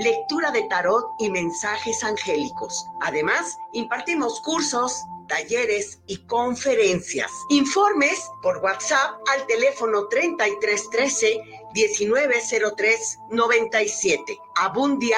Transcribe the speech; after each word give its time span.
lectura 0.00 0.50
de 0.50 0.62
tarot 0.62 1.04
y 1.18 1.30
mensajes 1.30 2.02
angélicos. 2.02 2.86
Además, 3.02 3.58
impartimos 3.72 4.40
cursos, 4.40 5.04
talleres 5.28 6.00
y 6.06 6.16
conferencias. 6.26 7.30
Informes 7.50 8.18
por 8.42 8.58
WhatsApp 8.58 9.20
al 9.32 9.46
teléfono 9.46 10.08
3313 10.08 11.40
1903 11.74 13.18
97. 13.30 14.38
Abundia 14.56 15.16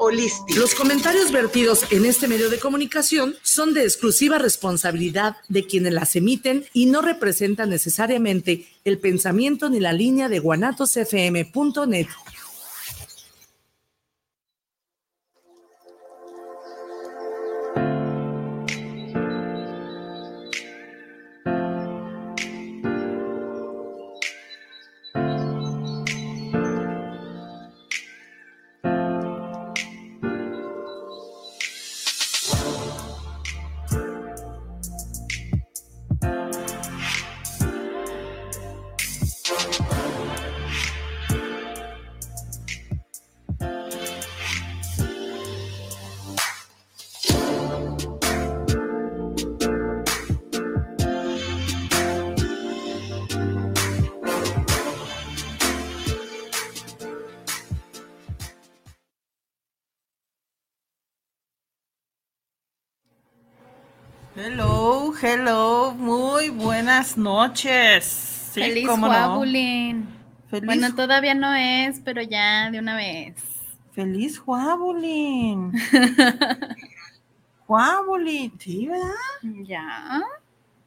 Holístico. 0.00 0.60
Los 0.60 0.76
comentarios 0.76 1.32
vertidos 1.32 1.84
en 1.90 2.04
este 2.04 2.28
medio 2.28 2.50
de 2.50 2.60
comunicación 2.60 3.34
son 3.42 3.74
de 3.74 3.82
exclusiva 3.82 4.38
responsabilidad 4.38 5.36
de 5.48 5.66
quienes 5.66 5.92
las 5.92 6.14
emiten 6.14 6.66
y 6.72 6.86
no 6.86 7.02
representan 7.02 7.70
necesariamente 7.70 8.68
el 8.84 8.98
pensamiento 8.98 9.68
ni 9.68 9.80
la 9.80 9.92
línea 9.92 10.28
de 10.28 10.38
guanatosfm.net. 10.38 12.06
Hello, 64.40 65.12
hello, 65.20 65.92
muy 65.98 66.50
buenas 66.50 67.18
noches. 67.18 68.04
Sí, 68.52 68.60
Feliz 68.60 68.88
Juabulín. 68.88 70.06
Bueno, 70.64 70.94
todavía 70.94 71.34
no 71.34 71.52
es, 71.52 71.98
pero 72.04 72.22
ya 72.22 72.70
de 72.70 72.78
una 72.78 72.94
vez. 72.94 73.34
Feliz 73.90 74.38
Juabulín. 74.38 75.72
Juabulín, 77.66 78.52
sí, 78.60 78.86
¿verdad? 78.86 79.10
Ya. 79.66 80.22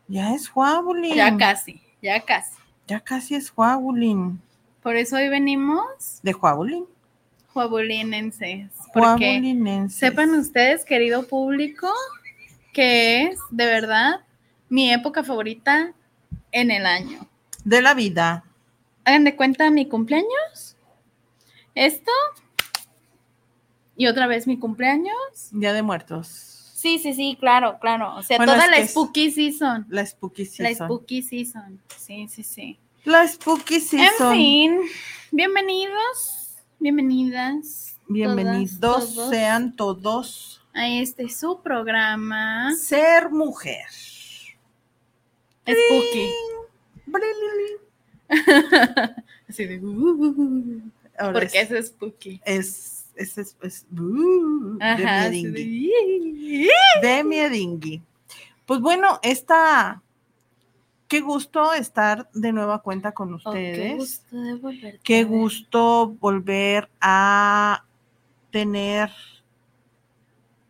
Ya 0.07 0.33
es 0.33 0.47
Juabulín. 0.47 1.13
Ya 1.13 1.35
casi, 1.35 1.81
ya 2.01 2.21
casi. 2.21 2.55
Ya 2.87 3.01
casi 3.01 3.35
es 3.35 3.49
Juabulín. 3.49 4.41
Por 4.81 4.95
eso 4.95 5.17
hoy 5.17 5.27
venimos. 5.27 6.21
De 6.23 6.31
Juabulín. 6.31 6.85
Juabulinenses. 7.51 8.71
Juabulinenses. 8.93 9.99
Sepan 9.99 10.29
ustedes, 10.35 10.85
querido 10.85 11.27
público, 11.27 11.89
que 12.71 13.23
es 13.23 13.39
de 13.49 13.65
verdad 13.65 14.21
mi 14.69 14.91
época 14.91 15.23
favorita 15.23 15.93
en 16.51 16.71
el 16.71 16.85
año. 16.85 17.27
De 17.63 17.81
la 17.81 17.93
vida. 17.93 18.43
Hagan 19.03 19.23
de 19.23 19.35
cuenta 19.35 19.69
mi 19.71 19.87
cumpleaños. 19.87 20.75
Esto. 21.75 22.11
Y 23.95 24.07
otra 24.07 24.27
vez 24.27 24.47
mi 24.47 24.57
cumpleaños. 24.57 25.49
Día 25.51 25.73
de 25.73 25.81
muertos. 25.81 26.27
Sí, 26.73 26.97
sí, 26.97 27.13
sí, 27.13 27.37
claro, 27.39 27.77
claro. 27.79 28.15
O 28.15 28.23
sea, 28.23 28.37
toda 28.37 28.67
la 28.67 28.87
spooky 28.87 29.31
season. 29.31 29.85
La 29.89 30.05
spooky 30.05 30.45
season. 30.45 30.65
La 30.79 30.85
spooky 30.85 31.21
season. 31.21 31.81
Sí, 31.97 32.27
sí, 32.27 32.43
sí. 32.43 32.79
La 33.03 33.27
spooky 33.27 33.79
season. 33.79 34.33
En 34.33 34.37
fin, 34.37 34.79
bienvenidos, 35.31 36.55
bienvenidas. 36.79 37.99
Bienvenidos 38.07 39.29
sean 39.29 39.75
todos 39.75 40.60
a 40.73 40.87
este 40.87 41.29
su 41.29 41.61
programa. 41.61 42.73
Ser 42.75 43.29
mujer. 43.29 43.85
Spooky. 45.67 46.29
Así 49.49 49.65
de. 49.65 49.79
Uh, 49.79 50.81
porque 51.33 51.61
es, 51.61 51.71
es 51.71 51.87
spooky. 51.87 52.41
Es. 52.45 53.05
Es. 53.15 53.37
es, 53.37 53.55
es 53.61 53.85
uh, 53.91 54.77
Ajá, 54.79 55.29
de 55.29 55.43
miedingui. 55.43 56.69
De 57.01 57.23
miedingui. 57.23 58.01
Pues 58.65 58.79
bueno, 58.79 59.19
esta. 59.21 60.01
Qué 61.07 61.19
gusto 61.19 61.73
estar 61.73 62.29
de 62.33 62.53
nueva 62.53 62.81
cuenta 62.81 63.11
con 63.11 63.33
ustedes. 63.33 63.77
Oh, 63.77 63.81
qué 63.81 63.95
gusto 63.95 64.41
de 64.41 64.53
volver. 64.53 64.99
Qué 65.03 65.23
gusto 65.25 66.15
volver 66.21 66.89
a 67.01 67.83
tener 68.49 69.11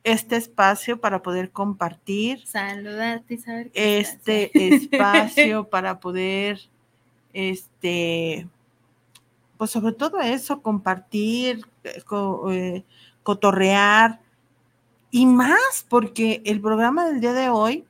este 0.04 0.36
espacio 0.36 1.00
para 1.00 1.22
poder 1.22 1.52
compartir. 1.52 2.46
Saludarte 2.46 3.36
y 3.36 3.38
saber 3.38 3.72
Este 3.74 4.52
espacio 4.76 5.68
para 5.70 6.00
poder, 6.00 6.60
este, 7.34 8.48
pues 9.58 9.72
sobre 9.72 9.94
todo 9.94 10.20
eso, 10.20 10.62
compartir, 10.62 11.66
eh, 11.84 12.84
cotorrear 13.24 14.20
y 15.12 15.26
más, 15.26 15.86
porque 15.90 16.42
el 16.46 16.62
programa 16.62 17.06
del 17.08 17.22
día 17.22 17.34
de 17.34 17.50
hoy 17.50 17.86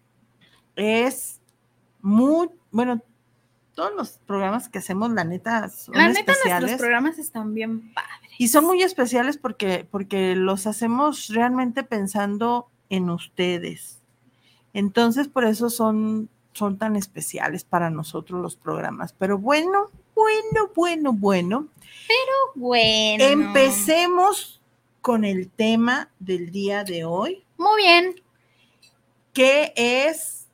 es 0.75 1.39
muy, 2.01 2.49
bueno, 2.71 3.01
todos 3.81 3.95
los 3.95 4.09
programas 4.27 4.69
que 4.69 4.77
hacemos, 4.77 5.11
la 5.11 5.23
neta, 5.23 5.67
son 5.69 5.95
la 5.97 6.07
neta, 6.07 6.19
especiales. 6.33 6.61
nuestros 6.61 6.79
programas 6.81 7.17
están 7.17 7.55
bien 7.55 7.91
padres. 7.95 8.31
Y 8.37 8.49
son 8.49 8.65
muy 8.65 8.83
especiales 8.83 9.37
porque, 9.37 9.87
porque 9.89 10.35
los 10.35 10.67
hacemos 10.67 11.29
realmente 11.29 11.81
pensando 11.83 12.69
en 12.91 13.09
ustedes. 13.09 13.99
Entonces, 14.73 15.27
por 15.29 15.45
eso 15.45 15.71
son, 15.71 16.29
son 16.53 16.77
tan 16.77 16.95
especiales 16.95 17.63
para 17.63 17.89
nosotros 17.89 18.39
los 18.39 18.55
programas. 18.55 19.15
Pero 19.17 19.39
bueno, 19.39 19.89
bueno, 20.13 20.69
bueno, 20.75 21.13
bueno. 21.13 21.67
Pero 22.07 22.35
bueno. 22.53 23.23
Empecemos 23.23 24.61
con 25.01 25.25
el 25.25 25.49
tema 25.49 26.11
del 26.19 26.51
día 26.51 26.83
de 26.83 27.03
hoy. 27.03 27.43
Muy 27.57 27.81
bien. 27.81 28.21
Que 29.33 29.73
es 29.75 30.45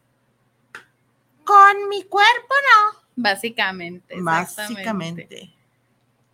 con 1.44 1.90
mi 1.90 2.04
cuerpo, 2.04 2.56
no. 2.94 2.97
Básicamente. 3.18 4.16
Básicamente. 4.22 5.52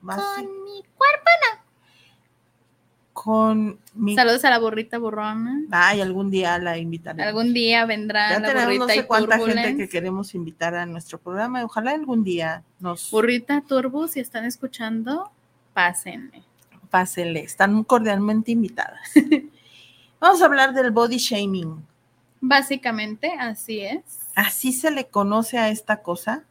Con 0.06 0.64
mi 0.66 0.84
cuerpo 0.98 1.30
no. 1.42 1.64
Con 3.14 3.80
mi... 3.94 4.16
Saludos 4.16 4.44
a 4.44 4.50
la 4.50 4.60
burrita 4.60 4.98
burrona. 4.98 5.62
Ay, 5.72 6.02
algún 6.02 6.30
día 6.30 6.58
la 6.60 6.78
invitaré. 6.78 7.24
Algún 7.24 7.54
día 7.54 7.86
vendrá 7.86 8.32
ya 8.32 8.40
la 8.40 8.48
tenemos 8.48 8.66
burrita 8.66 8.86
no 8.86 8.94
sé 8.94 9.00
y 9.00 9.04
cuánta 9.04 9.38
gente 9.40 9.78
que 9.78 9.88
queremos 9.88 10.36
invitar 10.36 10.76
a 10.76 10.86
nuestro 10.86 11.20
programa 11.20 11.62
y 11.62 11.64
ojalá 11.64 11.92
algún 11.92 12.26
día 12.26 12.64
nos 12.80 13.10
Burrita 13.12 13.62
Turbo, 13.62 14.10
si 14.10 14.20
están 14.20 14.44
escuchando, 14.44 15.32
pásenme. 15.74 16.44
pásenle. 16.90 17.44
Están 17.44 17.86
cordialmente 17.86 18.52
invitadas. 18.52 19.10
Vamos 20.20 20.42
a 20.42 20.46
hablar 20.46 20.74
del 20.74 20.92
body 20.92 21.18
shaming. 21.18 21.82
Básicamente, 22.42 23.32
así 23.40 23.80
es. 23.80 24.02
Así 24.36 24.74
se 24.74 24.92
le 24.92 25.08
conoce 25.08 25.58
a 25.58 25.70
esta 25.70 26.02
cosa. 26.02 26.44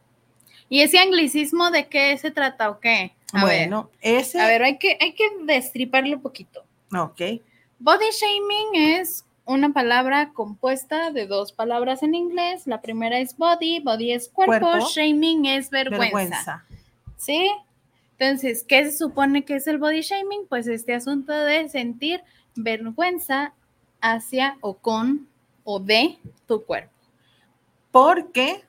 ¿Y 0.69 0.81
ese 0.81 0.99
anglicismo 0.99 1.71
de 1.71 1.87
qué 1.87 2.17
se 2.17 2.31
trata 2.31 2.69
o 2.69 2.79
qué? 2.79 3.13
A 3.33 3.41
bueno, 3.41 3.89
ese. 4.01 4.37
ver, 4.37 4.45
a 4.45 4.49
ver, 4.49 4.63
hay 4.63 4.77
que, 4.77 4.97
hay 4.99 5.13
que 5.13 5.25
destriparlo 5.43 6.15
un 6.15 6.21
poquito. 6.21 6.63
Ok. 6.95 7.21
Body 7.79 8.05
shaming 8.11 8.75
es 8.75 9.25
una 9.45 9.73
palabra 9.73 10.31
compuesta 10.33 11.11
de 11.11 11.27
dos 11.27 11.51
palabras 11.51 12.03
en 12.03 12.15
inglés. 12.15 12.65
La 12.67 12.81
primera 12.81 13.19
es 13.19 13.35
body, 13.37 13.79
body 13.79 14.13
es 14.13 14.29
cuerpo, 14.29 14.59
Cuerpo. 14.69 14.87
shaming 14.87 15.45
es 15.45 15.69
vergüenza. 15.69 16.03
Vergüenza. 16.05 16.65
¿Sí? 17.17 17.51
Entonces, 18.17 18.63
¿qué 18.63 18.85
se 18.85 18.97
supone 18.97 19.43
que 19.43 19.55
es 19.55 19.67
el 19.67 19.79
body 19.79 20.01
shaming? 20.01 20.45
Pues 20.47 20.67
este 20.67 20.93
asunto 20.93 21.33
de 21.33 21.67
sentir 21.69 22.21
vergüenza 22.55 23.53
hacia 23.99 24.57
o 24.61 24.75
con 24.75 25.27
o 25.63 25.79
de 25.79 26.17
tu 26.47 26.63
cuerpo. 26.63 26.91
Porque, 27.91 28.63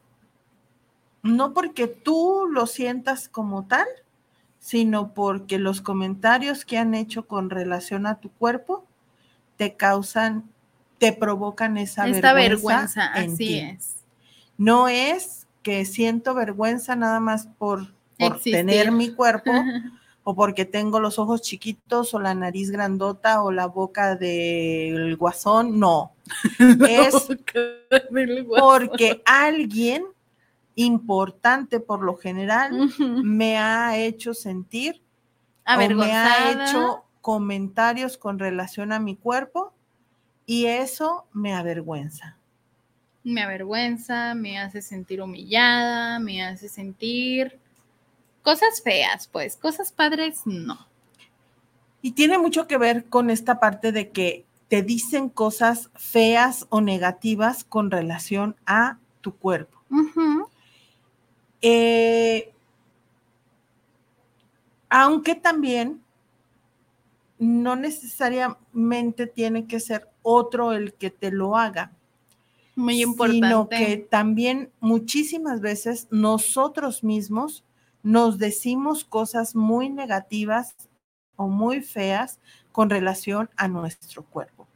no 1.25 1.55
porque 1.55 1.88
tú 1.88 2.47
lo 2.50 2.67
sientas 2.67 3.29
como 3.29 3.67
tal, 3.67 3.87
sino 4.61 5.15
porque 5.15 5.59
los 5.59 5.81
comentarios 5.81 6.65
que 6.65 6.79
han 6.79 6.94
hecho 6.94 7.26
con 7.26 7.50
relación 7.50 8.06
a 8.06 8.21
tu 8.21 8.31
cuerpo 8.31 8.85
te 9.56 9.75
causan, 9.75 10.44
te 10.99 11.12
provocan 11.12 11.79
esa 11.79 12.06
Esta 12.06 12.35
vergüenza. 12.35 13.11
vergüenza, 13.11 13.25
en 13.25 13.32
así 13.32 13.37
ti. 13.37 13.59
es. 13.59 13.97
No 14.59 14.88
es 14.88 15.47
que 15.62 15.87
siento 15.87 16.35
vergüenza 16.35 16.94
nada 16.94 17.21
más 17.21 17.47
por, 17.47 17.94
por 18.19 18.38
tener 18.41 18.93
mi 18.93 19.11
cuerpo 19.11 19.50
o 20.25 20.35
porque 20.35 20.67
tengo 20.67 21.00
los 21.00 21.19
ojos 21.19 21.41
chiquitos 21.41 22.12
o 22.12 22.20
la 22.20 22.35
nariz 22.35 22.70
grandota 22.70 23.43
o 23.43 23.50
la 23.50 23.67
boca 23.67 24.15
del 24.15 25.17
guasón, 25.17 25.81
no. 25.81 26.12
Es 26.88 27.15
porque 28.59 29.23
alguien 29.25 30.05
importante 30.76 31.81
por 31.81 32.03
lo 32.03 32.17
general 32.17 32.91
me 32.99 33.59
ha 33.59 33.97
hecho 33.97 34.35
sentir 34.35 35.03
o 35.67 35.88
me 35.94 36.12
ha 36.12 36.50
hecho 36.50 37.05
comentarios 37.21 38.19
con 38.19 38.38
relación 38.38 38.93
a 38.93 38.99
mi 38.99 39.17
cuerpo 39.17 39.73
y 40.47 40.67
eso 40.67 41.26
me 41.32 41.55
avergüenza. 41.55 42.37
me 43.25 43.43
avergüenza, 43.43 44.35
me 44.35 44.59
hace 44.59 44.82
sentir 44.82 45.23
humillada, 45.23 46.19
me 46.19 46.44
hace 46.44 46.69
sentir 46.69 47.59
cosas 48.43 48.82
feas, 48.82 49.27
pues, 49.27 49.56
cosas 49.56 49.91
padres, 49.91 50.43
no. 50.44 50.87
Y 52.03 52.12
tiene 52.12 52.37
mucho 52.37 52.67
que 52.67 52.77
ver 52.77 53.06
con 53.06 53.31
esta 53.31 53.59
parte 53.59 53.91
de 53.91 54.11
que 54.11 54.44
te 54.69 54.82
dicen 54.82 55.31
cosas 55.31 55.91
feas 55.94 56.67
o 56.69 56.82
negativas 56.82 57.65
con 57.65 57.91
relación 57.91 58.56
a 58.67 58.99
tu 59.23 59.35
cuerpo. 59.35 59.81
Eh, 61.67 62.53
aunque 64.91 65.35
también 65.35 66.03
no 67.39 67.75
necesariamente 67.75 69.27
tiene 69.27 69.67
que 69.67 69.81
ser 69.81 70.11
otro 70.23 70.73
el 70.73 70.93
que 70.93 71.09
te 71.11 71.31
lo 71.31 71.57
haga, 71.57 71.91
Muy 72.77 73.03
importante. 73.03 73.47
sino 73.47 73.69
que 73.71 73.97
también 73.97 74.71
muchísimas 74.81 75.63
veces 75.63 76.07
nosotros 76.11 77.03
mismos 77.03 77.65
nos 78.03 78.37
decimos 78.39 79.03
cosas 79.05 79.57
muy 79.57 79.89
negativas 79.89 80.75
o 81.37 81.49
muy 81.49 81.81
feas 81.81 82.41
con 82.73 82.91
relación 82.91 83.49
a 83.57 83.69
nuestro 83.69 84.23
cuerpo. 84.23 84.67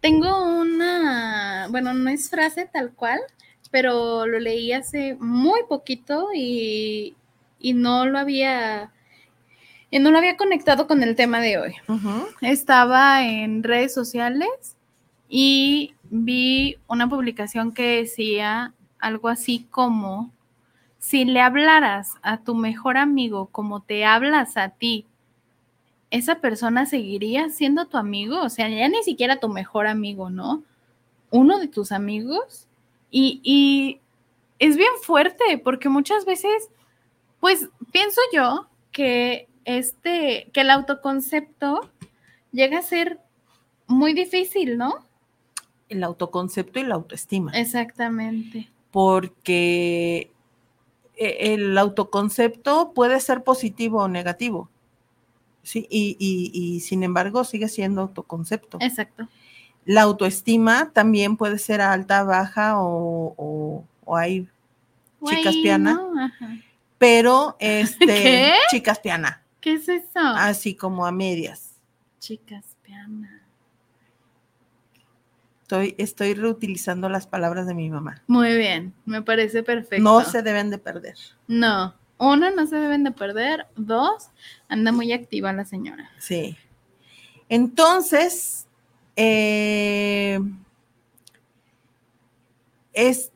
Tengo 0.00 0.42
una, 0.60 1.68
bueno, 1.70 1.92
no 1.92 2.08
es 2.08 2.30
frase 2.30 2.66
tal 2.72 2.92
cual, 2.94 3.20
pero 3.74 4.24
lo 4.24 4.38
leí 4.38 4.70
hace 4.70 5.16
muy 5.16 5.62
poquito 5.68 6.28
y, 6.32 7.16
y 7.58 7.72
no 7.72 8.06
lo 8.06 8.20
había, 8.20 8.92
y 9.90 9.98
no 9.98 10.12
lo 10.12 10.18
había 10.18 10.36
conectado 10.36 10.86
con 10.86 11.02
el 11.02 11.16
tema 11.16 11.40
de 11.40 11.58
hoy. 11.58 11.74
Estaba 12.40 13.26
en 13.26 13.64
redes 13.64 13.92
sociales 13.92 14.76
y 15.28 15.96
vi 16.04 16.76
una 16.86 17.08
publicación 17.08 17.72
que 17.72 17.96
decía 17.96 18.72
algo 19.00 19.26
así 19.28 19.66
como, 19.72 20.30
si 21.00 21.24
le 21.24 21.40
hablaras 21.40 22.12
a 22.22 22.44
tu 22.44 22.54
mejor 22.54 22.96
amigo 22.96 23.46
como 23.46 23.82
te 23.82 24.04
hablas 24.04 24.56
a 24.56 24.68
ti, 24.68 25.04
esa 26.12 26.36
persona 26.36 26.86
seguiría 26.86 27.50
siendo 27.50 27.86
tu 27.86 27.96
amigo, 27.96 28.40
o 28.40 28.50
sea, 28.50 28.68
ya 28.68 28.88
ni 28.88 29.02
siquiera 29.02 29.40
tu 29.40 29.48
mejor 29.48 29.88
amigo, 29.88 30.30
¿no? 30.30 30.62
Uno 31.32 31.58
de 31.58 31.66
tus 31.66 31.90
amigos. 31.90 32.68
Y, 33.10 33.40
y 33.44 34.00
es 34.58 34.76
bien 34.76 34.90
fuerte 35.02 35.58
porque 35.62 35.88
muchas 35.88 36.24
veces, 36.24 36.68
pues 37.40 37.68
pienso 37.92 38.20
yo 38.32 38.66
que 38.92 39.48
este, 39.64 40.50
que 40.52 40.60
el 40.60 40.70
autoconcepto 40.70 41.88
llega 42.52 42.78
a 42.78 42.82
ser 42.82 43.18
muy 43.86 44.12
difícil, 44.14 44.76
¿no? 44.78 45.06
El 45.88 46.02
autoconcepto 46.04 46.78
y 46.80 46.84
la 46.84 46.94
autoestima. 46.96 47.52
Exactamente. 47.52 48.70
porque 48.90 50.30
e- 51.16 51.54
el 51.54 51.76
autoconcepto 51.78 52.92
puede 52.94 53.20
ser 53.20 53.42
positivo 53.44 54.02
o 54.02 54.08
negativo. 54.08 54.68
Sí, 55.62 55.86
y, 55.90 56.16
y- 56.18 56.50
y 56.54 56.80
sin 56.80 57.02
embargo 57.02 57.42
sigue 57.44 57.68
siendo 57.68 58.02
autoconcepto. 58.02 58.78
Exacto. 58.80 59.28
La 59.84 60.02
autoestima 60.02 60.90
también 60.92 61.36
puede 61.36 61.58
ser 61.58 61.80
alta, 61.80 62.22
baja 62.24 62.80
o, 62.80 63.34
o- 63.36 63.84
o 64.04 64.16
hay 64.16 64.48
chicas 65.24 65.54
piana, 65.56 66.00
pero 66.98 67.56
este, 67.60 68.06
¿Qué? 68.06 68.52
chicas 68.70 68.98
piana, 68.98 69.42
¿Qué 69.60 69.74
es 69.74 69.88
eso? 69.88 70.18
así 70.20 70.74
como 70.74 71.06
a 71.06 71.12
medias. 71.12 71.72
Chicas 72.18 72.64
piana. 72.82 73.40
Estoy, 75.62 75.94
estoy 75.98 76.34
reutilizando 76.34 77.08
las 77.08 77.26
palabras 77.26 77.66
de 77.66 77.74
mi 77.74 77.88
mamá. 77.88 78.22
Muy 78.26 78.54
bien, 78.56 78.92
me 79.06 79.22
parece 79.22 79.62
perfecto. 79.62 80.04
No 80.04 80.22
se 80.22 80.42
deben 80.42 80.70
de 80.70 80.78
perder. 80.78 81.16
No. 81.48 81.94
Uno, 82.18 82.50
no 82.50 82.66
se 82.66 82.76
deben 82.76 83.02
de 83.02 83.10
perder. 83.12 83.66
Dos, 83.74 84.28
anda 84.68 84.92
muy 84.92 85.12
activa 85.12 85.52
la 85.54 85.64
señora. 85.64 86.10
Sí. 86.18 86.56
Entonces, 87.48 88.66
eh, 89.16 90.40
es 92.92 93.32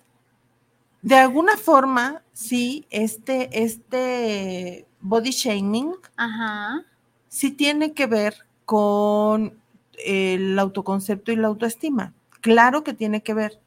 de 1.03 1.15
alguna 1.15 1.57
forma, 1.57 2.23
sí, 2.33 2.87
este, 2.91 3.63
este 3.65 4.87
body 5.01 5.31
shaming 5.31 5.93
Ajá. 6.17 6.85
sí 7.29 7.53
tiene 7.53 7.93
que 7.95 8.07
ver 8.07 8.35
con 8.65 9.59
el 10.05 10.59
autoconcepto 10.59 11.33
y 11.33 11.37
la 11.37 11.49
autoestima. 11.49 12.15
Claro 12.41 12.85
que 12.85 12.95
tiene 12.95 13.23
que 13.23 13.35
ver, 13.35 13.61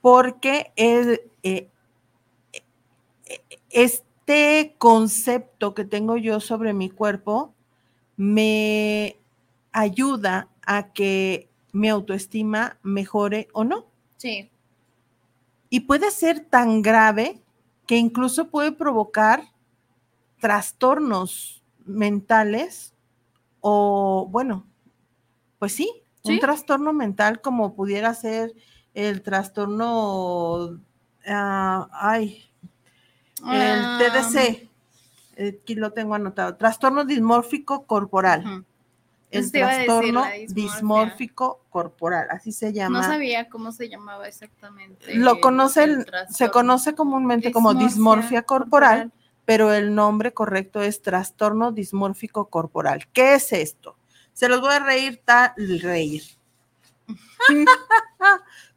porque 0.00 0.72
es, 0.76 1.20
eh, 1.42 1.68
eh, 2.52 3.40
este 3.70 4.74
concepto 4.78 5.74
que 5.74 5.84
tengo 5.84 6.16
yo 6.16 6.40
sobre 6.40 6.72
mi 6.72 6.90
cuerpo 6.90 7.54
me 8.16 9.16
ayuda 9.72 10.48
a 10.66 10.92
que 10.92 11.48
mi 11.72 11.88
autoestima 11.88 12.78
mejore 12.82 13.48
o 13.52 13.64
no. 13.64 13.86
Sí. 14.16 14.50
Y 15.70 15.80
puede 15.80 16.10
ser 16.10 16.40
tan 16.40 16.82
grave 16.82 17.42
que 17.86 17.96
incluso 17.96 18.48
puede 18.48 18.72
provocar 18.72 19.44
trastornos 20.38 21.62
mentales 21.84 22.94
o, 23.60 24.26
bueno, 24.30 24.66
pues 25.58 25.72
sí, 25.72 25.90
un 26.24 26.38
trastorno 26.40 26.92
mental 26.92 27.40
como 27.40 27.74
pudiera 27.74 28.12
ser 28.14 28.52
el 28.94 29.22
trastorno, 29.22 30.80
ah, 31.26 31.88
ay, 31.92 32.44
el 33.50 33.80
Ah, 33.84 33.98
TDC, 33.98 34.68
eh, 35.36 35.58
aquí 35.62 35.74
lo 35.74 35.92
tengo 35.92 36.14
anotado, 36.14 36.56
trastorno 36.56 37.04
dismórfico 37.04 37.86
corporal. 37.86 38.64
El 39.32 39.50
trastorno 39.50 40.24
dismórfico 40.48 41.60
corporal, 41.70 42.28
así 42.30 42.52
se 42.52 42.72
llama. 42.72 43.00
No 43.00 43.04
sabía 43.06 43.48
cómo 43.48 43.72
se 43.72 43.88
llamaba 43.88 44.28
exactamente. 44.28 45.14
Lo 45.16 45.40
conoce, 45.40 45.84
el 45.84 45.90
el- 45.90 46.06
se 46.30 46.50
conoce 46.50 46.94
comúnmente 46.94 47.50
como 47.50 47.74
dismorfia 47.74 48.42
corporal, 48.42 49.10
pero 49.44 49.72
el 49.72 49.94
nombre 49.94 50.32
correcto 50.32 50.82
es 50.82 51.02
trastorno 51.02 51.72
dismórfico 51.72 52.48
corporal. 52.48 53.08
¿Qué 53.12 53.34
es 53.34 53.52
esto? 53.52 53.96
Se 54.32 54.48
los 54.48 54.60
voy 54.60 54.72
a 54.74 54.78
reír 54.80 55.20
tal 55.24 55.52
reír. 55.80 56.22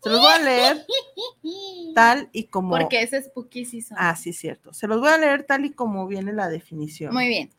Se 0.03 0.09
los 0.09 0.19
voy 0.19 0.31
a 0.31 0.39
leer 0.39 0.85
tal 1.93 2.29
y 2.31 2.45
como 2.45 2.77
Porque 2.77 3.01
ese 3.01 3.17
es 3.17 3.25
spooky 3.25 3.65
season. 3.65 3.97
Ah, 3.99 4.15
sí, 4.15 4.33
cierto. 4.33 4.73
Se 4.73 4.87
los 4.87 4.99
voy 4.99 5.09
a 5.09 5.17
leer 5.17 5.43
tal 5.43 5.65
y 5.65 5.71
como 5.71 6.07
viene 6.07 6.33
la 6.33 6.47
definición. 6.49 7.13
Muy 7.13 7.27
bien. 7.27 7.51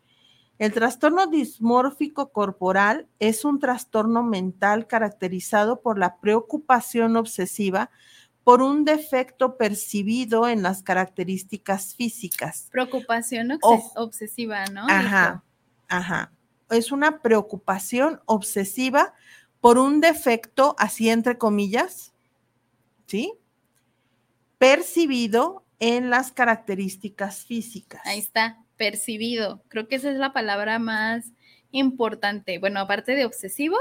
El 0.59 0.73
trastorno 0.73 1.27
dismórfico 1.27 2.31
corporal 2.33 3.07
es 3.19 3.45
un 3.45 3.59
trastorno 3.59 4.23
mental 4.23 4.87
caracterizado 4.87 5.81
por 5.83 5.99
la 5.99 6.17
preocupación 6.17 7.17
obsesiva 7.17 7.91
por 8.43 8.63
un 8.63 8.85
defecto 8.85 9.57
percibido 9.57 10.49
en 10.49 10.63
las 10.63 10.83
características 10.83 11.95
físicas. 11.95 12.69
Preocupación 12.71 13.49
obses- 13.51 13.61
Ojo. 13.63 13.93
obsesiva, 14.05 14.65
¿no? 14.67 14.87
Ajá, 14.89 15.43
ajá. 15.89 16.33
Es 16.71 16.91
una 16.93 17.21
preocupación 17.21 18.21
obsesiva 18.25 19.15
por 19.61 19.79
un 19.79 20.01
defecto, 20.01 20.75
así 20.79 21.11
entre 21.11 21.39
comillas, 21.39 22.13
¿sí? 23.07 23.35
Percibido 24.59 25.65
en 25.81 26.09
las 26.09 26.33
características 26.33 27.45
físicas. 27.45 28.01
Ahí 28.05 28.21
está, 28.21 28.65
percibido. 28.77 29.63
Creo 29.69 29.89
que 29.89 29.97
esa 29.97 30.11
es 30.11 30.17
la 30.17 30.33
palabra 30.33 30.79
más 30.79 31.33
importante. 31.71 32.59
Bueno, 32.59 32.81
aparte 32.81 33.15
de 33.15 33.25
obsesivo, 33.25 33.77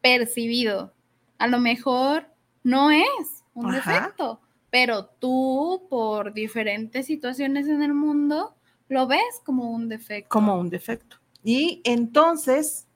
percibido. 0.00 0.92
A 1.38 1.46
lo 1.46 1.58
mejor 1.58 2.26
no 2.62 2.90
es 2.90 3.44
un 3.54 3.70
defecto, 3.70 4.40
pero 4.70 5.06
tú 5.06 5.86
por 5.88 6.32
diferentes 6.32 7.06
situaciones 7.06 7.68
en 7.68 7.82
el 7.82 7.94
mundo 7.94 8.54
lo 8.88 9.06
ves 9.06 9.40
como 9.44 9.70
un 9.70 9.88
defecto. 9.88 10.28
Como 10.28 10.58
un 10.58 10.70
defecto. 10.70 11.16
Y 11.42 11.80
entonces, 11.84 12.86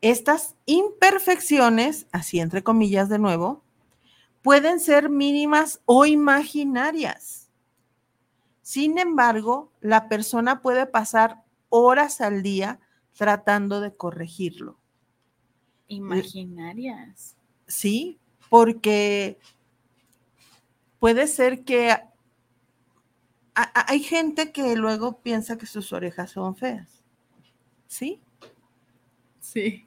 estas 0.00 0.56
imperfecciones, 0.66 2.06
así 2.12 2.40
entre 2.40 2.62
comillas 2.62 3.08
de 3.08 3.18
nuevo, 3.18 3.62
pueden 4.42 4.80
ser 4.80 5.08
mínimas 5.08 5.80
o 5.86 6.06
imaginarias. 6.06 7.45
Sin 8.66 8.98
embargo, 8.98 9.70
la 9.80 10.08
persona 10.08 10.60
puede 10.60 10.86
pasar 10.86 11.44
horas 11.68 12.20
al 12.20 12.42
día 12.42 12.80
tratando 13.16 13.80
de 13.80 13.94
corregirlo. 13.94 14.76
Imaginarias. 15.86 17.36
Sí, 17.68 18.18
porque 18.50 19.38
puede 20.98 21.28
ser 21.28 21.62
que 21.62 21.96
hay 23.54 24.00
gente 24.00 24.50
que 24.50 24.74
luego 24.74 25.20
piensa 25.22 25.56
que 25.56 25.66
sus 25.66 25.92
orejas 25.92 26.32
son 26.32 26.56
feas. 26.56 27.04
¿Sí? 27.86 28.20
Sí. 29.38 29.86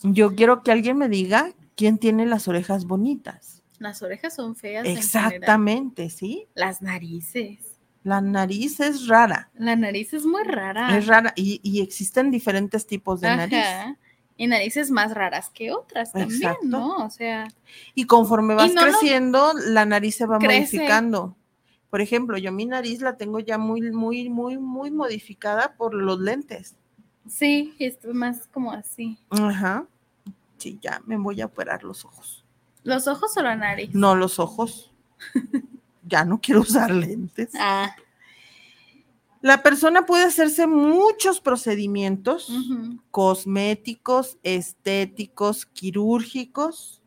Yo 0.00 0.34
quiero 0.34 0.62
que 0.62 0.72
alguien 0.72 0.96
me 0.96 1.10
diga 1.10 1.52
¿quién 1.74 1.98
tiene 1.98 2.24
las 2.24 2.48
orejas 2.48 2.86
bonitas? 2.86 3.55
Las 3.78 4.02
orejas 4.02 4.34
son 4.34 4.56
feas. 4.56 4.86
Exactamente, 4.86 6.10
¿sí? 6.10 6.48
Las 6.54 6.82
narices. 6.82 7.58
La 8.02 8.20
nariz 8.20 8.80
es 8.80 9.08
rara. 9.08 9.50
La 9.58 9.74
nariz 9.76 10.14
es 10.14 10.24
muy 10.24 10.44
rara. 10.44 10.96
Es 10.96 11.06
rara 11.06 11.32
y, 11.36 11.80
existen 11.80 12.30
diferentes 12.30 12.86
tipos 12.86 13.20
de 13.20 13.28
nariz. 13.28 13.64
Y 14.38 14.46
narices 14.46 14.90
más 14.90 15.14
raras 15.14 15.50
que 15.50 15.72
otras 15.72 16.12
también, 16.12 16.54
¿no? 16.62 17.04
O 17.04 17.10
sea. 17.10 17.48
Y 17.94 18.04
conforme 18.04 18.54
vas 18.54 18.72
creciendo, 18.72 19.52
la 19.54 19.86
nariz 19.86 20.16
se 20.16 20.26
va 20.26 20.38
modificando. 20.38 21.36
Por 21.90 22.00
ejemplo, 22.00 22.36
yo 22.36 22.52
mi 22.52 22.66
nariz 22.66 23.00
la 23.00 23.16
tengo 23.16 23.40
ya 23.40 23.58
muy, 23.58 23.80
muy, 23.90 24.28
muy, 24.28 24.58
muy 24.58 24.90
modificada 24.90 25.74
por 25.76 25.94
los 25.94 26.20
lentes. 26.20 26.76
Sí, 27.26 27.74
es 27.78 27.98
más 28.04 28.46
como 28.48 28.72
así. 28.72 29.18
Ajá 29.30 29.86
sí, 30.58 30.78
ya 30.82 31.00
me 31.06 31.16
voy 31.16 31.40
a 31.40 31.46
operar 31.46 31.84
los 31.84 32.04
ojos. 32.04 32.44
¿Los 32.86 33.08
ojos 33.08 33.36
o 33.36 33.42
la 33.42 33.56
nariz? 33.56 33.90
No, 33.92 34.14
los 34.14 34.38
ojos. 34.38 34.92
ya 36.06 36.24
no 36.24 36.40
quiero 36.40 36.60
usar 36.60 36.90
lentes. 36.92 37.50
Ah. 37.58 37.94
La 39.42 39.62
persona 39.62 40.06
puede 40.06 40.24
hacerse 40.24 40.66
muchos 40.66 41.40
procedimientos 41.40 42.50
cosméticos, 43.10 44.38
estéticos, 44.42 45.66
quirúrgicos 45.66 47.02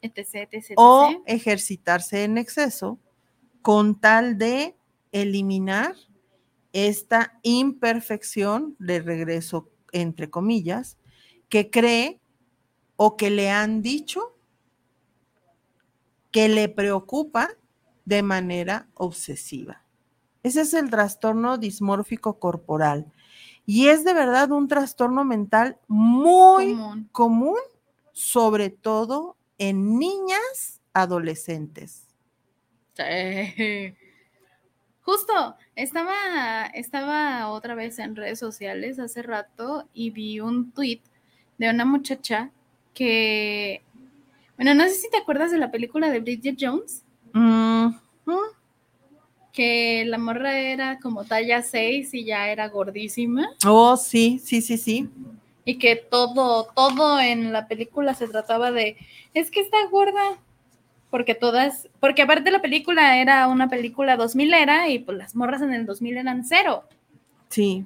o 0.75 1.24
ejercitarse 1.25 2.24
en 2.24 2.38
exceso 2.38 3.00
con 3.62 4.00
tal 4.00 4.38
de 4.38 4.75
eliminar 5.12 5.95
esta 6.71 7.39
imperfección 7.41 8.75
de 8.79 9.01
regreso, 9.01 9.69
entre 9.91 10.29
comillas, 10.29 10.98
que 11.50 11.69
cree 11.69 12.19
o 12.95 13.17
que 13.17 13.29
le 13.29 13.50
han 13.50 13.81
dicho 13.81 14.36
que 16.31 16.50
le 16.50 16.69
preocupa 16.69 17.50
de 18.05 18.24
manera 18.24 18.88
obsesiva. 18.93 19.83
Ese 20.43 20.62
es 20.62 20.74
el 20.74 20.89
trastorno 20.89 21.57
dismórfico 21.57 22.39
corporal. 22.39 23.12
Y 23.65 23.89
es 23.89 24.03
de 24.03 24.13
verdad 24.13 24.51
un 24.51 24.67
trastorno 24.67 25.24
mental 25.25 25.77
muy 25.88 26.75
común, 27.12 27.59
sobre 28.13 28.69
todo 28.69 29.38
en 29.57 30.00
niñas 30.00 30.81
adolescentes. 30.93 32.07
Justo, 35.01 35.55
estaba, 35.75 36.65
estaba 36.74 37.50
otra 37.50 37.75
vez 37.75 38.00
en 38.00 38.15
redes 38.15 38.39
sociales 38.39 39.00
hace 39.00 39.21
rato 39.21 39.88
y 39.93 40.09
vi 40.12 40.39
un 40.39 40.71
tweet 40.71 41.01
de 41.57 41.69
una 41.69 41.86
muchacha 41.86 42.51
que, 42.93 43.83
bueno, 44.59 44.73
no 44.73 44.83
sé 44.89 44.95
si 44.95 45.09
te 45.09 45.15
acuerdas 45.15 45.51
de 45.51 45.57
la 45.57 45.71
película 45.71 46.09
de 46.09 46.19
Bridget 46.19 46.57
Jones. 46.59 47.05
Que 49.53 50.03
la 50.05 50.17
morra 50.17 50.59
era 50.59 50.99
como 50.99 51.23
talla 51.23 51.61
6 51.61 52.13
y 52.13 52.25
ya 52.25 52.49
era 52.49 52.67
gordísima. 52.67 53.51
Oh, 53.65 53.95
sí, 53.95 54.37
sí, 54.43 54.61
sí, 54.61 54.77
sí. 54.77 55.07
Y 55.63 55.77
que 55.77 55.95
todo, 55.95 56.67
todo 56.75 57.21
en 57.21 57.53
la 57.53 57.69
película 57.69 58.13
se 58.13 58.27
trataba 58.27 58.73
de, 58.73 58.97
es 59.33 59.49
que 59.49 59.61
está 59.61 59.77
gorda. 59.89 60.37
Porque 61.09 61.35
todas, 61.35 61.87
porque 62.01 62.23
aparte 62.23 62.51
la 62.51 62.61
película 62.61 63.17
era 63.17 63.47
una 63.47 63.69
película 63.69 64.17
2000 64.17 64.53
era 64.53 64.89
y 64.89 64.99
pues 64.99 65.17
las 65.17 65.35
morras 65.37 65.61
en 65.61 65.71
el 65.71 65.85
2000 65.85 66.17
eran 66.17 66.43
cero. 66.43 66.83
Sí. 67.47 67.85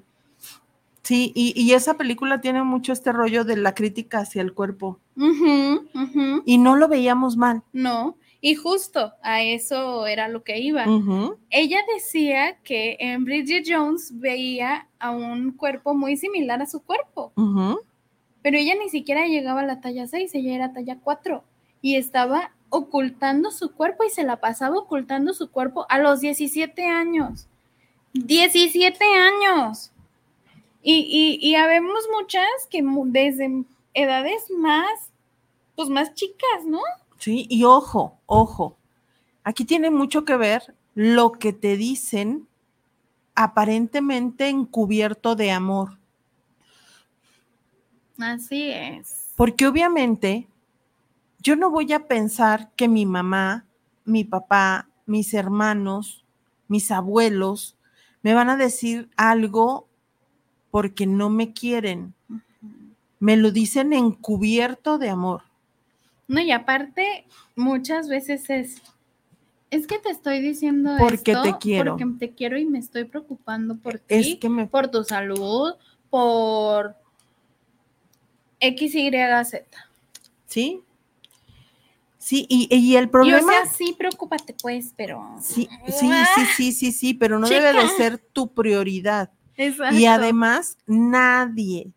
Sí, 1.04 1.34
y, 1.36 1.74
esa 1.74 1.96
película 1.96 2.40
tiene 2.40 2.64
mucho 2.64 2.94
este 2.94 3.12
rollo 3.12 3.44
de 3.44 3.58
la 3.58 3.76
crítica 3.76 4.20
hacia 4.20 4.42
el 4.42 4.54
cuerpo. 4.54 5.00
Y 6.46 6.58
no 6.58 6.78
lo 6.78 6.88
veíamos 6.88 7.36
mal. 7.36 7.62
No, 7.74 8.16
y 8.40 8.56
justo 8.56 9.14
a 9.22 9.42
eso 9.42 10.08
era 10.08 10.28
lo 10.28 10.44
que 10.44 10.60
iba. 10.60 10.86
Ella 11.50 11.80
decía 11.94 12.58
que 12.64 12.98
en 13.00 13.24
Bridget 13.24 13.66
Jones 13.68 14.12
veía 14.20 14.88
a 15.00 15.12
un 15.12 15.52
cuerpo 15.52 15.94
muy 15.94 16.18
similar 16.18 16.62
a 16.62 16.68
su 16.68 16.82
cuerpo. 16.82 17.32
Pero 18.42 18.58
ella 18.58 18.76
ni 18.76 18.90
siquiera 18.90 19.28
llegaba 19.28 19.62
a 19.62 19.66
la 19.66 19.80
talla 19.80 20.08
6, 20.08 20.36
ella 20.36 20.56
era 20.56 20.74
talla 20.74 21.00
4. 21.02 21.42
Y 21.82 21.96
estaba 21.96 22.52
ocultando 22.68 23.52
su 23.52 23.74
cuerpo 23.74 24.04
y 24.04 24.10
se 24.10 24.24
la 24.24 24.42
pasaba 24.42 24.78
ocultando 24.78 25.34
su 25.34 25.50
cuerpo 25.50 25.86
a 25.88 26.00
los 26.00 26.20
17 26.20 26.86
años. 26.86 27.48
17 28.14 29.06
años. 29.06 29.93
Y, 30.86 31.40
y, 31.42 31.56
habemos 31.56 32.04
muchas 32.12 32.46
que 32.70 32.84
desde 33.06 33.64
edades 33.94 34.52
más, 34.52 35.12
pues 35.76 35.88
más 35.88 36.14
chicas, 36.14 36.66
¿no? 36.68 36.82
Sí, 37.18 37.48
y 37.50 37.64
ojo, 37.64 38.20
ojo, 38.26 38.76
aquí 39.46 39.64
tiene 39.64 39.90
mucho 39.90 40.26
que 40.26 40.36
ver 40.36 40.76
lo 40.94 41.32
que 41.32 41.54
te 41.54 41.78
dicen 41.78 42.50
aparentemente 43.34 44.50
encubierto 44.50 45.36
de 45.36 45.52
amor. 45.52 45.98
Así 48.20 48.70
es. 48.70 49.32
Porque 49.38 49.66
obviamente 49.68 50.48
yo 51.40 51.56
no 51.56 51.70
voy 51.70 51.94
a 51.94 52.08
pensar 52.08 52.72
que 52.76 52.88
mi 52.88 53.06
mamá, 53.06 53.66
mi 54.06 54.24
papá, 54.24 54.90
mis 55.06 55.34
hermanos, 55.34 56.26
mis 56.68 56.92
abuelos 56.92 57.78
me 58.22 58.34
van 58.34 58.50
a 58.50 58.58
decir 58.58 59.10
algo 59.18 59.88
porque 60.74 61.06
no 61.06 61.30
me 61.30 61.54
quieren. 61.54 62.16
Me 63.20 63.38
lo 63.38 63.52
dicen 63.52 63.94
encubierto 63.94 64.98
de 64.98 65.12
amor. 65.12 65.44
No, 66.28 66.42
y 66.42 66.50
aparte, 66.50 67.28
muchas 67.56 68.08
veces 68.08 68.50
es, 68.50 68.82
es 69.70 69.86
que 69.86 70.00
te 70.00 70.10
estoy 70.10 70.42
diciendo 70.42 70.96
porque 70.98 71.36
te 71.36 71.58
quiero. 71.62 71.96
Porque 71.96 72.12
te 72.18 72.34
quiero 72.34 72.58
y 72.58 72.66
me 72.66 72.80
estoy 72.80 73.04
preocupando 73.04 73.78
por 73.78 74.00
ti, 74.00 74.40
por 74.72 74.88
tu 74.88 75.04
salud, 75.04 75.76
por 76.10 76.96
X, 78.60 78.96
Y, 78.96 79.12
Z. 79.12 79.66
¿Sí? 80.48 80.82
Sí, 82.18 82.48
y, 82.50 82.96
el 82.96 83.12
problema. 83.12 83.38
Y, 83.38 83.44
o 83.44 83.48
sea, 83.48 83.66
sí, 83.68 83.96
preocúpate, 83.96 84.56
pues, 84.60 84.92
pero. 84.98 85.36
Sí, 85.40 85.70
sí, 85.86 86.10
sí, 86.34 86.46
sí, 86.58 86.72
sí, 86.72 86.92
sí, 86.92 87.14
pero 87.14 87.38
no 87.38 87.48
debe 87.48 87.74
de 87.74 87.88
ser 87.90 88.18
tu 88.18 88.52
prioridad. 88.52 89.30
Y 89.58 90.06
además, 90.06 90.78
nadie, 90.88 91.92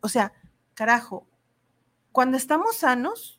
o 0.00 0.08
sea, 0.08 0.32
carajo, 0.74 1.26
cuando 2.12 2.36
estamos 2.36 2.76
sanos, 2.76 3.38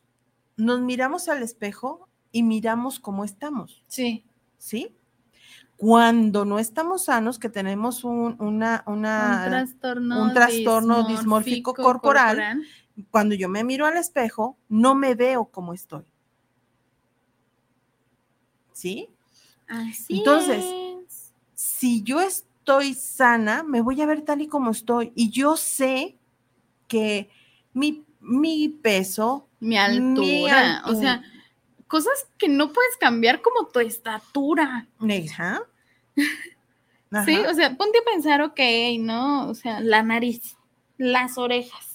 nos 0.57 0.81
miramos 0.81 1.27
al 1.27 1.43
espejo 1.43 2.07
y 2.31 2.43
miramos 2.43 2.99
cómo 2.99 3.23
estamos. 3.23 3.83
Sí. 3.87 4.23
¿Sí? 4.57 4.95
Cuando 5.77 6.45
no 6.45 6.59
estamos 6.59 7.05
sanos, 7.05 7.39
que 7.39 7.49
tenemos 7.49 8.03
un, 8.03 8.35
una, 8.39 8.83
una, 8.85 9.65
un 10.21 10.33
trastorno, 10.33 11.07
dismórfico, 11.07 11.73
corporal, 11.73 12.61
cuando 13.09 13.33
yo 13.35 13.49
me 13.49 13.63
miro 13.63 13.85
al 13.85 13.97
espejo, 13.97 14.57
no 14.69 14.93
me 14.93 15.15
veo 15.15 15.45
como 15.45 15.73
estoy. 15.73 16.05
¿Sí? 18.73 19.09
Así 19.67 20.19
Entonces, 20.19 20.63
si 21.55 22.03
yo 22.03 22.21
estoy 22.21 22.50
estoy 22.71 22.93
sana, 22.93 23.63
me 23.63 23.81
voy 23.81 24.01
a 24.01 24.05
ver 24.05 24.21
tal 24.21 24.41
y 24.41 24.47
como 24.47 24.71
estoy. 24.71 25.11
Y 25.15 25.29
yo 25.29 25.57
sé 25.57 26.17
que 26.87 27.29
mi, 27.73 28.05
mi 28.19 28.69
peso, 28.69 29.47
mi 29.59 29.77
altura, 29.77 30.83
o 30.85 30.95
sea, 30.95 31.23
cosas 31.87 32.27
que 32.37 32.47
no 32.47 32.71
puedes 32.71 32.97
cambiar 32.97 33.41
como 33.41 33.67
tu 33.67 33.79
estatura. 33.79 34.87
Ajá. 37.11 37.25
Sí, 37.25 37.37
o 37.45 37.53
sea, 37.53 37.75
ponte 37.75 37.97
a 37.99 38.09
pensar, 38.09 38.41
ok, 38.41 38.59
¿no? 38.99 39.49
O 39.49 39.53
sea, 39.53 39.81
la 39.81 40.01
nariz, 40.01 40.55
las 40.97 41.37
orejas. 41.37 41.90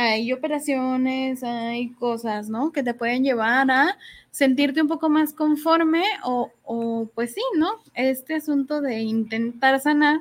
Hay 0.00 0.32
operaciones, 0.32 1.42
hay 1.42 1.90
cosas, 1.90 2.48
¿no? 2.48 2.70
Que 2.70 2.84
te 2.84 2.94
pueden 2.94 3.24
llevar 3.24 3.68
a 3.70 3.98
sentirte 4.30 4.80
un 4.80 4.86
poco 4.86 5.08
más 5.08 5.32
conforme 5.32 6.04
o, 6.22 6.52
o 6.62 7.10
pues 7.14 7.34
sí, 7.34 7.42
¿no? 7.56 7.70
Este 7.94 8.36
asunto 8.36 8.80
de 8.80 9.00
intentar 9.00 9.80
sanar 9.80 10.20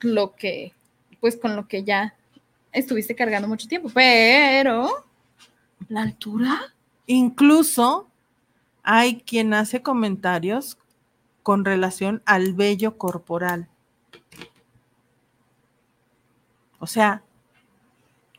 lo 0.00 0.36
que, 0.36 0.72
pues 1.18 1.36
con 1.36 1.56
lo 1.56 1.66
que 1.66 1.82
ya 1.82 2.14
estuviste 2.72 3.16
cargando 3.16 3.48
mucho 3.48 3.66
tiempo, 3.66 3.90
pero 3.92 4.88
la 5.88 6.02
altura, 6.02 6.72
Incluso 7.12 8.08
hay 8.84 9.22
quien 9.22 9.52
hace 9.52 9.82
comentarios 9.82 10.78
con 11.42 11.64
relación 11.64 12.22
al 12.24 12.54
vello 12.54 12.98
corporal. 12.98 13.68
O 16.78 16.86
sea, 16.86 17.24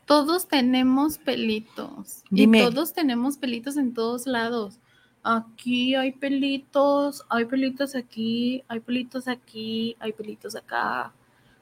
todos 0.06 0.48
tenemos 0.48 1.18
pelitos 1.18 2.22
Dime. 2.30 2.58
y 2.58 2.62
todos 2.62 2.92
tenemos 2.92 3.36
pelitos 3.36 3.76
en 3.76 3.94
todos 3.94 4.26
lados. 4.26 4.78
Aquí 5.24 5.94
hay 5.94 6.12
pelitos, 6.12 7.24
hay 7.28 7.44
pelitos 7.44 7.94
aquí, 7.94 8.64
hay 8.66 8.80
pelitos 8.80 9.28
aquí, 9.28 9.96
hay 10.00 10.12
pelitos 10.12 10.56
acá, 10.56 11.12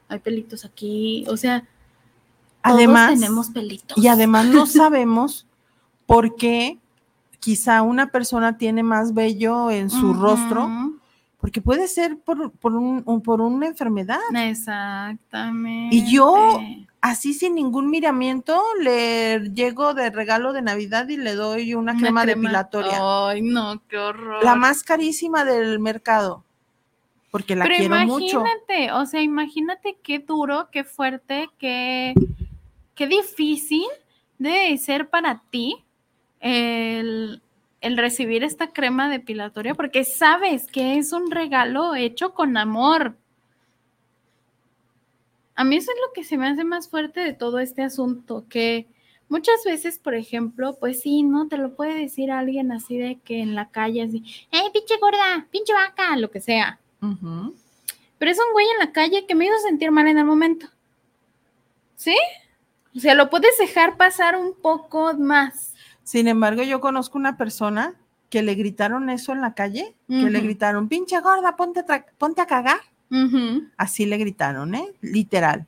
hay 0.07 0.19
pelitos 0.19 0.65
aquí. 0.65 1.25
O 1.27 1.37
sea, 1.37 1.67
además, 2.63 3.09
todos 3.09 3.19
tenemos 3.19 3.49
pelitos. 3.51 3.97
y 3.97 4.07
además 4.07 4.47
no 4.47 4.65
sabemos 4.65 5.45
por 6.07 6.35
qué 6.35 6.79
quizá 7.39 7.81
una 7.81 8.11
persona 8.11 8.57
tiene 8.57 8.83
más 8.83 9.13
vello 9.13 9.69
en 9.69 9.89
su 9.89 10.13
rostro, 10.13 10.69
porque 11.41 11.61
puede 11.61 11.87
ser 11.87 12.17
por, 12.17 12.51
por 12.51 12.73
un- 12.75 13.21
por 13.23 13.41
una 13.41 13.67
enfermedad. 13.67 14.19
Exactamente. 14.33 15.95
Y 15.95 16.11
yo, 16.11 16.59
así 17.01 17.33
sin 17.33 17.55
ningún 17.55 17.89
miramiento, 17.89 18.61
le 18.79 19.39
llego 19.53 19.93
de 19.93 20.09
regalo 20.11 20.53
de 20.53 20.61
Navidad 20.61 21.07
y 21.09 21.17
le 21.17 21.33
doy 21.35 21.73
una, 21.73 21.93
Una 21.93 22.01
crema, 22.01 22.21
crema- 22.23 22.41
depilatoria. 22.41 22.99
Ay, 23.29 23.41
no, 23.41 23.81
qué 23.87 23.97
horror. 23.97 24.43
La 24.43 24.55
más 24.55 24.83
carísima 24.83 25.43
del 25.43 25.79
mercado, 25.79 26.43
porque 27.31 27.55
la 27.55 27.65
Pero 27.65 27.75
quiero 27.75 27.95
mucho. 28.05 28.41
imagínate, 28.41 28.91
o 28.93 29.05
sea, 29.05 29.21
imagínate 29.21 29.97
qué 30.03 30.19
duro, 30.19 30.69
qué 30.71 30.83
fuerte, 30.83 31.49
qué, 31.57 32.13
qué 32.95 33.07
difícil 33.07 33.85
debe 34.37 34.77
ser 34.77 35.09
para 35.09 35.41
ti 35.49 35.75
el, 36.39 37.41
el 37.81 37.97
recibir 37.97 38.43
esta 38.43 38.71
crema 38.71 39.09
depilatoria, 39.09 39.73
porque 39.73 40.03
sabes 40.03 40.67
que 40.67 40.97
es 40.97 41.11
un 41.11 41.31
regalo 41.31 41.95
hecho 41.95 42.33
con 42.33 42.55
amor. 42.55 43.15
A 45.55 45.63
mí 45.63 45.75
eso 45.75 45.91
es 45.91 45.97
lo 46.07 46.13
que 46.13 46.23
se 46.23 46.37
me 46.37 46.47
hace 46.47 46.63
más 46.63 46.89
fuerte 46.89 47.19
de 47.19 47.33
todo 47.33 47.59
este 47.59 47.81
asunto, 47.81 48.45
que 48.47 48.87
muchas 49.29 49.63
veces, 49.65 49.97
por 49.97 50.13
ejemplo, 50.13 50.77
pues 50.79 51.01
sí, 51.01 51.23
¿no? 51.23 51.47
Te 51.47 51.57
lo 51.57 51.75
puede 51.75 51.95
decir 51.95 52.31
alguien 52.31 52.71
así 52.71 52.97
de 52.97 53.19
que 53.19 53.41
en 53.41 53.55
la 53.55 53.69
calle, 53.69 54.03
así, 54.03 54.23
¡eh, 54.51 54.69
pinche 54.71 54.97
gorda, 54.99 55.47
pinche 55.51 55.73
vaca! 55.73 56.15
Lo 56.17 56.29
que 56.29 56.39
sea. 56.39 56.79
Pero 56.99 58.31
es 58.31 58.37
un 58.37 58.53
güey 58.53 58.67
en 58.69 58.79
la 58.79 58.91
calle 58.91 59.25
que 59.25 59.33
me 59.33 59.45
hizo 59.45 59.57
sentir 59.59 59.89
mal 59.89 60.07
en 60.07 60.19
el 60.19 60.25
momento. 60.25 60.67
¿Sí? 61.95 62.15
O 62.95 62.99
sea, 62.99 63.15
lo 63.15 63.29
puedes 63.29 63.57
dejar 63.57 63.97
pasar 63.97 64.35
un 64.35 64.53
poco 64.53 65.13
más. 65.15 65.70
Sin 66.03 66.27
embargo, 66.27 66.63
yo 66.63 66.81
conozco 66.81 67.17
una 67.17 67.37
persona 67.37 67.95
que 68.29 68.41
le 68.41 68.55
gritaron 68.55 69.09
eso 69.09 69.33
en 69.33 69.41
la 69.41 69.53
calle, 69.53 69.95
que 70.07 70.29
le 70.29 70.39
gritaron, 70.39 70.87
pinche 70.87 71.19
gorda, 71.19 71.55
ponte, 71.57 71.83
ponte 72.17 72.41
a 72.41 72.45
cagar. 72.45 72.79
Así 73.77 74.05
le 74.05 74.17
gritaron, 74.17 74.73
¿eh? 74.73 74.93
Literal. 75.01 75.67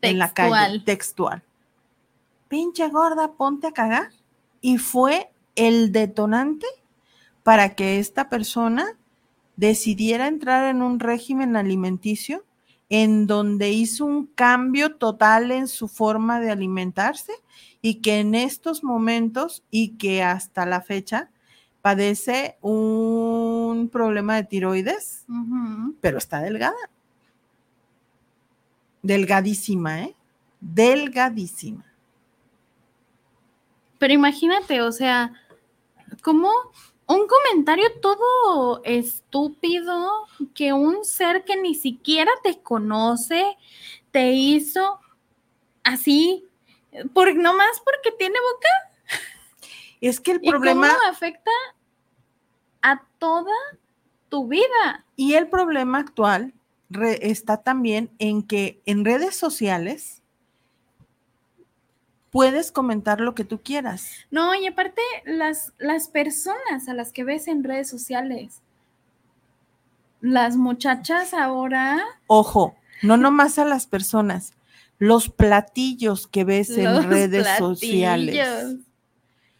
En 0.00 0.18
la 0.18 0.32
calle, 0.32 0.50
Textual. 0.50 0.84
textual. 0.84 1.42
Pinche 2.48 2.88
gorda, 2.88 3.32
ponte 3.32 3.66
a 3.66 3.72
cagar. 3.72 4.10
Y 4.60 4.78
fue 4.78 5.32
el 5.56 5.92
detonante 5.92 6.66
para 7.42 7.74
que 7.74 7.98
esta 7.98 8.28
persona 8.28 8.86
decidiera 9.56 10.28
entrar 10.28 10.66
en 10.68 10.82
un 10.82 11.00
régimen 11.00 11.56
alimenticio 11.56 12.44
en 12.90 13.26
donde 13.26 13.70
hizo 13.70 14.04
un 14.04 14.26
cambio 14.26 14.96
total 14.96 15.50
en 15.50 15.68
su 15.68 15.88
forma 15.88 16.40
de 16.40 16.50
alimentarse 16.50 17.32
y 17.86 17.96
que 17.96 18.20
en 18.20 18.34
estos 18.34 18.82
momentos 18.82 19.62
y 19.70 19.98
que 19.98 20.22
hasta 20.22 20.64
la 20.64 20.80
fecha 20.80 21.30
padece 21.82 22.56
un 22.62 23.90
problema 23.92 24.36
de 24.36 24.44
tiroides 24.44 25.26
pero 26.00 26.16
está 26.16 26.40
delgada. 26.40 26.78
Delgadísima, 29.02 30.00
¿eh? 30.00 30.16
Delgadísima. 30.62 31.84
Pero 33.98 34.14
imagínate, 34.14 34.80
o 34.80 34.90
sea, 34.90 35.34
como 36.22 36.48
un 37.06 37.26
comentario 37.26 37.84
todo 38.00 38.82
estúpido 38.82 40.26
que 40.54 40.72
un 40.72 41.04
ser 41.04 41.44
que 41.44 41.60
ni 41.60 41.74
siquiera 41.74 42.30
te 42.42 42.62
conoce 42.62 43.44
te 44.10 44.32
hizo 44.32 45.00
así, 45.82 46.48
por, 47.12 47.34
nomás 47.34 47.80
porque 47.84 48.12
tiene 48.18 48.36
boca. 48.40 49.20
Es 50.00 50.20
que 50.20 50.32
el 50.32 50.40
¿Y 50.42 50.50
problema, 50.50 50.88
cómo 50.94 51.10
afecta 51.10 51.50
a 52.82 53.02
toda 53.18 53.52
tu 54.28 54.48
vida? 54.48 55.04
y 55.16 55.34
el 55.34 55.48
problema 55.48 55.98
actual 55.98 56.52
re- 56.90 57.30
está 57.30 57.62
también 57.62 58.10
en 58.18 58.42
que 58.42 58.80
en 58.84 59.04
redes 59.04 59.36
sociales 59.36 60.22
puedes 62.30 62.72
comentar 62.72 63.20
lo 63.20 63.34
que 63.34 63.44
tú 63.44 63.62
quieras. 63.62 64.10
No, 64.30 64.54
y 64.54 64.66
aparte 64.66 65.00
las, 65.24 65.72
las 65.78 66.08
personas 66.08 66.88
a 66.88 66.94
las 66.94 67.12
que 67.12 67.22
ves 67.24 67.46
en 67.48 67.62
redes 67.64 67.88
sociales, 67.88 68.60
las 70.20 70.56
muchachas 70.56 71.32
ahora, 71.32 72.02
Ojo, 72.26 72.74
no 73.02 73.16
nomás 73.16 73.58
a 73.58 73.64
las 73.64 73.86
personas, 73.86 74.52
los 74.98 75.28
platillos 75.28 76.26
que 76.26 76.44
ves 76.44 76.70
en 76.70 77.02
redes 77.08 77.42
platillos, 77.44 77.78
sociales. 77.80 78.76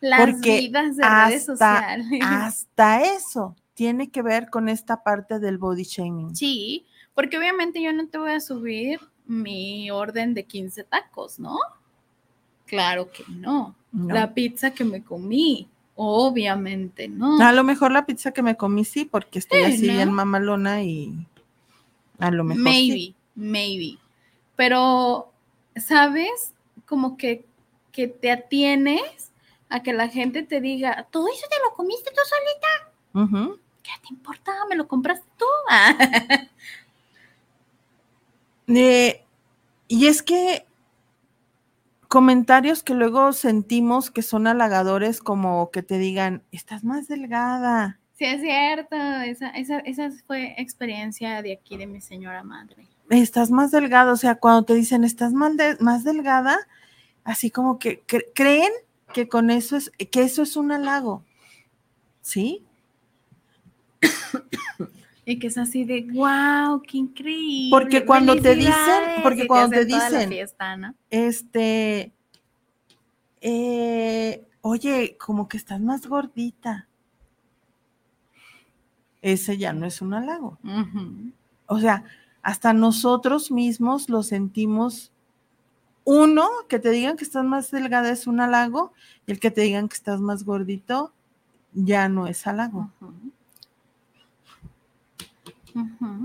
las 0.00 0.20
Porque 0.20 0.60
vidas 0.60 0.96
de 0.96 1.02
redes 1.02 1.48
hasta- 1.48 1.56
sociales. 1.56 2.20
Hasta 2.22 3.02
eso 3.14 3.56
tiene 3.74 4.10
que 4.10 4.22
ver 4.22 4.50
con 4.50 4.68
esta 4.68 5.02
parte 5.02 5.38
del 5.40 5.58
body 5.58 5.82
shaming. 5.84 6.36
Sí, 6.36 6.84
porque 7.14 7.36
obviamente 7.38 7.82
yo 7.82 7.92
no 7.92 8.06
te 8.08 8.18
voy 8.18 8.30
a 8.32 8.40
subir 8.40 9.00
mi 9.26 9.90
orden 9.90 10.34
de 10.34 10.44
15 10.44 10.84
tacos, 10.84 11.38
¿no? 11.40 11.56
Claro 12.66 13.10
que 13.10 13.24
no. 13.28 13.74
¿no? 13.92 14.14
La 14.14 14.34
pizza 14.34 14.72
que 14.72 14.84
me 14.84 15.02
comí, 15.02 15.68
obviamente 15.96 17.08
no. 17.08 17.40
A 17.40 17.52
lo 17.52 17.62
mejor 17.64 17.92
la 17.92 18.06
pizza 18.06 18.32
que 18.32 18.42
me 18.42 18.56
comí 18.56 18.84
sí, 18.84 19.04
porque 19.04 19.38
estoy 19.38 19.60
Sí, 19.60 19.64
así 19.72 19.86
¿no? 19.86 19.92
bien 19.94 20.12
mamalona 20.12 20.82
y 20.82 21.14
a 22.18 22.30
lo 22.30 22.44
mejor 22.44 22.62
maybe, 22.62 22.94
sí. 22.94 23.14
maybe. 23.34 23.98
Pero, 24.56 25.32
¿sabes? 25.76 26.54
Como 26.86 27.16
que, 27.16 27.44
que 27.92 28.08
te 28.08 28.30
atienes 28.30 29.32
a 29.68 29.82
que 29.82 29.92
la 29.92 30.08
gente 30.08 30.42
te 30.42 30.60
diga, 30.60 31.06
todo 31.10 31.28
eso 31.28 31.46
te 31.48 31.56
lo 31.68 31.74
comiste 31.74 32.10
tú 32.10 32.20
solita. 32.24 33.58
¿Qué 33.82 33.90
te 34.02 34.14
importa? 34.14 34.52
¿Me 34.68 34.76
lo 34.76 34.88
compraste 34.88 35.26
tú? 35.36 35.46
Eh, 38.66 39.22
y 39.88 40.06
es 40.06 40.22
que 40.22 40.64
comentarios 42.08 42.82
que 42.82 42.94
luego 42.94 43.34
sentimos 43.34 44.10
que 44.10 44.22
son 44.22 44.46
halagadores, 44.46 45.20
como 45.20 45.70
que 45.70 45.82
te 45.82 45.98
digan, 45.98 46.42
estás 46.50 46.82
más 46.82 47.08
delgada. 47.08 48.00
Sí, 48.14 48.24
es 48.24 48.40
cierto. 48.40 48.96
Esa, 48.96 49.50
esa, 49.50 49.80
esa 49.80 50.10
fue 50.26 50.54
experiencia 50.56 51.42
de 51.42 51.52
aquí 51.52 51.76
de 51.76 51.86
mi 51.86 52.00
señora 52.00 52.42
madre. 52.42 52.86
Estás 53.10 53.50
más 53.50 53.70
delgada, 53.70 54.12
o 54.12 54.16
sea, 54.16 54.36
cuando 54.36 54.64
te 54.64 54.74
dicen 54.74 55.04
estás 55.04 55.32
más, 55.32 55.56
de- 55.56 55.76
más 55.80 56.04
delgada, 56.04 56.58
así 57.22 57.50
como 57.50 57.78
que 57.78 58.02
cre- 58.06 58.26
creen 58.34 58.72
que 59.12 59.28
con 59.28 59.50
eso 59.50 59.76
es, 59.76 59.90
que 60.10 60.22
eso 60.22 60.42
es 60.42 60.56
un 60.56 60.72
halago. 60.72 61.22
¿Sí? 62.22 62.64
Y 65.26 65.38
que 65.38 65.46
es 65.46 65.56
así 65.56 65.84
de, 65.84 66.02
wow, 66.12 66.82
qué 66.82 66.98
increíble. 66.98 67.70
Porque 67.70 68.04
cuando 68.04 68.34
te 68.36 68.54
dicen- 68.56 68.74
felicidades", 68.74 69.22
porque 69.22 69.46
cuando 69.46 69.70
te 69.76 69.84
dicen, 69.86 70.28
fiesta, 70.28 70.76
¿no? 70.76 70.94
Este, 71.08 72.12
eh, 73.40 74.44
oye, 74.60 75.16
como 75.18 75.48
que 75.48 75.56
estás 75.56 75.80
más 75.80 76.06
gordita. 76.06 76.88
Ese 79.22 79.56
ya 79.56 79.72
no 79.72 79.86
es 79.86 80.02
un 80.02 80.12
halago. 80.12 80.58
O 81.66 81.78
sea, 81.80 82.04
hasta 82.44 82.74
nosotros 82.74 83.50
mismos 83.50 84.10
lo 84.10 84.22
sentimos. 84.22 85.10
Uno, 86.04 86.46
que 86.68 86.78
te 86.78 86.90
digan 86.90 87.16
que 87.16 87.24
estás 87.24 87.44
más 87.44 87.70
delgada 87.70 88.10
es 88.10 88.26
un 88.26 88.38
halago, 88.38 88.92
y 89.26 89.32
el 89.32 89.40
que 89.40 89.50
te 89.50 89.62
digan 89.62 89.88
que 89.88 89.96
estás 89.96 90.20
más 90.20 90.44
gordito 90.44 91.12
ya 91.72 92.08
no 92.10 92.26
es 92.26 92.46
halago. 92.46 92.90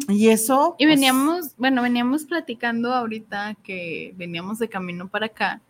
Y 0.09 0.27
eso. 0.27 0.75
Y 0.77 0.85
pues, 0.85 0.95
veníamos, 0.97 1.55
bueno, 1.57 1.81
veníamos 1.81 2.25
platicando 2.25 2.93
ahorita 2.93 3.55
que 3.63 4.13
veníamos 4.17 4.59
de 4.59 4.67
camino 4.67 5.07
para 5.07 5.27
acá, 5.27 5.61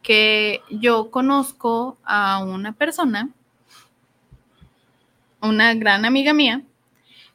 que 0.00 0.62
yo 0.70 1.10
conozco 1.10 1.98
a 2.04 2.42
una 2.44 2.72
persona, 2.72 3.30
una 5.42 5.74
gran 5.74 6.04
amiga 6.04 6.32
mía, 6.32 6.62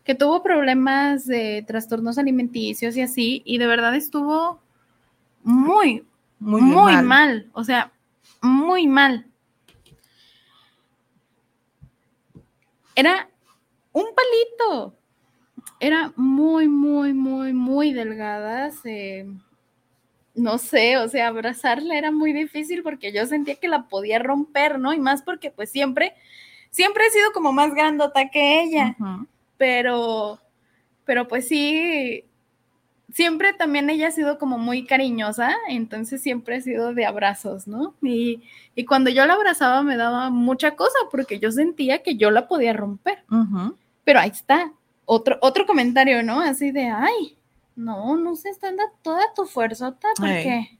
que 0.03 0.15
tuvo 0.15 0.43
problemas 0.43 1.25
de 1.25 1.63
trastornos 1.67 2.17
alimenticios 2.17 2.95
y 2.97 3.01
así, 3.01 3.41
y 3.45 3.57
de 3.57 3.67
verdad 3.67 3.95
estuvo 3.95 4.59
muy, 5.43 6.05
muy, 6.39 6.61
muy, 6.61 6.93
mal. 6.93 7.05
mal. 7.05 7.49
o 7.53 7.63
sea, 7.63 7.91
muy 8.41 8.87
mal. 8.87 9.25
Era 12.95 13.29
un 13.91 14.05
palito. 14.15 14.95
Era 15.79 16.13
muy, 16.15 16.67
muy, 16.67 17.13
muy, 17.13 17.53
muy 17.53 17.93
delgada. 17.93 18.71
se- 18.71 19.25
no 20.35 20.57
sé, 20.57 20.97
o 20.97 21.07
sea, 21.07 21.27
abrazarla 21.27 21.95
era 21.95 22.11
muy 22.11 22.33
difícil 22.33 22.81
porque 22.81 23.13
yo 23.13 23.25
sentía 23.27 23.55
que 23.55 23.67
la 23.67 23.87
podía 23.87 24.17
romper, 24.17 24.79
¿no? 24.79 24.91
Y 24.93 24.99
más 24.99 25.21
porque 25.21 25.51
pues 25.51 25.69
siempre, 25.69 26.13
siempre 26.71 27.05
he 27.05 27.11
sido 27.11 27.31
como 27.33 27.53
más 27.53 27.73
grandota 27.75 28.29
que 28.29 28.63
ella. 28.63 28.95
Pero, 29.63 30.41
pero 31.05 31.29
pues 31.29 31.47
sí, 31.47 32.25
siempre 33.13 33.53
también 33.53 33.89
ella 33.89 34.09
ha 34.09 34.11
sido 34.11 34.37
como 34.37 34.57
muy 34.57 34.85
cariñosa, 34.85 35.55
entonces 35.69 36.21
siempre 36.21 36.57
ha 36.57 36.61
sido 36.61 36.93
de 36.93 37.05
abrazos, 37.05 37.65
¿no? 37.65 37.95
Y, 38.01 38.43
y 38.75 38.83
cuando 38.83 39.09
yo 39.09 39.25
la 39.25 39.35
abrazaba 39.35 39.81
me 39.81 39.95
daba 39.95 40.29
mucha 40.29 40.75
cosa 40.75 40.97
porque 41.09 41.39
yo 41.39 41.49
sentía 41.49 42.03
que 42.03 42.17
yo 42.17 42.29
la 42.29 42.49
podía 42.49 42.73
romper, 42.73 43.23
Ujú. 43.31 43.77
pero 44.03 44.19
ahí 44.19 44.31
está, 44.31 44.73
otro, 45.05 45.37
otro 45.39 45.65
comentario, 45.65 46.23
¿no? 46.23 46.41
Así 46.41 46.71
de, 46.71 46.87
ay, 46.87 47.37
no, 47.77 48.17
no 48.17 48.35
se 48.35 48.49
está 48.49 48.67
dando 48.67 48.83
toda 49.01 49.33
tu 49.33 49.45
fuerzota 49.45 50.09
porque... 50.17 50.77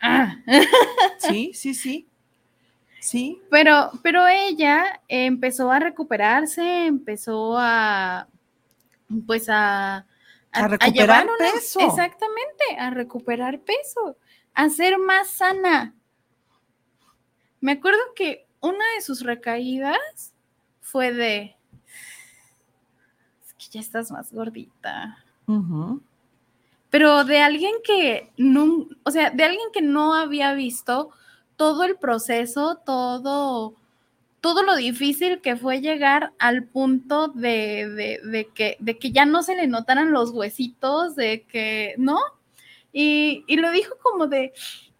Ah. 0.00 0.36
Sí, 1.18 1.50
sí, 1.52 1.74
sí. 1.74 2.06
Sí. 3.02 3.42
Pero, 3.50 3.90
pero 4.00 4.28
ella 4.28 5.00
empezó 5.08 5.72
a 5.72 5.80
recuperarse, 5.80 6.86
empezó 6.86 7.58
a, 7.58 8.28
pues 9.26 9.48
a, 9.48 10.06
A 10.52 10.68
recuperar 10.68 11.26
peso. 11.36 11.80
exactamente, 11.80 12.64
a 12.78 12.90
recuperar 12.90 13.58
peso, 13.58 14.16
a 14.54 14.68
ser 14.68 14.98
más 14.98 15.28
sana. 15.30 15.96
Me 17.60 17.72
acuerdo 17.72 17.98
que 18.14 18.46
una 18.60 18.84
de 18.94 19.02
sus 19.02 19.22
recaídas 19.22 20.32
fue 20.80 21.12
de, 21.12 21.56
es 23.44 23.54
que 23.54 23.64
ya 23.72 23.80
estás 23.80 24.12
más 24.12 24.32
gordita 24.32 25.18
pero 26.88 27.24
de 27.24 27.40
alguien 27.40 27.72
que 27.82 28.30
no, 28.36 28.86
o 29.02 29.10
sea, 29.10 29.30
de 29.30 29.44
alguien 29.44 29.68
que 29.72 29.82
no 29.82 30.14
había 30.14 30.52
visto 30.52 31.10
todo 31.62 31.84
el 31.84 31.94
proceso, 31.94 32.80
todo, 32.84 33.74
todo 34.40 34.64
lo 34.64 34.74
difícil 34.74 35.40
que 35.40 35.54
fue 35.54 35.80
llegar 35.80 36.32
al 36.40 36.64
punto 36.64 37.28
de, 37.28 37.88
de- 37.88 38.20
de 38.24 38.48
que, 38.52 38.76
de 38.80 38.98
que 38.98 39.12
ya 39.12 39.26
no 39.26 39.44
se 39.44 39.54
le 39.54 39.68
notaran 39.68 40.10
los 40.10 40.30
huesitos, 40.30 41.14
de 41.14 41.42
que, 41.42 41.94
¿no? 41.98 42.18
Y, 42.92 43.44
y 43.46 43.58
lo 43.58 43.70
dijo 43.70 43.94
como 44.02 44.26
de, 44.26 44.52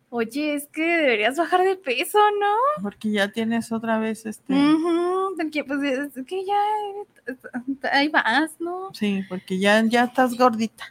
oye, 0.09 0.55
es 0.55 0.69
que 0.69 0.83
deberías 0.83 1.37
bajar 1.37 1.65
de 1.65 1.75
peso, 1.75 2.21
¿no? 2.41 2.55
Porque 2.81 3.11
ya 3.11 3.33
tienes 3.33 3.73
otra 3.73 3.99
vez 3.99 4.25
este. 4.25 4.55
Ujú, 4.55 5.35
porque 5.37 5.65
pues 5.65 5.83
es 5.83 6.25
que 6.25 6.45
ya, 6.45 6.63
ahí 7.91 8.07
vas, 8.07 8.53
¿no? 8.61 8.95
Sí, 8.95 9.25
porque 9.29 9.59
ya, 9.59 9.83
ya 9.85 10.05
estás 10.05 10.39
gordita. 10.39 10.85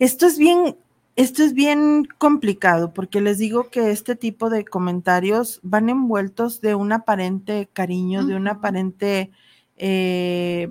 Esto 0.00 0.26
es 0.26 0.36
bien, 0.36 0.76
esto 1.20 1.42
es 1.42 1.52
bien 1.54 2.06
complicado, 2.18 2.92
porque 2.92 3.20
les 3.20 3.38
digo 3.38 3.68
que 3.70 3.90
este 3.90 4.16
tipo 4.16 4.50
de 4.50 4.64
comentarios 4.64 5.60
van 5.62 5.88
envueltos 5.88 6.60
de 6.60 6.74
un 6.74 6.92
aparente 6.92 7.68
cariño, 7.72 8.24
de 8.24 8.36
un 8.36 8.48
aparente, 8.48 9.30
eh, 9.76 10.70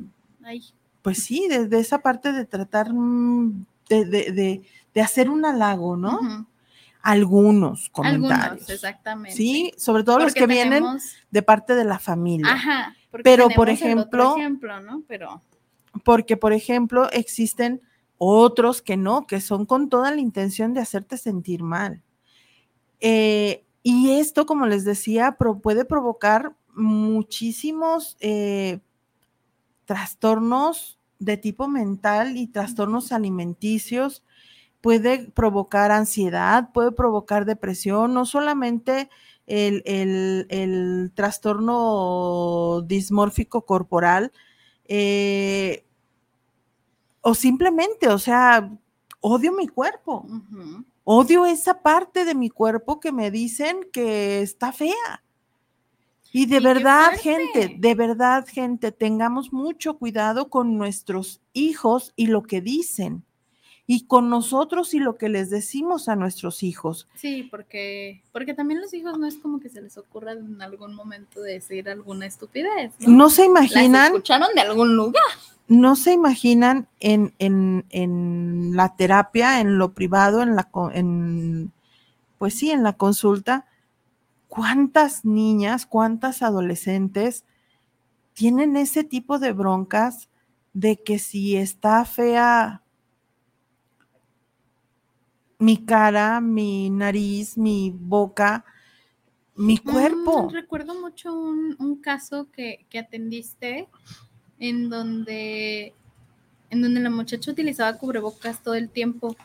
pues 1.01 1.23
sí, 1.23 1.47
de, 1.47 1.67
de 1.67 1.79
esa 1.79 1.99
parte 1.99 2.31
de 2.31 2.45
tratar 2.45 2.93
mm, 2.93 3.65
de, 3.89 4.05
de- 4.05 4.31
de- 4.31 4.61
de 4.93 5.01
hacer 5.01 5.29
un 5.29 5.45
halago, 5.45 5.95
¿no? 5.95 6.19
Algunos 7.01 7.89
comentarios. 7.91 8.41
Algunos, 8.43 8.69
exactamente. 8.69 9.37
Sí, 9.37 9.71
sobre 9.77 10.03
todo 10.03 10.19
los 10.19 10.33
que 10.33 10.47
vienen 10.47 10.83
de 11.31 11.41
parte 11.43 11.75
de 11.75 11.85
la 11.85 11.99
familia. 11.99 12.51
Ajá. 12.51 12.95
porque 13.11 13.23
Pero, 13.23 13.49
por 13.49 13.69
ejemplo- 13.69 14.35
ejemplo, 14.37 14.79
¿no? 14.81 15.03
Pero. 15.07 15.41
porque, 16.03 16.37
por 16.37 16.53
ejemplo, 16.53 17.09
existen 17.11 17.81
otros 18.19 18.83
que 18.83 18.97
no, 18.97 19.27
que 19.27 19.41
son 19.41 19.65
con 19.67 19.89
toda 19.89 20.11
la 20.11 20.21
intención 20.21 20.75
de 20.75 20.81
hacerte 20.81 21.17
sentir 21.17 21.63
mal. 21.63 22.03
Eh, 22.99 23.65
y 23.83 24.11
esto, 24.11 24.45
como 24.45 24.65
les 24.67 24.85
decía, 24.85 25.37
puede 25.63 25.85
provocar 25.85 26.55
muchísimos 26.75 28.17
eh, 28.19 28.79
trastornos 29.85 30.99
de 31.19 31.37
tipo 31.37 31.67
mental 31.67 32.37
y 32.37 32.47
trastornos 32.47 33.11
alimenticios. 33.11 34.23
Puede 34.81 35.29
provocar 35.31 35.91
ansiedad, 35.91 36.71
puede 36.73 36.91
provocar 36.91 37.45
depresión, 37.45 38.13
no 38.13 38.25
solamente 38.25 39.09
el, 39.47 39.83
el- 39.85 40.47
el 40.49 41.11
trastorno 41.15 42.81
dismórfico 42.87 43.65
corporal, 43.65 44.31
eh, 44.87 45.85
o 47.21 47.33
simplemente, 47.33 48.07
o 48.07 48.19
sea, 48.19 48.71
odio 49.19 49.51
mi 49.51 49.67
cuerpo, 49.67 50.25
odio 51.03 51.45
esa 51.45 51.81
parte 51.81 52.25
de 52.25 52.35
mi 52.35 52.49
cuerpo 52.49 52.99
que 52.99 53.11
me 53.11 53.31
dicen 53.31 53.87
que 53.91 54.41
está 54.41 54.71
fea. 54.71 55.23
Y 56.31 56.45
de 56.45 56.57
Y 56.57 56.63
verdad, 56.63 57.13
gente, 57.19 57.75
de 57.79 57.95
verdad, 57.95 58.45
gente, 58.47 58.91
tengamos 58.91 59.51
mucho 59.51 59.97
cuidado 59.97 60.49
con 60.49 60.77
nuestros 60.77 61.41
hijos 61.53 62.13
y 62.15 62.27
lo 62.27 62.43
que 62.43 62.61
dicen, 62.61 63.25
y 63.91 64.01
con 64.05 64.29
nosotros 64.29 64.93
y 64.93 64.99
lo 64.99 65.17
que 65.17 65.29
les 65.29 65.49
decimos 65.49 66.09
a 66.09 66.15
nuestros 66.15 66.61
hijos. 66.61 67.07
Sí, 67.15 67.47
porque, 67.49 68.21
porque 68.31 68.53
también 68.53 68.81
los 68.81 68.93
hijos 68.93 69.17
no 69.17 69.25
es 69.25 69.37
como 69.37 69.59
que 69.59 69.67
se 69.69 69.81
les 69.81 69.97
ocurra 69.97 70.33
en 70.33 70.61
algún 70.61 70.93
momento 70.93 71.41
decir 71.41 71.89
alguna 71.89 72.27
estupidez. 72.27 72.91
¿no? 72.99 73.09
No 73.09 73.29
se 73.31 73.41
Las 73.41 73.49
imaginan 73.49 74.05
escucharon 74.05 74.49
de 74.53 74.61
algún 74.61 74.95
lugar. 74.95 75.23
no 75.67 75.95
se 75.95 76.13
imaginan 76.13 76.87
en, 76.99 77.33
en- 77.39 77.83
en 77.89 78.75
la 78.75 78.95
terapia, 78.95 79.59
en 79.59 79.79
lo 79.79 79.91
privado, 79.93 80.43
en 80.43 80.55
la, 80.55 80.69
en, 80.93 81.71
pues 82.37 82.53
sí, 82.53 82.69
en 82.69 82.83
la 82.83 82.93
consulta, 82.93 83.65
cuántas 84.47 85.25
niñas, 85.25 85.87
cuántas 85.87 86.43
adolescentes 86.43 87.43
tienen 88.33 88.77
ese 88.77 89.03
tipo 89.03 89.39
de 89.39 89.51
broncas 89.51 90.29
de 90.73 91.01
que 91.01 91.17
si 91.17 91.57
está 91.57 92.05
fea 92.05 92.83
mi 95.59 95.85
cara, 95.85 96.41
mi 96.41 96.89
nariz, 96.89 97.57
mi 97.57 97.93
boca, 97.95 98.63
mi 99.55 99.77
cuerpo. 99.77 100.47
Mm, 100.47 100.53
recuerdo 100.53 100.99
mucho 100.99 101.33
un, 101.33 101.75
un 101.79 102.01
caso 102.01 102.47
que, 102.51 102.85
que 102.89 102.99
atendiste 102.99 103.87
en 104.57 104.89
donde, 104.89 105.93
en 106.69 106.81
donde 106.81 107.01
la 107.01 107.09
muchacha 107.09 107.51
utilizaba 107.51 107.97
cubrebocas 107.97 108.63
todo 108.63 108.73
el 108.75 108.89
tiempo. 108.89 109.35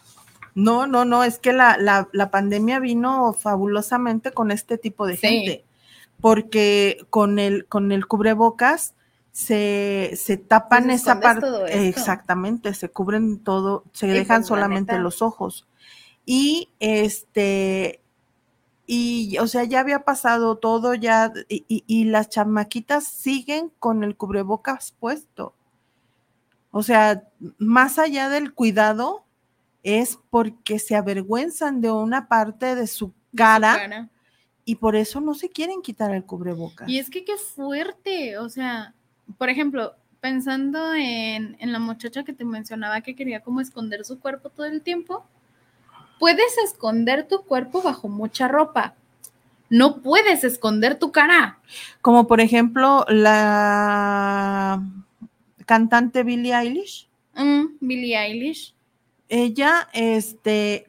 No, 0.54 0.86
no, 0.86 1.04
no, 1.04 1.24
es 1.24 1.40
que 1.40 1.52
la, 1.52 1.76
la, 1.78 2.08
la 2.12 2.30
pandemia 2.30 2.78
vino 2.78 3.32
fabulosamente 3.32 4.30
con 4.30 4.52
este 4.52 4.78
tipo 4.78 5.06
de 5.06 5.16
Sí. 5.16 5.26
gente, 5.26 5.64
porque 6.20 7.04
con 7.10 7.40
el, 7.40 7.66
con 7.66 7.90
el 7.90 8.06
cubrebocas 8.06 8.94
se, 9.32 10.12
se 10.16 10.36
tapan 10.36 10.84
Pues 10.84 11.02
esa 11.02 11.18
parte, 11.18 11.46
exactamente, 11.88 12.72
se 12.72 12.88
cubren 12.88 13.40
todo, 13.40 13.82
se 13.92 14.06
Y 14.06 14.10
dejan 14.10 14.42
pues, 14.42 14.50
la 14.50 14.56
solamente 14.56 14.96
los 15.00 15.22
ojos. 15.22 15.66
Y 16.26 16.70
este, 16.80 18.00
y 18.86 19.36
o 19.38 19.46
sea, 19.46 19.64
ya 19.64 19.80
había 19.80 20.04
pasado 20.04 20.56
todo, 20.56 20.94
ya, 20.94 21.32
y, 21.48 21.64
y- 21.68 21.84
y 21.86 22.04
las 22.04 22.28
chamaquitas 22.30 23.04
siguen 23.04 23.70
con 23.78 24.04
el 24.04 24.16
cubrebocas 24.16 24.92
puesto. 24.98 25.54
O 26.70 26.82
sea, 26.82 27.28
más 27.58 27.98
allá 27.98 28.28
del 28.28 28.52
cuidado, 28.52 29.24
es 29.82 30.18
porque 30.30 30.78
se 30.78 30.96
avergüenzan 30.96 31.80
de 31.80 31.90
una 31.90 32.26
parte 32.28 32.74
de 32.74 32.86
su 32.86 33.12
cara, 33.36 33.74
Cara. 33.76 34.08
y 34.64 34.76
por 34.76 34.96
eso 34.96 35.20
no 35.20 35.34
se 35.34 35.50
quieren 35.50 35.82
quitar 35.82 36.14
el 36.14 36.24
cubrebocas. 36.24 36.88
Y 36.88 36.98
es 36.98 37.10
que 37.10 37.24
qué 37.24 37.36
fuerte, 37.36 38.38
o 38.38 38.48
sea, 38.48 38.94
por 39.38 39.50
ejemplo, 39.50 39.94
pensando 40.20 40.94
en, 40.94 41.56
en 41.60 41.70
la 41.72 41.78
muchacha 41.78 42.24
que 42.24 42.32
te 42.32 42.46
mencionaba 42.46 43.02
que 43.02 43.14
quería 43.14 43.42
como 43.42 43.60
esconder 43.60 44.04
su 44.06 44.18
cuerpo 44.18 44.48
todo 44.48 44.64
el 44.66 44.80
tiempo, 44.82 45.26
puedes 46.18 46.56
esconder 46.64 47.26
tu 47.28 47.42
cuerpo 47.42 47.82
bajo 47.82 48.08
mucha 48.08 48.48
ropa. 48.48 48.94
no 49.70 50.02
puedes 50.02 50.44
esconder 50.44 50.98
tu 50.98 51.10
cara. 51.10 51.58
Como 52.02 52.26
por 52.26 52.40
ejemplo 52.40 53.04
la 53.08 54.82
cantante 55.66 56.22
Billie 56.22 56.54
Eilish. 56.54 57.08
Mm, 57.34 57.64
Billie 57.80 58.16
Eilish. 58.16 58.74
Ella, 59.28 59.88
este, 59.92 60.86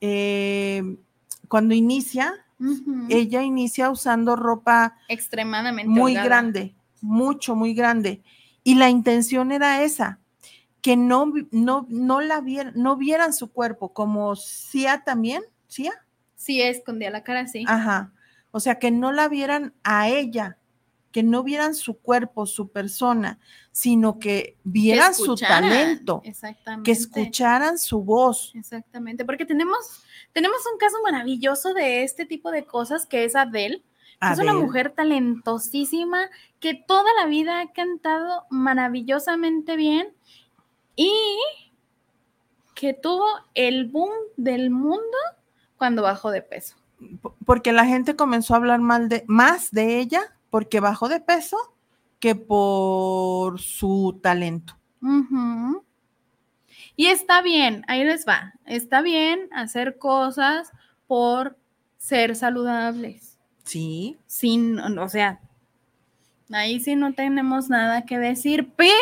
eh, 0.00 0.96
cuando 1.48 1.74
inicia, 1.74 2.32
ella 3.08 3.42
inicia 3.42 3.90
usando 3.90 4.34
ropa 4.36 4.96
Extremadamente 5.08 5.88
muy 5.90 6.12
holgada. 6.12 6.26
grande, 6.26 6.74
mucho, 7.02 7.54
muy 7.54 7.74
grande. 7.74 8.22
Y 8.64 8.76
la 8.76 8.88
intención 8.88 9.52
era 9.52 9.82
esa, 9.82 10.18
que 10.84 10.98
no, 10.98 11.32
no, 11.50 11.86
no 11.88 12.20
la 12.20 12.42
vieran, 12.42 12.74
no 12.76 12.98
vieran 12.98 13.32
su 13.32 13.50
cuerpo, 13.50 13.94
como 13.94 14.36
Sia 14.36 15.02
también, 15.02 15.42
Sia, 15.66 15.94
Sí, 16.36 16.60
escondía 16.60 17.08
la 17.08 17.24
cara, 17.24 17.46
sí. 17.46 17.64
ajá. 17.66 18.12
O 18.50 18.60
sea, 18.60 18.78
que 18.78 18.90
no 18.90 19.10
la 19.10 19.28
vieran 19.28 19.72
a 19.82 20.10
ella, 20.10 20.58
que 21.10 21.22
no 21.22 21.42
vieran 21.42 21.74
su 21.74 21.98
cuerpo, 22.00 22.44
su 22.44 22.68
persona, 22.68 23.38
sino 23.72 24.18
que 24.18 24.42
Que 24.42 24.56
vieran 24.64 25.14
su 25.14 25.36
talento, 25.36 26.20
Exactamente. 26.22 26.84
que 26.86 26.92
escucharan 26.92 27.78
su 27.78 28.04
voz. 28.04 28.52
Exactamente, 28.54 29.24
porque 29.24 29.46
tenemos, 29.46 30.04
tenemos 30.34 30.58
un 30.70 30.76
caso 30.76 30.98
maravilloso 31.02 31.72
de 31.72 32.04
este 32.04 32.26
tipo 32.26 32.50
de 32.50 32.66
cosas 32.66 33.06
que 33.06 33.24
es 33.24 33.34
Adele. 33.34 33.82
que 34.20 34.32
Es 34.34 34.38
una 34.38 34.52
mujer 34.52 34.90
talentosísima 34.90 36.28
que 36.60 36.74
toda 36.74 37.08
la 37.22 37.26
vida 37.26 37.62
ha 37.62 37.72
cantado 37.72 38.44
maravillosamente 38.50 39.76
bien 39.76 40.08
y 40.96 41.12
que 42.74 42.92
tuvo 42.94 43.26
el 43.54 43.86
boom 43.86 44.12
del 44.36 44.70
mundo 44.70 45.16
cuando 45.76 46.02
bajó 46.02 46.30
de 46.30 46.42
peso. 46.42 46.76
Porque 47.44 47.72
la 47.72 47.86
gente 47.86 48.16
comenzó 48.16 48.54
a 48.54 48.58
hablar 48.58 48.80
mal 48.80 49.08
de, 49.08 49.24
más 49.26 49.70
de 49.70 49.98
ella 49.98 50.22
porque 50.50 50.80
bajó 50.80 51.08
de 51.08 51.20
peso 51.20 51.56
que 52.20 52.34
por 52.34 53.60
su 53.60 54.18
talento. 54.22 54.76
Y 56.96 57.06
está 57.06 57.42
bien, 57.42 57.84
ahí 57.88 58.04
les 58.04 58.26
va. 58.26 58.54
Está 58.64 59.02
bien 59.02 59.48
hacer 59.52 59.98
cosas 59.98 60.72
por 61.06 61.58
ser 61.98 62.36
saludables. 62.36 63.38
Sí. 63.64 64.16
Sin, 64.26 64.78
o 64.78 65.08
sea, 65.08 65.40
ahí 66.50 66.80
sí 66.80 66.96
no 66.96 67.14
tenemos 67.14 67.68
nada 67.68 68.04
que 68.06 68.18
decir, 68.18 68.72
pero 68.76 68.96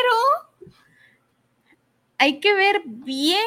hay 2.22 2.38
que 2.38 2.54
ver 2.54 2.82
bien 2.84 3.42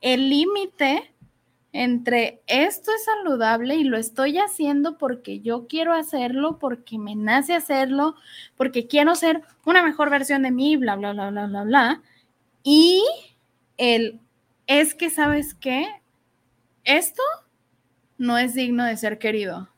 el 0.00 0.30
límite 0.30 1.12
entre 1.72 2.40
esto 2.46 2.92
es 2.92 3.04
saludable 3.04 3.74
y 3.74 3.82
lo 3.82 3.96
estoy 3.96 4.38
haciendo 4.38 4.96
porque 4.96 5.40
yo 5.40 5.66
quiero 5.66 5.92
hacerlo, 5.92 6.60
porque 6.60 7.00
me 7.00 7.16
nace 7.16 7.52
hacerlo, 7.52 8.14
porque 8.56 8.86
quiero 8.86 9.16
ser 9.16 9.42
una 9.64 9.82
mejor 9.82 10.08
versión 10.08 10.42
de 10.44 10.52
mí, 10.52 10.76
bla, 10.76 10.94
bla, 10.94 11.14
bla, 11.14 11.30
bla, 11.30 11.46
bla, 11.48 11.64
bla. 11.64 12.02
Y 12.62 13.02
el 13.76 14.20
es 14.68 14.94
que, 14.94 15.10
¿sabes 15.10 15.52
qué? 15.52 15.84
Esto 16.84 17.24
no 18.18 18.38
es 18.38 18.54
digno 18.54 18.84
de 18.84 18.96
ser 18.96 19.18
querido. 19.18 19.68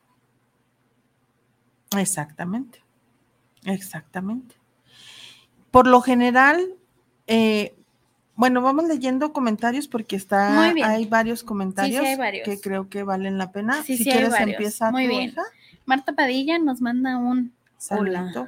Exactamente. 1.97 2.83
Exactamente. 3.65 4.53
Por 5.71 5.87
lo 5.87 6.01
general, 6.01 6.75
eh, 7.25 7.76
bueno, 8.37 8.61
vamos 8.61 8.87
leyendo 8.87 9.33
comentarios 9.33 9.87
porque 9.87 10.15
está, 10.15 10.61
hay 10.61 11.05
varios 11.05 11.43
comentarios 11.43 12.05
hay 12.05 12.15
varios. 12.15 12.47
que 12.47 12.61
creo 12.61 12.87
que 12.87 13.01
valen 13.01 13.39
la 13.39 13.51
pena. 13.51 13.81
Sí, 13.83 13.97
si 13.97 14.03
quieres, 14.03 14.31
empieza 14.39 14.91
Muy 14.91 15.05
tú, 15.05 15.09
bien. 15.09 15.23
hija. 15.23 15.41
Marta 15.85 16.13
Padilla 16.13 16.59
nos 16.59 16.79
manda 16.79 17.17
un 17.17 17.51
Hola. 17.89 18.31
Saludito. 18.31 18.47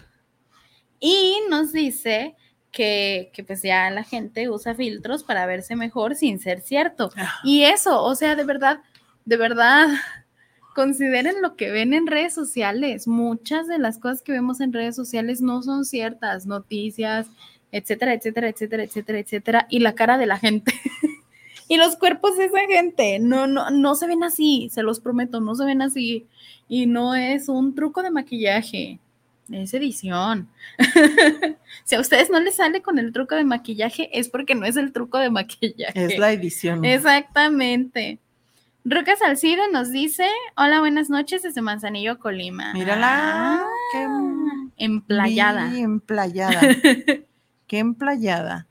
y 0.99 1.37
nos 1.49 1.73
dice 1.73 2.35
que, 2.71 3.31
que 3.33 3.43
pues 3.43 3.63
ya 3.63 3.89
la 3.89 4.03
gente 4.03 4.47
usa 4.47 4.75
filtros 4.75 5.23
para 5.23 5.47
verse 5.47 5.75
mejor 5.75 6.15
sin 6.15 6.39
ser 6.39 6.61
cierto. 6.61 7.09
Ah. 7.17 7.39
Y 7.43 7.63
eso, 7.63 8.03
o 8.03 8.13
sea, 8.13 8.35
de 8.35 8.43
verdad, 8.43 8.81
de 9.25 9.37
verdad, 9.37 9.87
consideren 10.75 11.41
lo 11.41 11.55
que 11.55 11.71
ven 11.71 11.95
en 11.95 12.05
redes 12.05 12.35
sociales. 12.35 13.07
Muchas 13.07 13.67
de 13.67 13.79
las 13.79 13.97
cosas 13.97 14.21
que 14.21 14.33
vemos 14.33 14.61
en 14.61 14.71
redes 14.71 14.95
sociales 14.95 15.41
no 15.41 15.63
son 15.63 15.83
ciertas, 15.83 16.45
noticias, 16.45 17.25
etcétera, 17.71 18.13
etcétera, 18.13 18.49
etcétera, 18.49 18.83
etcétera, 18.83 19.19
etcétera, 19.19 19.67
y 19.69 19.79
la 19.79 19.93
cara 19.93 20.17
de 20.17 20.25
la 20.25 20.37
gente. 20.37 20.73
y 21.67 21.77
los 21.77 21.95
cuerpos 21.95 22.37
de 22.37 22.45
esa 22.45 22.61
gente 22.67 23.19
no, 23.19 23.47
no, 23.47 23.69
no 23.69 23.95
se 23.95 24.07
ven 24.07 24.23
así, 24.23 24.69
se 24.71 24.83
los 24.83 24.99
prometo, 24.99 25.39
no 25.39 25.55
se 25.55 25.65
ven 25.65 25.81
así. 25.81 26.25
Y 26.67 26.85
no 26.85 27.15
es 27.15 27.49
un 27.49 27.75
truco 27.75 28.03
de 28.03 28.11
maquillaje, 28.11 28.99
es 29.51 29.73
edición. 29.73 30.49
si 31.83 31.95
a 31.95 31.99
ustedes 31.99 32.29
no 32.29 32.39
les 32.39 32.55
sale 32.55 32.81
con 32.81 32.99
el 32.99 33.11
truco 33.11 33.35
de 33.35 33.43
maquillaje, 33.43 34.09
es 34.17 34.29
porque 34.29 34.55
no 34.55 34.65
es 34.65 34.77
el 34.77 34.91
truco 34.91 35.17
de 35.17 35.29
maquillaje. 35.29 36.05
Es 36.05 36.17
la 36.17 36.31
edición. 36.31 36.85
Exactamente. 36.85 38.19
Roca 38.85 39.15
Salcido 39.17 39.69
nos 39.71 39.91
dice: 39.91 40.27
Hola, 40.55 40.79
buenas 40.79 41.09
noches 41.09 41.43
desde 41.43 41.61
Manzanillo, 41.61 42.17
Colima. 42.19 42.73
Mírala, 42.73 43.61
Ah, 43.61 43.67
qué 43.91 44.85
emplayada. 44.85 45.77
Emplayada. 45.77 46.61
Qué 47.69 47.77
emplayada. 47.77 48.65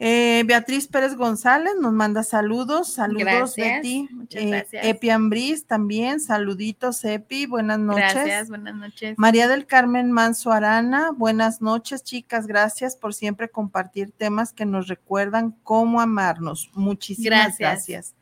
Eh, 0.00 0.44
Beatriz 0.46 0.86
Pérez 0.86 1.16
González 1.16 1.72
nos 1.80 1.92
manda 1.92 2.22
saludos. 2.22 2.92
Saludos, 2.92 3.24
Gracias, 3.24 3.56
Betty. 3.56 4.08
muchas 4.12 4.42
Eh, 4.42 4.46
gracias. 4.46 4.86
Epi 4.86 5.10
Ambriz 5.10 5.66
también. 5.66 6.20
Saluditos, 6.20 7.04
Epi. 7.04 7.46
Buenas 7.46 7.80
noches. 7.80 8.14
Gracias, 8.14 8.48
buenas 8.48 8.76
noches. 8.76 9.14
María 9.18 9.48
del 9.48 9.66
Carmen 9.66 10.10
Manso 10.12 10.52
Arana, 10.52 11.10
buenas 11.10 11.60
noches, 11.60 12.04
chicas. 12.04 12.46
Gracias 12.46 12.96
por 12.96 13.12
siempre 13.12 13.48
compartir 13.50 14.12
temas 14.12 14.52
que 14.52 14.64
nos 14.66 14.86
recuerdan 14.86 15.54
cómo 15.64 16.00
amarnos. 16.00 16.70
Muchísimas 16.74 17.58
Gracias. 17.58 17.58
gracias. 17.58 18.14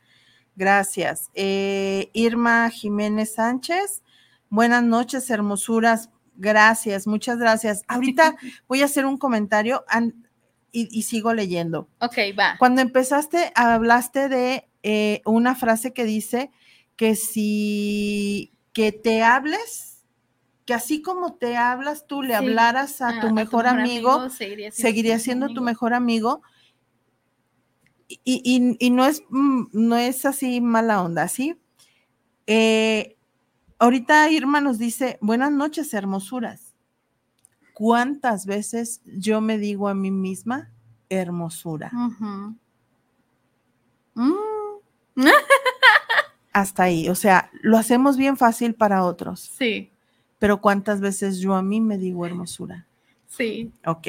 Gracias. 0.56 1.30
Eh, 1.34 2.08
Irma 2.14 2.70
Jiménez 2.70 3.34
Sánchez, 3.34 4.02
buenas 4.48 4.82
noches, 4.82 5.28
hermosuras. 5.30 6.08
Gracias, 6.36 7.06
muchas 7.06 7.38
gracias. 7.38 7.82
Ahorita 7.88 8.36
voy 8.68 8.82
a 8.82 8.86
hacer 8.86 9.06
un 9.06 9.16
comentario 9.18 9.84
y, 10.72 10.88
y 10.90 11.02
sigo 11.02 11.32
leyendo. 11.34 11.88
Ok, 12.00 12.18
va. 12.38 12.56
Cuando 12.58 12.80
empezaste, 12.82 13.52
hablaste 13.54 14.28
de 14.28 14.68
eh, 14.82 15.22
una 15.24 15.54
frase 15.54 15.92
que 15.92 16.04
dice 16.04 16.50
que 16.96 17.14
si 17.16 18.52
que 18.72 18.92
te 18.92 19.22
hables, 19.22 20.04
que 20.66 20.74
así 20.74 21.00
como 21.00 21.34
te 21.34 21.56
hablas 21.56 22.06
tú, 22.06 22.22
le 22.22 22.28
Sí. 22.30 22.34
hablaras 22.34 23.00
a 23.00 23.08
Ah, 23.08 23.20
tu 23.20 23.30
mejor 23.30 23.66
amigo, 23.66 24.28
seguiría 24.28 24.70
siendo, 24.70 24.88
seguiría 24.88 25.16
tu 25.16 25.22
siendo 25.22 25.46
tu 25.46 25.52
amigo. 25.52 25.64
mejor 25.64 25.94
amigo. 25.94 26.42
Y, 28.08 28.20
y- 28.24 28.76
y 28.78 28.90
no, 28.90 29.04
es, 29.06 29.22
mm, 29.30 29.64
no 29.72 29.96
es 29.96 30.24
así 30.26 30.60
mala 30.60 31.02
onda, 31.02 31.26
¿sí? 31.28 31.58
Eh, 32.46 33.15
ahorita 33.78 34.30
Irma 34.30 34.60
nos 34.60 34.78
dice, 34.78 35.18
buenas 35.20 35.52
noches, 35.52 35.92
hermosuras. 35.94 36.74
¿Cuántas 37.74 38.46
veces 38.46 39.02
yo 39.04 39.40
me 39.40 39.58
digo 39.58 39.88
a 39.88 39.94
mí 39.94 40.10
misma, 40.10 40.70
hermosura? 41.10 41.90
Mm, 44.14 44.36
Hasta 46.52 46.84
ahí. 46.84 47.08
O 47.10 47.14
sea, 47.14 47.50
lo 47.60 47.76
hacemos 47.76 48.16
bien 48.16 48.36
fácil 48.38 48.74
para 48.74 49.04
otros, 49.04 49.40
sí, 49.40 49.90
pero 50.38 50.60
¿cuántas 50.60 51.00
veces 51.00 51.38
yo 51.38 51.54
a 51.54 51.62
mí 51.62 51.80
me 51.80 51.98
digo 51.98 52.24
hermosura? 52.24 52.86
sí. 53.28 53.70
Ok. 53.84 54.08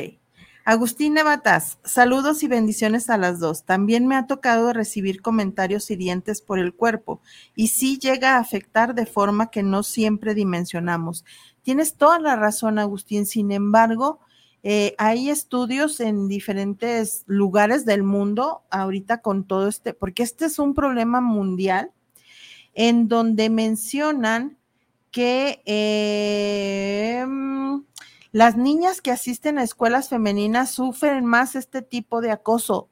Agustín 0.69 1.13
Nevatas, 1.13 1.79
saludos 1.85 2.43
y 2.43 2.49
bendiciones 2.49 3.09
a 3.09 3.15
las 3.15 3.39
dos. 3.39 3.63
También 3.63 4.05
me 4.05 4.17
ha 4.17 4.27
tocado 4.27 4.73
recibir 4.73 5.21
comentarios 5.21 5.89
hirientes 5.89 6.41
por 6.41 6.59
el 6.59 6.73
cuerpo 6.73 7.21
y 7.55 7.69
sí 7.69 7.99
llega 7.99 8.35
a 8.35 8.39
afectar 8.39 8.93
de 8.93 9.05
forma 9.05 9.49
que 9.49 9.63
no 9.63 9.81
siempre 9.81 10.33
dimensionamos. 10.33 11.23
Tienes 11.61 11.95
toda 11.95 12.19
la 12.19 12.35
razón, 12.35 12.79
Agustín. 12.79 13.25
Sin 13.25 13.53
embargo, 13.53 14.19
eh, 14.61 14.93
hay 14.97 15.29
estudios 15.29 16.01
en 16.01 16.27
diferentes 16.27 17.23
lugares 17.27 17.85
del 17.85 18.03
mundo 18.03 18.63
ahorita 18.69 19.21
con 19.21 19.45
todo 19.45 19.69
este, 19.69 19.93
porque 19.93 20.23
este 20.23 20.47
es 20.47 20.59
un 20.59 20.73
problema 20.73 21.21
mundial 21.21 21.91
en 22.73 23.07
donde 23.07 23.49
mencionan 23.49 24.57
que 25.11 25.63
eh, 25.65 27.25
las 28.37 28.55
niñas 28.55 29.01
que 29.01 29.09
asisten 29.09 29.57
a 29.57 29.63
escuelas 29.63 30.09
femeninas 30.09 30.69
sufren 30.69 31.25
más 31.25 31.55
este 31.55 31.81
tipo 31.81 32.21
de 32.21 32.29
acoso 32.29 32.87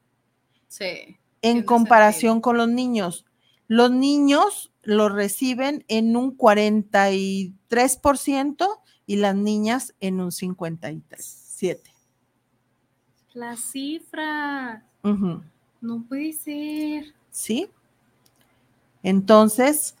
Sí. 0.66 1.18
en 1.40 1.62
comparación 1.62 2.40
con 2.40 2.56
los 2.56 2.68
niños. 2.68 3.26
Los 3.68 3.92
niños 3.92 4.72
lo 4.82 5.08
reciben 5.08 5.84
en 5.86 6.16
un 6.16 6.36
43% 6.36 8.82
y 9.06 9.16
las 9.16 9.36
niñas 9.36 9.94
en 10.00 10.20
un 10.20 10.32
57%. 10.32 11.80
La 13.32 13.56
cifra. 13.56 14.84
No 15.80 16.04
puede 16.08 16.32
ser. 16.32 17.14
¿Sí? 17.30 17.68
Entonces, 19.04 19.94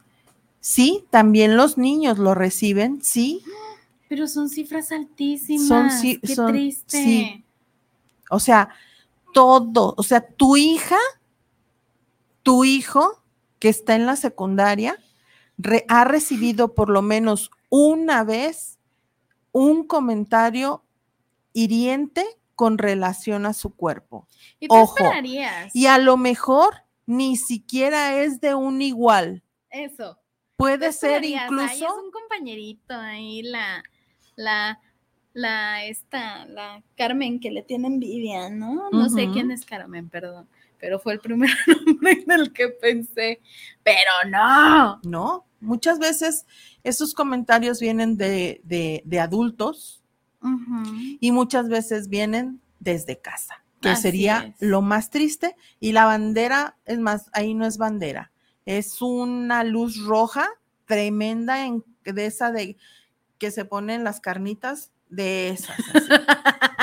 Sí, 0.58 1.04
también 1.10 1.56
los 1.56 1.78
niños 1.78 2.18
lo 2.18 2.34
reciben, 2.34 3.00
sí. 3.00 3.44
Pero 4.08 4.28
son 4.28 4.48
cifras 4.48 4.92
altísimas. 4.92 5.66
Son, 5.66 5.90
sí, 5.90 6.20
Qué 6.20 6.36
triste. 6.36 7.02
Sí. 7.02 7.44
O 8.30 8.40
sea, 8.40 8.70
todo, 9.32 9.94
o 9.96 10.02
sea, 10.02 10.26
tu 10.26 10.56
hija, 10.56 10.98
tu 12.42 12.64
hijo 12.64 13.22
que 13.58 13.68
está 13.68 13.94
en 13.94 14.06
la 14.06 14.16
secundaria, 14.16 14.98
ha 15.88 16.04
recibido 16.04 16.74
por 16.74 16.88
lo 16.88 17.02
menos 17.02 17.50
una 17.68 18.24
vez 18.24 18.78
un 19.52 19.86
comentario 19.86 20.84
hiriente 21.52 22.24
con 22.54 22.78
relación 22.78 23.46
a 23.46 23.52
su 23.52 23.74
cuerpo. 23.74 24.26
¿Y 24.60 24.66
Ojo. 24.68 25.10
Y 25.72 25.86
a 25.86 25.98
lo 25.98 26.16
mejor 26.16 26.84
ni 27.06 27.36
siquiera 27.36 28.20
es 28.22 28.40
de 28.40 28.54
un 28.54 28.82
igual. 28.82 29.42
Eso. 29.70 30.18
Puede 30.56 30.92
ser 30.92 31.24
incluso. 31.24 31.66
es 31.66 31.82
un 31.82 32.10
compañerito 32.10 32.94
ahí, 32.94 33.42
la, 33.42 33.82
la, 34.36 34.80
la, 35.32 35.84
esta, 35.84 36.46
la 36.46 36.82
Carmen 36.96 37.40
que 37.40 37.50
le 37.50 37.62
tiene 37.62 37.88
envidia, 37.88 38.48
¿no? 38.50 38.90
No 38.90 39.08
sé 39.08 39.28
quién 39.32 39.50
es 39.50 39.64
Carmen, 39.64 40.08
perdón, 40.08 40.46
pero 40.78 41.00
fue 41.00 41.14
el 41.14 41.20
primer 41.20 41.50
nombre 41.86 42.12
en 42.12 42.30
el 42.30 42.52
que 42.52 42.68
pensé, 42.68 43.40
pero 43.82 44.10
no. 44.30 45.00
No, 45.02 45.46
muchas 45.60 45.98
veces 45.98 46.46
esos 46.84 47.14
comentarios 47.14 47.80
vienen 47.80 48.16
de, 48.16 48.60
de, 48.64 49.20
adultos 49.20 50.02
y 51.20 51.32
muchas 51.32 51.68
veces 51.68 52.08
vienen 52.08 52.60
desde 52.78 53.18
casa, 53.18 53.64
que 53.80 53.96
sería 53.96 54.54
lo 54.60 54.80
más 54.80 55.10
triste. 55.10 55.56
Y 55.80 55.92
la 55.92 56.04
bandera, 56.04 56.76
es 56.84 56.98
más, 57.00 57.30
ahí 57.32 57.54
no 57.54 57.66
es 57.66 57.78
bandera, 57.78 58.30
es 58.64 59.02
una 59.02 59.64
luz 59.64 60.04
roja 60.04 60.48
tremenda 60.86 61.66
en, 61.66 61.84
de 62.04 62.26
esa 62.26 62.52
de 62.52 62.76
que 63.38 63.50
se 63.50 63.64
ponen 63.64 64.04
las 64.04 64.20
carnitas 64.20 64.92
de 65.08 65.50
esas. 65.50 65.76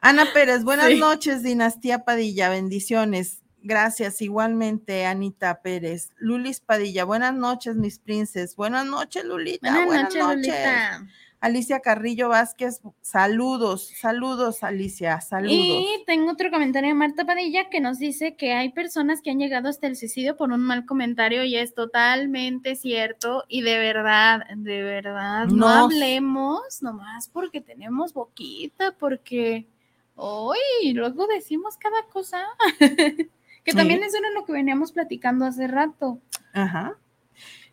Ana 0.00 0.26
Pérez, 0.32 0.64
buenas 0.64 0.90
noches, 0.96 1.42
Dinastía 1.42 2.04
Padilla, 2.04 2.48
bendiciones. 2.48 3.42
Gracias, 3.62 4.22
igualmente, 4.22 5.04
Anita 5.04 5.60
Pérez. 5.60 6.10
Lulis 6.16 6.60
Padilla, 6.60 7.04
buenas 7.04 7.34
noches, 7.34 7.74
mis 7.76 7.98
princes. 7.98 8.54
Buenas 8.54 8.86
noches, 8.86 9.24
Lulita. 9.24 9.84
Buenas, 9.84 10.14
noches, 10.14 10.24
Lulita. 10.24 11.06
Alicia 11.40 11.80
Carrillo 11.80 12.30
Vázquez, 12.30 12.80
saludos, 13.00 13.92
saludos 14.00 14.64
Alicia, 14.64 15.20
saludos. 15.20 15.52
Y 15.54 16.02
tengo 16.04 16.32
otro 16.32 16.50
comentario 16.50 16.88
de 16.88 16.94
Marta 16.94 17.24
Padilla 17.24 17.70
que 17.70 17.80
nos 17.80 17.98
dice 17.98 18.34
que 18.34 18.54
hay 18.54 18.72
personas 18.72 19.22
que 19.22 19.30
han 19.30 19.38
llegado 19.38 19.68
hasta 19.68 19.86
el 19.86 19.94
suicidio 19.94 20.36
por 20.36 20.50
un 20.50 20.60
mal 20.60 20.84
comentario 20.84 21.44
y 21.44 21.56
es 21.56 21.74
totalmente 21.74 22.74
cierto 22.74 23.44
y 23.48 23.62
de 23.62 23.78
verdad, 23.78 24.40
de 24.56 24.82
verdad, 24.82 25.46
no, 25.46 25.68
hablemos 25.68 26.82
nomás 26.82 27.28
porque 27.28 27.60
tenemos 27.60 28.14
boquita, 28.14 28.96
porque 28.98 29.68
hoy 30.16 30.58
luego 30.92 31.28
decimos 31.28 31.76
cada 31.76 32.02
cosa, 32.12 32.44
que 32.78 33.72
también 33.74 34.02
eso 34.02 34.16
era 34.18 34.30
lo 34.30 34.44
que 34.44 34.52
veníamos 34.52 34.90
platicando 34.90 35.44
hace 35.44 35.68
rato. 35.68 36.20
Ajá. 36.52 36.98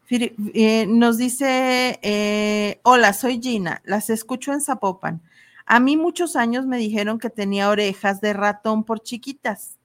Eh, 0.09 0.85
nos 0.87 1.17
dice, 1.17 1.99
eh, 2.01 2.79
hola, 2.83 3.13
soy 3.13 3.41
Gina, 3.41 3.81
las 3.85 4.09
escucho 4.09 4.53
en 4.53 4.61
Zapopan. 4.61 5.21
A 5.65 5.79
mí 5.79 5.97
muchos 5.97 6.35
años 6.35 6.67
me 6.67 6.77
dijeron 6.77 7.17
que 7.17 7.31
tenía 7.31 7.69
orejas 7.69 8.21
de 8.21 8.33
ratón 8.33 8.83
por 8.83 9.01
chiquitas 9.01 9.77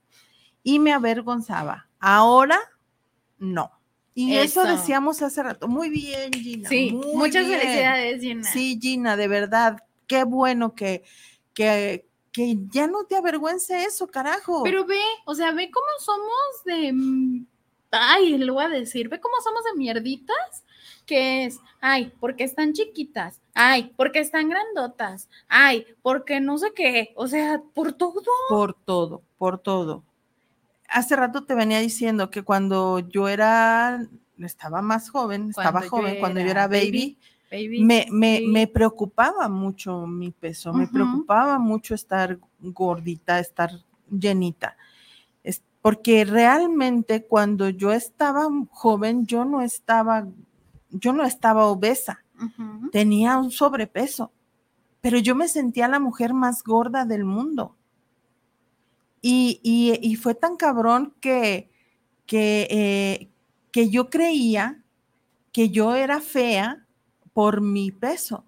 y 0.63 0.77
me 0.77 0.93
avergonzaba. 0.93 1.89
Ahora, 1.99 2.59
no. 3.39 3.71
Y 4.13 4.35
eso, 4.35 4.63
decíamos 4.65 5.21
hace 5.21 5.41
rato. 5.41 5.67
Muy 5.67 5.89
bien, 5.89 6.31
Gina. 6.33 6.69
Sí, 6.69 6.91
muchas 6.91 7.47
felicidades, 7.47 8.21
Gina. 8.21 8.43
Sí, 8.43 8.77
Gina, 8.79 9.15
de 9.15 9.27
verdad, 9.27 9.77
qué 10.05 10.23
bueno 10.23 10.75
que, 10.75 11.03
que, 11.53 12.05
que 12.31 12.57
ya 12.69 12.85
no 12.85 13.05
te 13.05 13.15
avergüence 13.15 13.85
eso, 13.85 14.07
carajo. 14.07 14.61
Pero 14.63 14.85
ve, 14.85 15.01
o 15.25 15.33
sea, 15.33 15.51
ve 15.51 15.71
cómo 15.71 15.87
somos 15.99 16.63
de 16.65 17.45
ay, 17.91 18.37
le 18.37 18.51
voy 18.51 18.63
a 18.63 18.69
decir, 18.69 19.09
ve 19.09 19.19
cómo 19.19 19.35
somos 19.43 19.63
de 19.63 19.77
mierditas, 19.77 20.63
que 21.05 21.45
es, 21.45 21.59
ay, 21.79 22.13
porque 22.19 22.43
están 22.43 22.73
chiquitas, 22.73 23.41
ay, 23.53 23.93
porque 23.97 24.19
están 24.19 24.49
grandotas, 24.49 25.29
ay, 25.47 25.85
porque 26.01 26.39
no 26.39 26.57
sé 26.57 26.73
qué, 26.75 27.13
o 27.15 27.27
sea, 27.27 27.61
por 27.73 27.93
todo. 27.93 28.21
Por 28.49 28.73
todo, 28.73 29.21
por 29.37 29.59
todo. 29.59 30.03
Hace 30.87 31.15
rato 31.15 31.43
te 31.43 31.55
venía 31.55 31.79
diciendo 31.79 32.29
que 32.29 32.43
cuando 32.43 32.99
yo 32.99 33.27
era, 33.27 34.05
estaba 34.39 34.81
más 34.81 35.09
joven, 35.09 35.49
estaba 35.49 35.81
joven, 35.81 36.19
cuando 36.19 36.39
yo 36.41 36.47
era 36.47 36.67
baby, 36.67 37.17
me, 37.79 38.07
me, 38.09 38.67
preocupaba 38.67 39.49
mucho 39.49 40.05
mi 40.07 40.31
peso, 40.31 40.73
me 40.73 40.87
preocupaba 40.87 41.59
mucho 41.59 41.95
estar 41.95 42.39
gordita, 42.59 43.39
estar 43.39 43.71
llenita 44.09 44.77
porque 45.81 46.25
realmente 46.25 47.25
cuando 47.25 47.69
yo 47.69 47.91
estaba 47.91 48.47
joven, 48.69 49.25
yo 49.25 49.45
no 49.45 49.61
estaba, 49.61 50.27
yo 50.89 51.11
no 51.11 51.23
estaba 51.23 51.65
obesa, 51.65 52.23
tenía 52.91 53.37
un 53.37 53.51
sobrepeso, 53.51 54.31
pero 55.01 55.17
yo 55.17 55.35
me 55.35 55.47
sentía 55.47 55.87
la 55.87 55.99
mujer 55.99 56.33
más 56.33 56.63
gorda 56.63 57.05
del 57.05 57.25
mundo. 57.25 57.75
Y, 59.23 60.17
fue 60.21 60.33
tan 60.35 60.55
cabrón 60.55 61.13
que, 61.19 61.69
que, 62.25 62.67
eh, 62.69 63.29
que 63.71 63.89
yo 63.89 64.09
creía 64.09 64.83
que 65.51 65.69
yo 65.69 65.95
era 65.95 66.21
fea 66.21 66.85
por 67.33 67.61
mi 67.61 67.91
peso. 67.91 68.45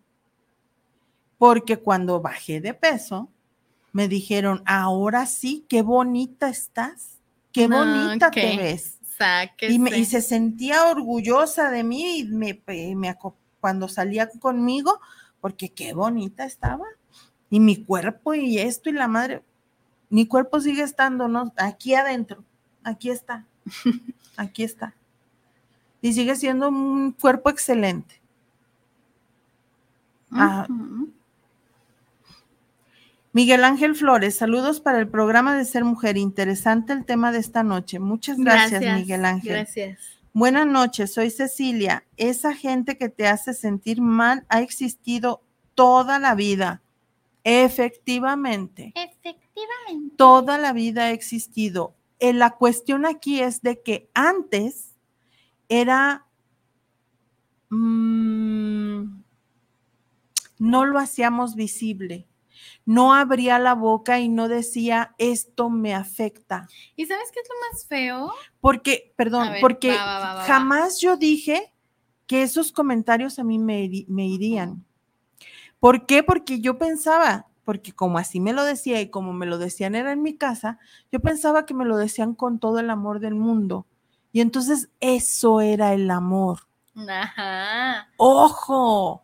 Porque 1.37 1.77
cuando 1.77 2.21
bajé 2.21 2.61
de 2.61 2.73
peso, 2.73 3.29
me 3.91 4.07
dijeron, 4.07 4.63
ahora 4.65 5.25
sí, 5.25 5.65
qué 5.67 5.81
bonita 5.81 6.49
estás 6.49 7.12
qué 7.53 7.67
bonita 7.67 8.29
te 8.31 8.57
ves. 8.57 8.99
Y, 9.61 10.05
se 10.05 10.21
sentía 10.21 10.87
orgullosa 10.87 11.69
de 11.69 11.83
mí 11.83 12.19
y 12.19 12.25
me, 12.25 12.61
cuando 13.61 13.87
salía 13.87 14.27
conmigo, 14.27 14.99
porque 15.39 15.69
qué 15.69 15.93
bonita 15.93 16.45
estaba. 16.45 16.85
Y 17.49 17.59
mi 17.59 17.83
cuerpo 17.83 18.33
y 18.33 18.57
esto 18.57 18.89
y 18.89 18.93
la 18.93 19.07
madre, 19.07 19.43
mi 20.09 20.25
cuerpo 20.27 20.59
sigue 20.59 20.81
estando, 20.81 21.27
¿no? 21.27 21.53
Aquí 21.55 21.93
adentro, 21.93 22.43
aquí 22.83 23.09
está, 23.09 23.45
aquí 24.37 24.63
está. 24.63 24.95
Y 26.01 26.13
sigue 26.13 26.35
siendo 26.35 26.67
un 26.67 27.11
cuerpo 27.13 27.49
excelente. 27.49 28.19
Miguel 33.33 33.63
Ángel 33.63 33.95
Flores, 33.95 34.35
saludos 34.37 34.79
para 34.79 34.99
el 34.99 35.07
programa 35.07 35.57
de 35.57 35.65
Ser 35.65 35.83
Mujer. 35.83 36.17
Interesante 36.17 36.93
el 36.93 37.03
tema 37.03 37.31
de 37.31 37.39
esta 37.39 37.63
noche. 37.63 37.97
Muchas 37.97 38.37
gracias, 38.37 38.79
Miguel 38.79 39.25
Ángel. 39.25 39.53
Gracias. 39.53 39.99
Buenas 40.33 40.67
noches, 40.67 41.11
soy 41.11 41.31
Cecilia. 41.31 42.05
Esa 42.15 42.53
gente 42.53 42.95
que 42.95 43.09
te 43.09 43.25
hace 43.25 43.55
sentir 43.55 44.01
mal 44.01 44.45
ha 44.49 44.61
existido 44.61 45.41
toda 45.73 46.19
la 46.19 46.35
vida. 46.35 46.83
Efectivamente. 47.43 48.93
Efectivamente. 48.95 50.15
Toda 50.15 50.59
la 50.59 50.71
vida 50.71 51.05
ha 51.05 51.11
existido. 51.11 51.95
Eh, 52.19 52.33
la 52.33 52.51
cuestión 52.51 53.03
aquí 53.03 53.41
es 53.41 53.63
de 53.63 53.81
que 53.81 54.11
antes 54.13 54.93
era... 55.69 56.27
Mm, 57.69 59.23
no 60.59 60.85
lo 60.85 60.99
hacíamos 60.99 61.55
visible 61.55 62.27
no 62.85 63.13
abría 63.13 63.59
la 63.59 63.75
boca 63.75 64.19
y 64.19 64.29
no 64.29 64.47
decía, 64.47 65.15
esto 65.17 65.69
me 65.69 65.93
afecta. 65.93 66.67
¿Y 66.95 67.05
sabes 67.05 67.31
qué 67.31 67.39
es 67.39 67.49
lo 67.49 67.55
más 67.69 67.85
feo? 67.85 68.33
Porque, 68.59 69.13
perdón, 69.15 69.49
porque 69.61 69.91
jamás 69.91 70.99
yo 70.99 71.17
dije 71.17 71.73
que 72.27 72.43
esos 72.43 72.71
comentarios 72.71 73.39
a 73.39 73.43
mí 73.43 73.59
me, 73.59 73.89
me 74.07 74.27
irían. 74.27 74.85
¿Por 75.79 76.05
qué? 76.05 76.23
Porque 76.23 76.61
yo 76.61 76.77
pensaba, 76.77 77.47
porque 77.65 77.91
como 77.91 78.17
así 78.17 78.39
me 78.39 78.53
lo 78.53 78.63
decía 78.63 79.01
y 79.01 79.09
como 79.09 79.33
me 79.33 79.45
lo 79.45 79.57
decían 79.57 79.95
era 79.95 80.11
en 80.11 80.21
mi 80.21 80.35
casa, 80.35 80.79
yo 81.11 81.19
pensaba 81.19 81.65
que 81.65 81.73
me 81.73 81.85
lo 81.85 81.97
decían 81.97 82.35
con 82.35 82.59
todo 82.59 82.79
el 82.79 82.89
amor 82.89 83.19
del 83.19 83.35
mundo. 83.35 83.85
Y 84.31 84.41
entonces 84.41 84.89
eso 84.99 85.61
era 85.61 85.93
el 85.93 86.09
amor. 86.09 86.61
Ajá. 86.95 88.09
Ojo. 88.17 89.23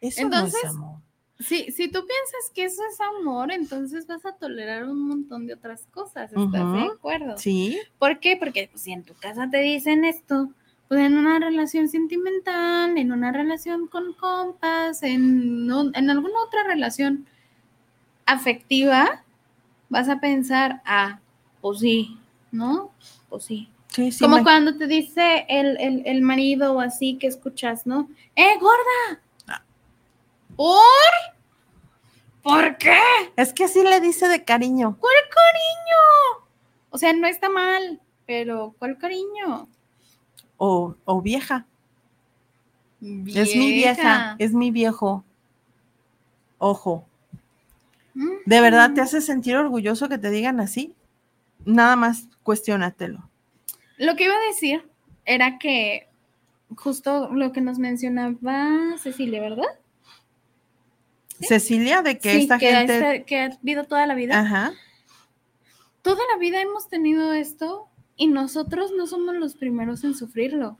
Eso 0.00 0.28
no 0.28 0.46
es 0.46 0.64
amor. 0.64 1.00
Sí, 1.40 1.66
si 1.72 1.88
tú 1.88 1.98
piensas 2.06 2.50
que 2.54 2.64
eso 2.64 2.82
es 2.90 2.98
amor, 3.00 3.50
entonces 3.52 4.06
vas 4.06 4.24
a 4.24 4.32
tolerar 4.36 4.84
un 4.84 5.00
montón 5.08 5.46
de 5.46 5.54
otras 5.54 5.86
cosas, 5.92 6.32
¿estás 6.32 6.72
de 6.72 6.78
acuerdo? 6.94 7.36
Sí. 7.38 7.78
¿Por 7.98 8.20
qué? 8.20 8.36
Porque 8.36 8.68
pues, 8.70 8.82
si 8.82 8.92
en 8.92 9.02
tu 9.02 9.14
casa 9.14 9.48
te 9.50 9.58
dicen 9.58 10.04
esto, 10.04 10.50
pues 10.88 11.00
en 11.00 11.16
una 11.18 11.38
relación 11.40 11.88
sentimental, 11.88 12.96
en 12.96 13.10
una 13.10 13.32
relación 13.32 13.88
con 13.88 14.12
compas, 14.14 15.02
en, 15.02 15.68
en 15.94 16.10
alguna 16.10 16.34
otra 16.46 16.62
relación 16.64 17.26
afectiva, 18.26 19.24
vas 19.88 20.08
a 20.08 20.20
pensar, 20.20 20.82
ah, 20.84 21.18
pues 21.60 21.80
sí, 21.80 22.16
¿no? 22.52 22.92
Pues 23.28 23.44
sí. 23.44 23.68
Sí, 23.88 24.10
sí. 24.10 24.24
Como 24.24 24.36
me- 24.38 24.42
cuando 24.42 24.76
te 24.76 24.86
dice 24.86 25.46
el, 25.48 25.76
el, 25.80 26.02
el 26.06 26.20
marido 26.22 26.74
o 26.74 26.80
así 26.80 27.16
que 27.16 27.26
escuchas, 27.28 27.86
¿no? 27.86 28.08
¡Eh, 28.34 28.54
gorda! 28.60 29.20
¿Por? 30.56 30.80
¿Por 32.42 32.76
qué? 32.76 33.00
Es 33.36 33.52
que 33.52 33.64
así 33.64 33.82
le 33.82 34.00
dice 34.00 34.28
de 34.28 34.44
cariño. 34.44 34.96
¿Cuál 35.00 35.14
cariño? 35.28 36.46
O 36.90 36.98
sea, 36.98 37.12
no 37.12 37.26
está 37.26 37.48
mal, 37.48 38.00
pero 38.26 38.74
¿cuál 38.78 38.98
cariño? 38.98 39.68
O, 40.56 40.94
o 41.04 41.22
vieja. 41.22 41.66
Es 43.00 43.54
mi 43.56 43.72
vieja, 43.72 44.36
es 44.38 44.52
mi 44.52 44.70
viejo. 44.70 45.24
Ojo. 46.58 47.06
¿De 48.46 48.60
verdad 48.60 48.92
te 48.94 49.00
hace 49.00 49.20
sentir 49.20 49.56
orgulloso 49.56 50.08
que 50.08 50.18
te 50.18 50.30
digan 50.30 50.60
así? 50.60 50.94
Nada 51.64 51.96
más 51.96 52.28
cuestiónatelo. 52.42 53.28
Lo 53.96 54.16
que 54.16 54.24
iba 54.24 54.34
a 54.34 54.46
decir 54.46 54.88
era 55.24 55.58
que 55.58 56.08
justo 56.76 57.30
lo 57.32 57.52
que 57.52 57.60
nos 57.60 57.78
mencionaba 57.78 58.96
Cecilia, 58.98 59.40
¿verdad? 59.40 59.78
Cecilia, 61.40 62.02
de 62.02 62.18
que 62.18 62.32
sí, 62.34 62.42
esta 62.42 62.58
que, 62.58 62.66
gente. 62.74 62.94
esta- 62.96 63.24
que 63.26 63.38
ha 63.38 63.46
habido 63.46 63.84
toda 63.84 64.06
la 64.06 64.14
vida. 64.14 64.38
Ajá. 64.40 64.72
Toda 66.02 66.20
la 66.32 66.38
vida 66.38 66.60
hemos 66.60 66.88
tenido 66.88 67.32
esto 67.32 67.88
y 68.16 68.26
nosotros 68.28 68.92
no 68.96 69.06
somos 69.06 69.34
los 69.34 69.54
primeros 69.54 70.04
en 70.04 70.14
sufrirlo. 70.14 70.78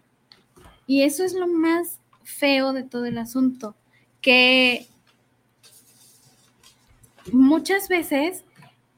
Y 0.86 1.02
eso 1.02 1.24
es 1.24 1.32
lo 1.34 1.46
más 1.48 1.98
feo 2.22 2.72
de 2.72 2.82
todo 2.82 3.06
el 3.06 3.18
asunto, 3.18 3.74
que 4.20 4.86
muchas 7.32 7.88
veces 7.88 8.44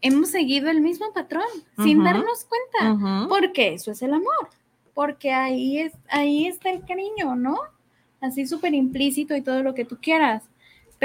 hemos 0.01 0.31
seguido 0.31 0.71
el 0.71 0.81
mismo 0.81 1.13
patrón 1.13 1.47
sin 1.83 2.03
darnos 2.03 2.45
cuenta. 2.45 3.27
Porque 3.29 3.75
eso 3.75 3.91
es 3.93 4.03
el 4.03 4.13
amor. 4.13 4.51
Porque 4.95 5.33
ahí, 5.33 5.79
es, 5.79 5.93
ahí 6.09 6.47
está 6.47 6.71
el 6.71 6.85
cariño, 6.85 7.37
¿no? 7.37 7.59
Así 8.21 8.47
súper 8.47 8.75
implícito 8.75 9.37
y 9.37 9.43
todo 9.43 9.63
lo 9.63 9.75
que 9.75 9.85
tú 9.85 9.99
quieras. 10.01 10.43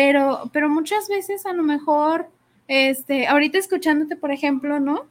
Pero, 0.04 0.50
pero 0.52 0.68
muchas 0.68 1.08
veces 1.08 1.46
a 1.46 1.54
lo 1.54 1.62
mejor, 1.62 2.28
este, 2.68 3.28
ahorita 3.28 3.60
escuchándote, 3.60 4.16
por 4.16 4.32
ejemplo, 4.32 4.80
¿no? 4.80 5.06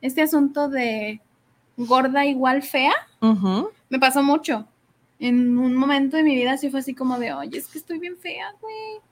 Este 0.00 0.22
asunto 0.22 0.70
de 0.70 1.20
gorda 1.76 2.24
igual 2.24 2.62
fea, 2.62 2.94
me 3.90 3.98
pasó 3.98 4.22
mucho. 4.22 4.66
En 5.18 5.58
un 5.58 5.76
momento 5.76 6.16
de 6.16 6.22
mi 6.22 6.34
vida 6.34 6.56
sí 6.56 6.70
fue 6.70 6.80
así 6.80 6.94
como 6.94 7.18
de, 7.18 7.34
oye, 7.34 7.58
es 7.58 7.68
que 7.68 7.76
estoy 7.76 7.98
bien 7.98 8.16
fea, 8.16 8.54
güey. 8.62 9.02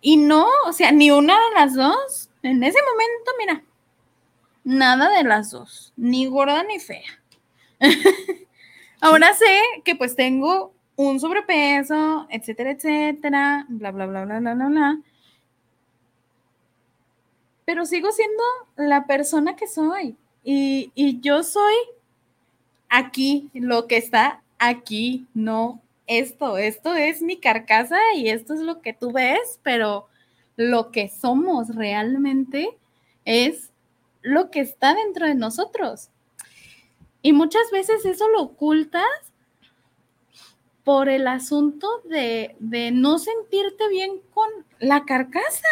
Y 0.00 0.16
no, 0.16 0.48
o 0.66 0.72
sea, 0.72 0.90
ni 0.90 1.12
una 1.12 1.34
de 1.34 1.54
las 1.54 1.76
dos. 1.76 2.28
En 2.42 2.64
ese 2.64 2.78
momento, 2.82 3.30
mira, 3.38 3.62
nada 4.64 5.08
de 5.16 5.22
las 5.22 5.52
dos, 5.52 5.92
ni 5.96 6.26
gorda 6.26 6.64
ni 6.64 6.80
fea. 6.80 7.22
Ahora 9.00 9.34
sé 9.34 9.60
que 9.84 9.94
pues 9.94 10.16
tengo 10.16 10.72
un 10.96 11.20
sobrepeso, 11.20 12.26
etcétera, 12.30 12.72
etcétera, 12.72 13.66
bla, 13.68 13.90
bla, 13.90 14.06
bla, 14.06 14.24
bla, 14.24 14.40
bla, 14.40 14.54
bla, 14.54 14.66
bla. 14.66 15.00
Pero 17.64 17.84
sigo 17.84 18.10
siendo 18.12 18.42
la 18.76 19.06
persona 19.06 19.56
que 19.56 19.66
soy. 19.66 20.16
Y, 20.42 20.92
y 20.94 21.20
yo 21.20 21.42
soy 21.42 21.74
aquí, 22.88 23.50
lo 23.52 23.86
que 23.86 23.96
está 23.98 24.42
aquí, 24.58 25.26
no 25.34 25.82
esto. 26.06 26.56
Esto 26.56 26.94
es 26.94 27.20
mi 27.22 27.36
carcasa 27.38 27.98
y 28.14 28.28
esto 28.28 28.54
es 28.54 28.60
lo 28.60 28.80
que 28.80 28.92
tú 28.92 29.12
ves, 29.12 29.60
pero 29.62 30.06
lo 30.56 30.90
que 30.90 31.08
somos 31.08 31.74
realmente 31.74 32.76
es 33.24 33.70
lo 34.22 34.50
que 34.50 34.60
está 34.60 34.94
dentro 34.94 35.26
de 35.26 35.34
nosotros. 35.34 36.10
Y 37.22 37.32
muchas 37.32 37.70
veces 37.72 38.04
eso 38.04 38.28
lo 38.28 38.42
ocultas 38.42 39.04
por 40.86 41.08
el 41.08 41.26
asunto 41.26 41.88
de, 42.08 42.54
de 42.60 42.92
no 42.92 43.18
sentirte 43.18 43.88
bien 43.90 44.20
con 44.32 44.46
la 44.78 45.04
carcasa. 45.04 45.66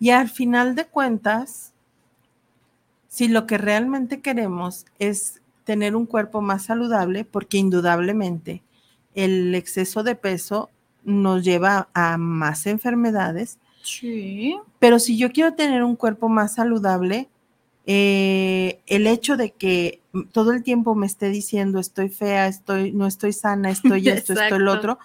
Y 0.00 0.10
al 0.10 0.28
final 0.28 0.74
de 0.74 0.84
cuentas, 0.84 1.72
si 3.06 3.28
lo 3.28 3.46
que 3.46 3.56
realmente 3.56 4.20
queremos 4.20 4.84
es 4.98 5.40
tener 5.62 5.94
un 5.94 6.06
cuerpo 6.06 6.40
más 6.40 6.64
saludable, 6.64 7.24
porque 7.24 7.58
indudablemente 7.58 8.64
el 9.14 9.54
exceso 9.54 10.02
de 10.02 10.16
peso 10.16 10.70
nos 11.04 11.44
lleva 11.44 11.88
a 11.94 12.18
más 12.18 12.66
enfermedades, 12.66 13.58
Sí. 13.84 14.58
pero 14.80 14.98
si 14.98 15.16
yo 15.16 15.30
quiero 15.30 15.54
tener 15.54 15.84
un 15.84 15.94
cuerpo 15.94 16.28
más 16.28 16.54
saludable, 16.56 17.28
eh, 17.86 18.80
el 18.88 19.06
hecho 19.06 19.36
de 19.36 19.52
que 19.52 20.00
todo 20.26 20.52
el 20.52 20.62
tiempo 20.62 20.94
me 20.94 21.06
esté 21.06 21.28
diciendo 21.30 21.78
estoy 21.78 22.08
fea, 22.08 22.46
estoy, 22.46 22.92
no 22.92 23.06
estoy 23.06 23.32
sana, 23.32 23.70
estoy 23.70 24.08
esto, 24.08 24.32
estoy 24.34 24.58
el 24.58 24.68
otro, 24.68 24.98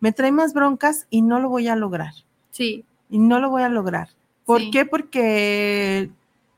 me 0.00 0.12
trae 0.12 0.32
más 0.32 0.52
broncas 0.54 1.06
y 1.10 1.22
no 1.22 1.40
lo 1.40 1.48
voy 1.48 1.68
a 1.68 1.76
lograr. 1.76 2.12
Sí. 2.50 2.84
Y 3.10 3.18
no 3.18 3.40
lo 3.40 3.50
voy 3.50 3.62
a 3.62 3.68
lograr. 3.68 4.08
¿Por 4.44 4.60
Sí. 4.60 4.70
qué? 4.70 4.84
Porque 4.86 6.10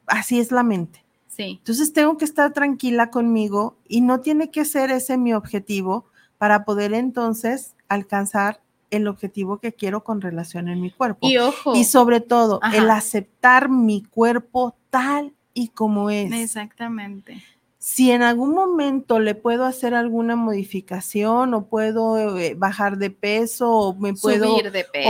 así 0.07 0.39
es 0.41 0.53
la 0.53 0.63
mente. 0.63 1.05
Sí. 1.29 1.57
Entonces 1.59 1.93
tengo 1.93 2.19
que 2.19 2.25
estar 2.25 2.53
tranquila 2.53 3.11
conmigo 3.11 3.77
y 3.89 4.01
no 4.01 4.21
tiene 4.21 4.51
que 4.51 4.65
ser 4.65 4.91
ese 4.91 5.17
mi 5.17 5.33
objetivo 5.33 6.05
para 6.39 6.65
poder 6.65 6.93
entonces 6.95 7.75
alcanzar 7.89 8.61
el 8.91 9.07
objetivo 9.07 9.59
que 9.59 9.73
quiero 9.73 10.03
con 10.03 10.21
relación 10.21 10.69
en 10.69 10.81
mi 10.81 10.91
cuerpo. 10.91 11.27
Y 11.29 11.39
ojo. 11.39 11.77
Y 11.77 11.85
sobre 11.85 12.21
todo, 12.21 12.59
Ajá. 12.63 12.77
el 12.77 12.91
aceptar 12.91 13.69
mi 13.69 14.03
cuerpo 14.03 14.75
tal 14.91 15.33
y 15.55 15.69
como 15.69 16.11
es. 16.11 16.33
Exactamente. 16.33 17.43
Si 17.83 18.11
en 18.11 18.21
algún 18.21 18.53
momento 18.53 19.21
le 19.21 19.35
puedo 19.35 19.65
hacer 19.65 19.95
alguna 19.95 20.37
modificación 20.37 21.55
o 21.55 21.65
puedo 21.65 22.39
eh, 22.39 22.55
bajar 22.55 22.99
de 22.99 23.09
peso 23.09 23.73
o 23.73 23.95
me 23.95 24.13
puedo 24.13 24.55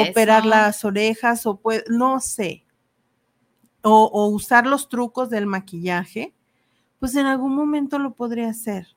operar 0.08 0.46
las 0.46 0.84
orejas 0.84 1.46
o 1.46 1.56
puedo, 1.56 1.82
no 1.88 2.20
sé, 2.20 2.64
o, 3.82 4.04
o 4.04 4.28
usar 4.28 4.68
los 4.68 4.88
trucos 4.88 5.30
del 5.30 5.46
maquillaje, 5.46 6.32
pues 7.00 7.16
en 7.16 7.26
algún 7.26 7.56
momento 7.56 7.98
lo 7.98 8.14
podría 8.14 8.50
hacer. 8.50 8.94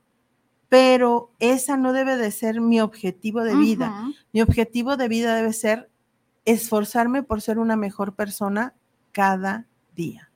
Pero 0.70 1.32
esa 1.40 1.76
no 1.76 1.94
debe 1.94 2.16
de 2.16 2.30
ser 2.30 2.62
mi 2.62 2.80
objetivo 2.80 3.44
de 3.44 3.56
vida. 3.56 4.08
Mi 4.34 4.44
objetivo 4.44 4.98
de 4.98 5.08
vida 5.08 5.36
debe 5.36 5.52
ser 5.52 5.90
esforzarme 6.46 7.24
por 7.24 7.42
ser 7.42 7.58
una 7.58 7.76
mejor 7.76 8.14
persona 8.14 8.76
cada 9.12 9.66
día. 9.96 10.30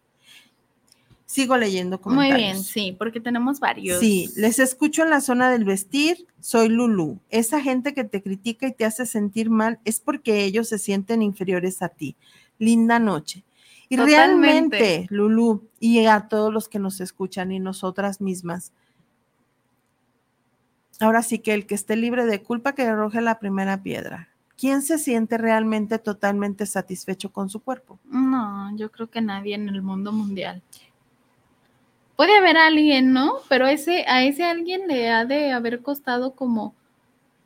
Sigo 1.38 1.55
leyendo 1.55 1.97
Muy 1.97 2.03
comentarios. 2.03 2.39
bien, 2.39 2.63
sí, 2.63 2.95
porque 2.97 3.19
tenemos 3.19 3.59
varios. 3.59 3.99
Sí, 3.99 4.31
les 4.38 4.57
escucho 4.57 5.03
en 5.03 5.11
la 5.11 5.21
zona 5.21 5.51
del 5.51 5.65
vestir, 5.65 6.25
soy 6.39 6.67
Lulu. 6.67 7.19
Esa 7.29 7.61
gente 7.61 7.93
que 7.93 8.03
te 8.03 8.23
critica 8.23 8.65
y 8.65 8.73
te 8.73 8.85
hace 8.85 9.05
sentir 9.05 9.51
mal 9.51 9.79
es 9.85 9.99
porque 9.99 10.45
ellos 10.45 10.67
se 10.67 10.79
sienten 10.79 11.21
inferiores 11.21 11.83
a 11.83 11.89
ti. 11.89 12.15
Linda 12.57 12.97
noche. 12.97 13.43
Y 13.88 13.97
Totalmente. 13.97 14.77
realmente, 14.79 15.07
Lulu, 15.11 15.69
y 15.79 16.03
a 16.07 16.27
todos 16.27 16.51
los 16.51 16.67
que 16.67 16.79
nos 16.79 17.01
escuchan 17.01 17.51
y 17.51 17.59
nosotras 17.59 18.19
mismas, 18.19 18.71
ahora 20.99 21.21
sí 21.21 21.38
que 21.38 21.53
el 21.53 21.67
que 21.67 21.75
esté 21.75 21.97
libre 21.97 22.25
de 22.25 22.41
culpa 22.41 22.73
que 22.73 22.81
arroje 22.81 23.21
la 23.21 23.38
primera 23.38 23.83
piedra. 23.83 24.29
¿Quién 24.57 24.81
se 24.81 24.97
siente 24.97 25.38
realmente 25.38 25.99
totalmente 25.99 26.65
satisfecho 26.65 27.31
con 27.31 27.47
su 27.47 27.59
cuerpo? 27.59 27.99
No, 28.05 28.75
yo 28.75 28.91
creo 28.91 29.07
que 29.07 29.21
nadie 29.21 29.53
en 29.53 29.69
el 29.69 29.83
mundo 29.83 30.11
mundial. 30.11 30.63
Puede 32.18 32.36
haber 32.36 32.57
alguien, 32.57 33.13
¿no? 33.13 33.36
Pero 33.47 33.68
ese, 33.68 34.03
a 34.07 34.24
ese 34.24 34.43
alguien 34.43 34.88
le 34.88 35.11
ha 35.11 35.24
de 35.24 35.51
haber 35.51 35.84
costado 35.84 36.32
como 36.34 36.74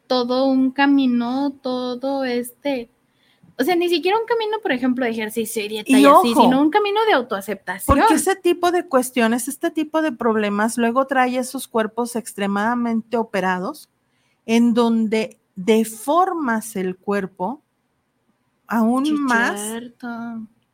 todo 0.07 0.45
un 0.45 0.72
camino, 0.72 1.51
todo 1.61 2.24
este. 2.24 2.89
O 3.59 3.65
sea, 3.65 3.76
ni 3.76 3.89
siquiera 3.89 4.17
un 4.17 4.26
camino, 4.26 4.59
por 4.63 4.72
ejemplo, 4.72 5.03
de 5.03 5.11
ejercicio 5.11 5.61
y 5.61 5.67
dieta 5.67 5.91
Y 5.91 6.01
y, 6.01 6.05
así, 6.05 6.34
sino 6.34 6.61
un 6.61 6.69
camino 6.69 7.01
de 7.05 7.11
autoaceptación. 7.11 7.97
Porque 7.97 8.13
ese 8.13 8.38
tipo 8.38 8.72
de 8.72 8.88
cuestiones, 8.88 9.49
este 9.49 9.72
tipo 9.72 10.01
de 10.01 10.13
problemas, 10.13 10.78
luego 10.78 11.05
trae 11.05 11.36
esos 11.36 11.67
cuerpos 11.67 12.15
extremadamente 12.15 13.17
operados, 13.17 13.89
en 14.45 14.74
donde 14.74 15.38
deformas 15.57 16.78
el 16.78 16.95
cuerpo 16.95 17.61
aún 18.67 19.22
más 19.22 19.61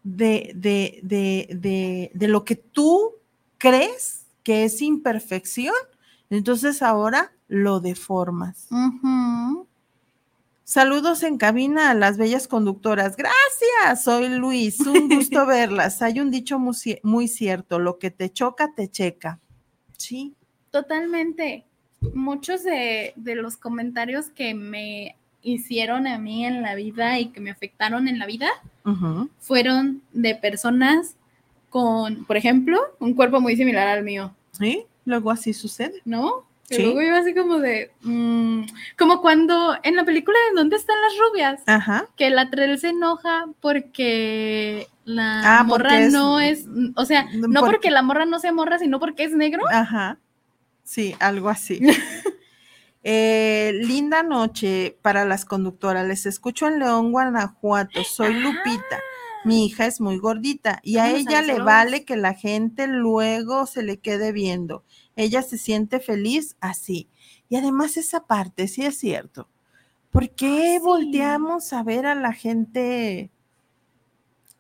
de, 0.04 0.52
de, 0.56 1.00
de, 1.02 2.12
de 2.14 2.28
lo 2.28 2.46
que 2.46 2.56
tú 2.56 3.17
crees 3.58 4.26
que 4.44 4.66
es 4.66 4.82
imperfección. 4.82 5.76
Entonces 6.30 6.82
ahora 6.82 7.32
lo 7.48 7.80
deformas. 7.80 8.68
Saludos 10.64 11.24
en 11.24 11.38
cabina 11.38 11.92
a 11.92 11.94
las 11.94 12.18
bellas 12.18 12.48
conductoras. 12.48 13.16
Gracias, 13.16 14.04
soy 14.04 14.30
Luis. 14.30 14.80
Un 14.82 15.08
gusto 15.16 15.46
verlas. 15.46 16.02
Hay 16.02 16.20
un 16.20 16.30
dicho 16.30 16.60
muy, 16.60 16.76
muy 17.04 17.28
cierto, 17.28 17.80
lo 17.80 18.00
que 18.00 18.12
te 18.12 18.30
choca, 18.32 18.74
te 18.76 18.90
checa. 18.90 19.40
Sí. 19.98 20.34
Totalmente. 20.72 21.66
Muchos 22.14 22.64
de, 22.64 23.14
de 23.16 23.36
los 23.36 23.56
comentarios 23.56 24.30
que 24.30 24.54
me 24.54 25.16
hicieron 25.42 26.08
a 26.08 26.20
mí 26.20 26.46
en 26.46 26.62
la 26.62 26.76
vida 26.76 27.20
y 27.20 27.28
que 27.30 27.40
me 27.40 27.52
afectaron 27.52 28.08
en 28.08 28.20
la 28.20 28.26
vida 28.26 28.50
fueron 29.40 30.02
de 30.14 30.36
personas 30.36 31.16
con, 31.78 32.26
por 32.26 32.38
ejemplo, 32.38 32.80
un 33.00 33.14
cuerpo 33.14 33.40
muy 33.40 33.56
similar 33.56 33.88
al 33.88 34.04
mío. 34.04 34.34
¿Sí? 34.52 34.86
luego 35.06 35.30
así 35.32 35.54
sucede. 35.54 36.02
¿no? 36.06 36.44
Y 36.70 36.76
Sí. 36.76 36.84
luego 36.84 37.02
yo 37.02 37.16
así 37.16 37.34
como 37.36 37.60
de, 37.60 37.92
mm, 38.02 38.62
como 38.98 39.22
cuando 39.22 39.76
en 39.84 39.96
la 39.96 40.04
película 40.04 40.38
de 40.50 40.56
¿Dónde 40.60 40.76
están 40.76 40.98
las 41.02 41.14
rubias? 41.18 41.62
Ajá. 41.68 42.08
Que 42.18 42.30
la 42.32 42.50
Trell 42.50 42.78
se 42.80 42.90
enoja 42.90 43.46
porque 43.62 44.88
la 45.06 45.60
Ah, 45.60 45.64
morra 45.64 45.90
porque 45.90 46.04
es- 46.08 46.12
no 46.14 46.40
es, 46.40 46.66
o 46.96 47.06
sea, 47.06 47.24
No, 47.34 47.48
no 47.48 47.60
porque- 47.62 47.72
porque 47.76 47.92
la 47.92 48.02
morra 48.02 48.26
no 48.26 48.40
sea 48.40 48.52
morra, 48.52 48.80
sino 48.80 49.00
porque 49.00 49.24
es 49.26 49.34
negro. 49.34 49.62
Ajá. 49.72 50.18
Sí, 50.84 51.16
algo 51.20 51.50
así. 51.50 51.80
Eh, 53.10 53.72
linda 53.86 54.22
noche 54.22 54.98
para 55.02 55.24
las 55.24 55.46
conductoras. 55.46 56.06
Les 56.06 56.26
escucho 56.26 56.68
en 56.68 56.80
León, 56.80 57.14
Guanajuato. 57.14 58.04
Soy 58.04 58.34
Lupita. 58.34 59.00
Mi 59.46 59.66
hija 59.66 59.86
es 59.86 60.02
muy 60.02 60.18
gordita 60.18 60.80
y 60.84 60.98
a 60.98 61.10
ella 61.12 61.42
le 61.42 61.60
vale 61.62 62.04
que 62.06 62.18
la 62.18 62.34
gente 62.34 62.88
luego 62.88 63.66
se 63.66 63.82
le 63.84 64.00
quede 64.00 64.32
viendo. 64.32 64.84
Ella 65.16 65.42
se 65.42 65.58
siente 65.58 66.00
feliz 66.00 66.58
así. 66.60 67.08
Y 67.50 67.56
además 67.56 67.96
esa 67.98 68.26
parte, 68.26 68.68
sí 68.68 68.84
es 68.84 68.98
cierto. 68.98 69.48
¿Por 70.12 70.30
qué 70.32 70.78
Sí. 70.80 70.86
volteamos 70.86 71.72
a 71.74 71.84
ver 71.84 72.06
a 72.06 72.16
la 72.16 72.34
gente? 72.34 73.32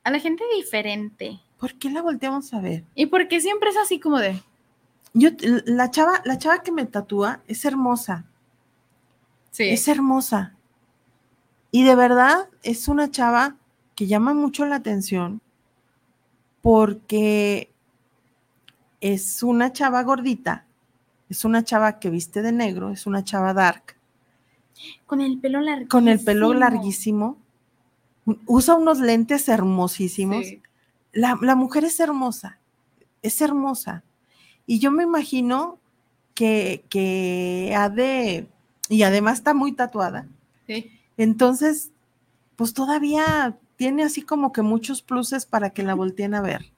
A 0.03 0.11
la 0.11 0.19
gente 0.19 0.43
diferente. 0.55 1.39
¿Por 1.59 1.73
qué 1.73 1.89
la 1.89 2.01
volteamos 2.01 2.53
a 2.53 2.61
ver? 2.61 2.85
Y 2.95 3.07
porque 3.07 3.41
siempre 3.41 3.69
es 3.71 3.77
así 3.77 3.99
como 3.99 4.19
de, 4.19 4.41
Yo, 5.13 5.29
la 5.65 5.89
chava, 5.91 6.21
la 6.23 6.37
chava 6.37 6.61
que 6.63 6.71
me 6.71 6.85
tatúa 6.85 7.41
es 7.47 7.65
hermosa. 7.65 8.25
sí, 9.51 9.67
Es 9.69 9.87
hermosa. 9.87 10.55
Y 11.71 11.83
de 11.83 11.95
verdad 11.95 12.47
es 12.63 12.87
una 12.87 13.09
chava 13.11 13.57
que 13.97 14.05
llama 14.05 14.35
mucho 14.35 14.63
la 14.67 14.75
atención 14.75 15.41
porque 16.61 17.71
es 19.01 19.41
una 19.41 19.73
chava 19.73 20.03
gordita, 20.03 20.67
es 21.29 21.43
una 21.43 21.63
chava 21.63 21.97
que 21.97 22.11
viste 22.11 22.43
de 22.43 22.51
negro, 22.51 22.91
es 22.91 23.07
una 23.07 23.23
chava 23.23 23.55
dark, 23.55 23.95
con 25.07 25.19
el 25.19 25.39
pelo 25.39 25.61
largo. 25.61 25.87
con 25.89 26.07
el 26.07 26.23
pelo 26.23 26.53
larguísimo, 26.53 27.37
usa 28.45 28.75
unos 28.75 28.99
lentes 28.99 29.49
hermosísimos. 29.49 30.45
La, 31.11 31.35
la 31.41 31.55
mujer 31.55 31.83
es 31.83 31.99
hermosa, 31.99 32.59
es 33.23 33.41
hermosa. 33.41 34.03
Y 34.67 34.77
yo 34.77 34.91
me 34.91 35.01
imagino 35.01 35.79
que, 36.35 36.83
que 36.89 37.73
ha 37.75 37.89
de, 37.89 38.47
y 38.89 39.01
además 39.01 39.39
está 39.39 39.55
muy 39.55 39.71
tatuada. 39.71 40.27
Sí. 40.67 40.91
Entonces, 41.17 41.89
pues 42.55 42.75
todavía 42.75 43.57
tiene 43.77 44.03
así 44.03 44.21
como 44.21 44.51
que 44.51 44.61
muchos 44.61 45.01
pluses 45.01 45.45
para 45.45 45.69
que 45.69 45.83
la 45.83 45.93
volteen 45.95 46.33
a 46.35 46.41
ver. 46.41 46.71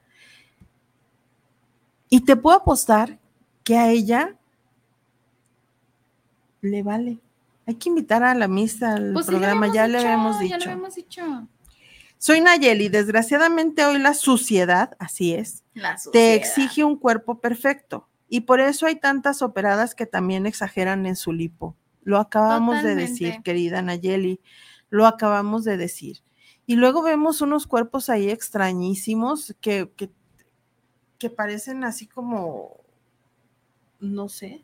Y 2.08 2.20
te 2.20 2.36
puedo 2.36 2.58
apostar 2.58 3.18
que 3.64 3.76
a 3.78 3.90
ella 3.90 4.36
le 6.60 6.82
vale. 6.82 7.18
Hay 7.66 7.74
que 7.76 7.88
invitar 7.88 8.22
a 8.22 8.34
la 8.34 8.48
misa 8.48 8.94
al 8.94 9.12
Pues 9.12 9.26
sí, 9.26 9.30
programa, 9.32 9.72
ya 9.72 9.86
le 9.86 9.98
dicho, 9.98 10.08
habíamos 10.08 10.36
Ya 10.38 10.42
dicho. 10.42 10.56
lo 10.58 10.62
habíamos 10.64 10.94
dicho. 10.94 11.48
Soy 12.18 12.40
Nayeli, 12.40 12.88
desgraciadamente 12.88 13.84
hoy 13.86 13.98
la 13.98 14.12
suciedad, 14.12 14.94
así 14.98 15.32
es, 15.32 15.64
La 15.72 15.96
te 16.12 16.34
exige 16.34 16.84
un 16.84 16.96
cuerpo 16.96 17.40
perfecto. 17.40 18.08
Y 18.28 18.42
por 18.42 18.60
eso 18.60 18.86
hay 18.86 18.96
tantas 18.96 19.40
operadas 19.40 19.94
que 19.94 20.04
también 20.04 20.44
exageran 20.46 21.06
en 21.06 21.16
su 21.16 21.32
lipo. 21.32 21.74
Lo 22.02 22.18
acabamos 22.18 22.82
de 22.82 22.94
decir, 22.94 23.40
querida 23.42 23.80
Nayeli, 23.80 24.40
lo 24.90 25.06
acabamos 25.06 25.64
de 25.64 25.76
decir. 25.78 26.18
Y 26.70 26.76
luego 26.76 27.02
vemos 27.02 27.40
unos 27.40 27.66
cuerpos 27.66 28.08
ahí 28.08 28.30
extrañísimos 28.30 29.56
que, 29.60 29.90
que, 29.96 30.08
que 31.18 31.28
parecen 31.28 31.82
así 31.82 32.06
como, 32.06 32.76
no 33.98 34.28
sé. 34.28 34.62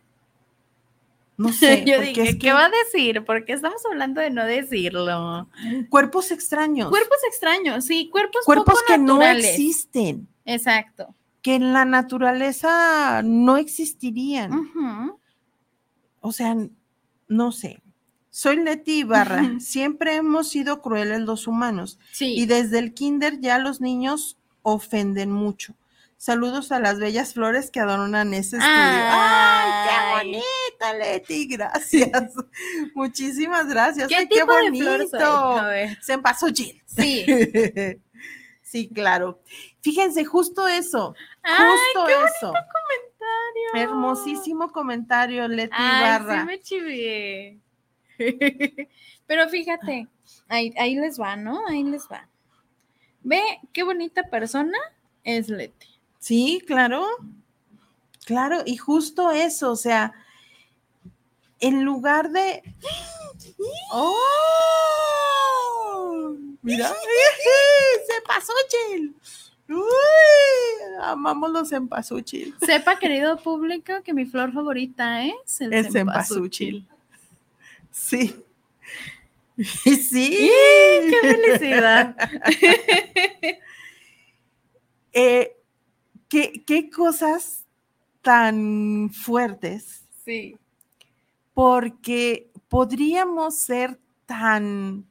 No 1.37 1.49
sé. 1.53 1.85
Yo 1.85 1.97
porque 1.97 2.09
dije, 2.11 2.29
es 2.29 2.37
¿qué 2.37 2.53
va 2.53 2.67
a 2.67 2.71
decir? 2.71 3.25
Porque 3.25 3.55
estamos 3.55 3.85
hablando 3.91 4.21
de 4.21 4.31
no 4.31 4.47
decirlo. 4.47 5.49
Cuerpos 5.91 6.31
extraños. 6.31 6.91
Cuerpos 6.91 7.19
extraños, 7.27 7.85
sí, 7.85 8.09
cuerpos 8.09 8.45
cuerpos 8.45 8.67
poco 8.67 8.87
que 8.87 8.99
no 8.99 9.21
existen. 9.21 10.29
Exacto. 10.45 11.13
que 11.43 11.57
en 11.57 11.73
la 11.73 11.85
naturaleza 11.85 13.23
no 13.25 13.57
existirían. 13.57 14.53
O 16.21 16.31
sea, 16.31 16.57
no 17.27 17.51
sé. 17.51 17.83
Soy 18.37 18.57
Leti 18.57 18.99
Ibarra. 18.99 19.61
Siempre 19.61 20.17
hemos 20.17 20.51
sido 20.51 20.83
crueles 20.83 21.21
los 21.21 21.47
humanos. 21.47 21.99
Sí. 22.13 22.35
Y 22.39 22.45
desde 22.45 22.79
el 22.81 22.93
kinder 22.93 23.41
ya 23.41 23.57
los 23.59 23.81
niños 23.81 24.37
ofenden 24.61 25.33
mucho. 25.33 25.75
Saludos 26.19 26.71
a 26.71 26.79
las 26.79 26.99
bellas 26.99 27.33
flores 27.33 27.71
que 27.71 27.81
adornan 27.81 28.35
ese 28.35 28.59
estudio. 28.59 28.75
¡Ay, 28.75 29.89
qué 29.89 30.19
bonita, 30.19 30.93
Leti! 30.99 31.47
Gracias. 31.47 32.35
Muchísimas 32.95 33.69
gracias. 33.69 34.07
¿Qué 34.07 34.17
Ay, 34.17 34.29
tipo 34.29 34.49
qué 34.49 34.71
de 34.71 34.79
flor 34.83 34.99
bonito. 34.99 35.27
A 35.59 35.69
ver. 35.69 35.99
Cempasúchil. 36.05 36.83
Sí. 36.85 37.25
sí, 38.63 38.91
claro. 38.93 39.41
Fíjense, 39.81 40.27
justo 40.27 40.69
eso. 40.69 41.15
Ay, 41.43 41.71
Justo 41.71 42.07
qué 42.07 42.13
eso. 42.13 42.53
comentario. 42.53 43.91
Hermosísimo 43.93 44.71
comentario, 44.73 45.49
Leti 45.49 45.73
Ay, 45.75 46.19
Ibarra. 46.19 46.41
sí 46.41 46.47
me 46.47 46.61
chivié. 46.61 47.61
Pero 49.27 49.49
fíjate, 49.49 50.09
ahí, 50.49 50.73
ahí 50.79 50.95
les 50.97 51.21
va, 51.21 51.37
¿no? 51.37 51.67
Ahí 51.67 51.85
les 51.85 52.07
va. 52.11 52.29
Ve 53.23 53.43
qué 53.73 53.83
bonita 53.83 54.25
persona 54.31 54.79
es 55.25 55.49
Leti. 55.49 55.89
Sí, 56.19 56.63
claro. 56.67 57.07
Claro, 58.25 58.63
y 58.67 58.77
justo 58.77 59.31
eso, 59.31 59.71
o 59.71 59.77
sea, 59.77 60.13
en 61.61 61.85
lugar 61.85 62.31
de. 62.31 62.63
¡Oh! 63.93 64.23
Mira, 66.63 66.89
se 68.07 68.23
pasó, 68.27 68.53
Chil. 68.69 69.15
Uy, 69.69 69.85
amamos 71.03 71.51
los 71.51 71.69
cempasúchil. 71.69 72.55
Sepa, 72.65 72.99
querido 72.99 73.37
público, 73.37 73.95
que 74.05 74.15
mi 74.15 74.25
flor 74.25 74.53
favorita 74.53 75.25
es 75.25 75.61
el, 75.61 75.73
El 75.73 75.91
cempasúchil. 75.91 76.87
Sí. 77.97 78.37
Sí. 79.57 80.51
¡Qué 81.11 81.19
felicidad! 81.23 82.15
Eh, 85.19 85.57
¿qué, 86.29 86.63
qué 86.67 86.91
cosas 86.91 87.65
tan 88.21 89.09
fuertes, 89.15 90.05
Sí. 90.27 90.59
porque 91.55 92.51
podríamos 92.69 93.57
ser 93.57 93.99
tan 94.27 95.07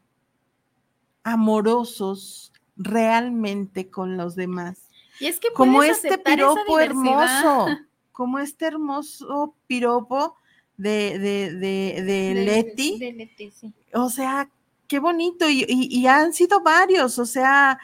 amorosos 1.23 2.53
realmente 2.77 3.89
con 3.89 4.15
los 4.15 4.36
demás, 4.36 4.83
Y 5.19 5.25
es 5.25 5.39
que 5.39 5.51
como 5.53 5.81
este 5.81 6.19
piropo 6.19 6.79
hermoso, 6.79 7.67
como 8.11 8.38
este 8.38 8.67
hermoso 8.67 9.55
piropo 9.65 10.36
de, 10.78 11.19
de, 11.19 11.53
de, 11.53 12.01
de 12.03 12.34
Leti. 12.45 12.99
de 12.99 13.13
Leti, 13.13 13.51
sí. 13.51 13.73
O 13.93 14.09
sea, 14.09 14.49
qué 14.88 14.99
bonito, 14.99 15.49
y, 15.49 15.65
y- 15.67 15.88
y 15.99 16.07
han 16.07 16.34
sido 16.34 16.61
varios, 16.61 17.17
o 17.19 17.26
sea... 17.26 17.80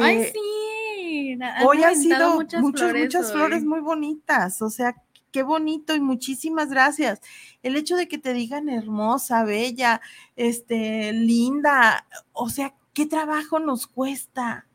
Ay, 0.00 0.16
eh, 0.22 0.32
sí. 0.32 1.38
han 1.40 1.66
hoy 1.66 1.82
han 1.82 1.96
sido 1.96 2.34
muchas 2.36 2.60
muchas, 2.62 2.80
flores 2.90 3.04
muchas 3.04 3.26
hoy. 3.26 3.32
flores 3.32 3.64
muy 3.64 3.80
bonitas, 3.80 4.62
o 4.62 4.70
sea, 4.70 4.96
qué 5.30 5.42
bonito 5.42 5.94
y 5.94 6.00
muchísimas 6.00 6.70
gracias. 6.70 7.20
El 7.62 7.76
hecho 7.76 7.94
de 7.96 8.08
que 8.08 8.18
te 8.18 8.32
digan 8.32 8.68
hermosa, 8.68 9.44
bella, 9.44 10.00
este, 10.36 11.12
linda, 11.12 12.06
o 12.32 12.48
sea, 12.48 12.74
qué 12.94 13.04
trabajo 13.06 13.58
nos 13.60 13.86
cuesta, 13.86 14.66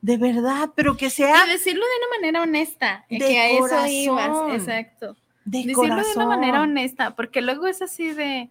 de 0.00 0.16
verdad, 0.16 0.70
pero 0.74 0.96
que 0.96 1.10
sea 1.10 1.44
Y 1.46 1.50
decirlo 1.50 1.84
de 1.84 2.06
una 2.06 2.16
manera 2.16 2.42
honesta, 2.42 3.04
De 3.10 3.18
que 3.18 3.38
a 3.38 3.50
eso 3.50 3.86
ibas, 3.86 4.54
exacto. 4.54 5.16
De 5.44 5.72
corazón. 5.72 6.04
de 6.04 6.16
una 6.16 6.26
manera 6.26 6.60
honesta, 6.62 7.14
porque 7.14 7.42
luego 7.42 7.66
es 7.66 7.82
así 7.82 8.12
de. 8.12 8.50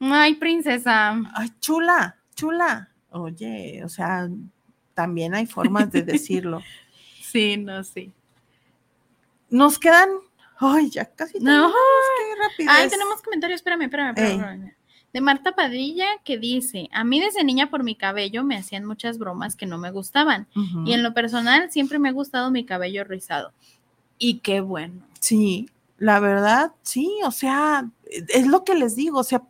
Ay, 0.00 0.34
princesa. 0.34 1.14
Ay, 1.34 1.48
chula, 1.60 2.16
chula. 2.34 2.88
Oye, 3.10 3.82
o 3.84 3.88
sea, 3.88 4.28
también 4.94 5.34
hay 5.34 5.46
formas 5.46 5.90
de 5.90 6.02
decirlo. 6.02 6.62
Sí, 7.32 7.56
no, 7.56 7.82
sí. 7.82 8.12
Nos 9.48 9.78
quedan, 9.78 10.10
ay, 10.58 10.90
ya 10.90 11.06
casi 11.06 11.40
No. 11.40 11.72
qué. 12.58 12.66
Ay, 12.68 12.90
tenemos 12.90 13.22
comentarios, 13.22 13.60
espérame, 13.60 13.84
espérame. 13.84 14.74
De 15.14 15.20
Marta 15.22 15.52
Padilla 15.52 16.04
que 16.24 16.36
dice, 16.36 16.90
a 16.92 17.04
mí 17.04 17.20
desde 17.20 17.42
niña 17.42 17.70
por 17.70 17.84
mi 17.84 17.94
cabello 17.96 18.44
me 18.44 18.58
hacían 18.58 18.84
muchas 18.84 19.16
bromas 19.16 19.56
que 19.56 19.64
no 19.64 19.78
me 19.78 19.90
gustaban. 19.90 20.46
Y 20.84 20.92
en 20.92 21.02
lo 21.02 21.14
personal 21.14 21.70
siempre 21.70 21.98
me 21.98 22.10
ha 22.10 22.12
gustado 22.12 22.50
mi 22.50 22.66
cabello 22.66 23.02
rizado. 23.04 23.54
Y 24.24 24.38
qué 24.38 24.60
bueno. 24.60 25.02
Sí, 25.18 25.68
la 25.98 26.20
verdad, 26.20 26.70
sí, 26.82 27.10
o 27.24 27.32
sea, 27.32 27.90
es 28.06 28.46
lo 28.46 28.62
que 28.62 28.76
les 28.76 28.94
digo, 28.94 29.18
o 29.18 29.24
sea, 29.24 29.42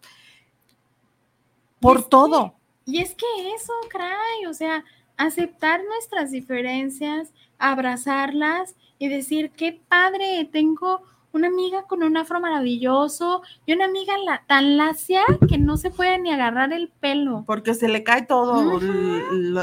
por 1.79 2.05
que- 2.05 2.09
todo. 2.09 2.55
Y 2.87 3.03
es 3.03 3.15
que 3.15 3.27
eso, 3.55 3.75
caray, 3.91 4.47
o 4.49 4.55
sea, 4.55 4.83
aceptar 5.19 5.83
nuestras 5.85 6.31
diferencias, 6.31 7.35
abrazarlas 7.59 8.75
y 8.99 9.09
decir, 9.09 9.51
qué 9.51 9.79
padre, 9.89 10.49
tengo 10.51 11.03
una 11.33 11.49
amiga 11.49 11.83
con 11.83 12.03
un 12.03 12.17
afro 12.17 12.41
maravilloso 12.41 13.43
y 13.67 13.75
una 13.75 13.85
amiga 13.85 14.15
tan 14.47 14.79
lacia 14.79 15.23
que 15.49 15.59
no 15.59 15.77
se 15.77 15.91
puede 15.91 16.19
ni 16.19 16.33
agarrar 16.33 16.73
el 16.73 16.89
pelo. 16.89 17.45
Porque 17.47 17.75
se 17.75 17.89
le 17.89 18.05
cae 18.05 18.23
todo, 18.23 18.81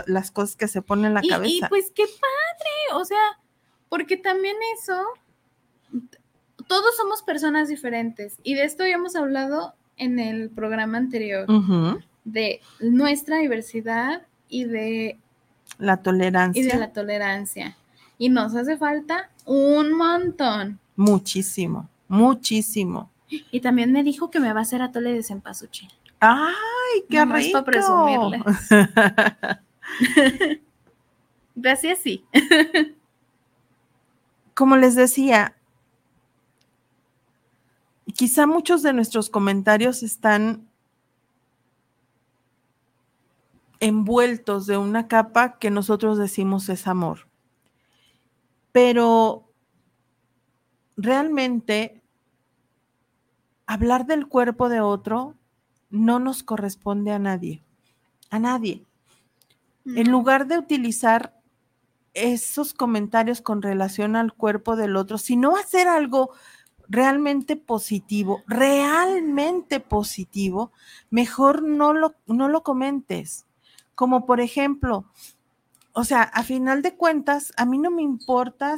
las 0.05 0.29
cosas 0.29 0.55
que 0.55 0.67
se 0.67 0.83
ponen 0.83 1.05
en 1.05 1.13
la 1.15 1.21
cabeza. 1.23 1.65
Y 1.65 1.69
pues 1.69 1.91
qué 1.95 2.03
padre, 2.05 3.01
o 3.01 3.05
sea, 3.05 3.39
porque 3.89 4.17
también 4.17 4.55
eso, 4.77 5.03
todos 6.67 6.95
somos 6.95 7.23
personas 7.23 7.67
diferentes 7.67 8.37
y 8.43 8.53
de 8.53 8.63
esto 8.63 8.85
ya 8.85 8.95
hemos 8.95 9.15
hablado 9.15 9.73
en 9.97 10.19
el 10.19 10.49
programa 10.49 10.97
anterior, 10.97 11.47
de 12.23 12.61
nuestra 12.79 13.37
diversidad 13.39 14.21
y 14.47 14.65
de 14.65 15.17
la 15.77 15.97
tolerancia. 15.97 16.61
Y 16.61 16.65
de 16.65 16.77
la 16.77 16.91
tolerancia. 16.93 17.75
Y 18.17 18.29
nos 18.29 18.55
hace 18.55 18.77
falta 18.77 19.29
un 19.45 19.93
montón. 19.93 20.79
Muchísimo, 20.95 21.89
muchísimo. 22.07 23.09
Y 23.29 23.59
también 23.61 23.91
me 23.91 24.03
dijo 24.03 24.31
que 24.31 24.39
me 24.39 24.51
va 24.53 24.59
a 24.59 24.63
hacer 24.63 24.81
atole 24.81 25.13
de 25.13 25.23
cempasúchil. 25.23 25.89
¡Ay, 26.19 27.03
qué 27.09 27.25
no 27.25 27.35
rico! 27.35 27.51
para 27.53 27.63
presumirle. 27.63 28.43
Gracias, 31.55 31.99
sí. 31.99 32.23
Como 34.59 34.75
les 34.75 34.93
decía, 34.93 35.55
quizá 38.13 38.45
muchos 38.45 38.83
de 38.83 38.91
nuestros 38.91 39.29
comentarios 39.29 40.03
están 40.03 40.67
envueltos 43.79 44.67
de 44.67 44.75
una 44.75 45.07
capa 45.07 45.59
que 45.59 45.71
nosotros 45.71 46.17
decimos 46.17 46.67
es 46.67 46.87
amor. 46.87 47.29
Pero 48.73 49.49
realmente 50.97 52.03
hablar 53.65 54.07
del 54.07 54.27
cuerpo 54.27 54.67
de 54.67 54.81
otro 54.81 55.37
no 55.89 56.19
nos 56.19 56.43
corresponde 56.43 57.13
a 57.13 57.19
nadie, 57.19 57.63
a 58.29 58.39
nadie. 58.39 58.85
En 59.85 60.11
lugar 60.11 60.47
de 60.47 60.57
utilizar 60.57 61.38
esos 62.13 62.73
comentarios 62.73 63.41
con 63.41 63.61
relación 63.61 64.15
al 64.15 64.33
cuerpo 64.33 64.75
del 64.75 64.95
otro, 64.95 65.17
sino 65.17 65.55
hacer 65.55 65.87
algo 65.87 66.31
realmente 66.89 67.55
positivo, 67.55 68.43
realmente 68.47 69.79
positivo, 69.79 70.71
mejor 71.11 71.63
no 71.63 71.93
lo, 71.93 72.15
no 72.25 72.49
lo 72.49 72.63
comentes. 72.63 73.45
Como 73.93 74.25
por 74.25 74.41
ejemplo, 74.41 75.05
o 75.93 76.03
sea, 76.03 76.23
a 76.23 76.43
final 76.43 76.81
de 76.81 76.95
cuentas, 76.95 77.53
a 77.57 77.65
mí 77.65 77.77
no 77.77 77.91
me 77.91 78.01
importa, 78.01 78.77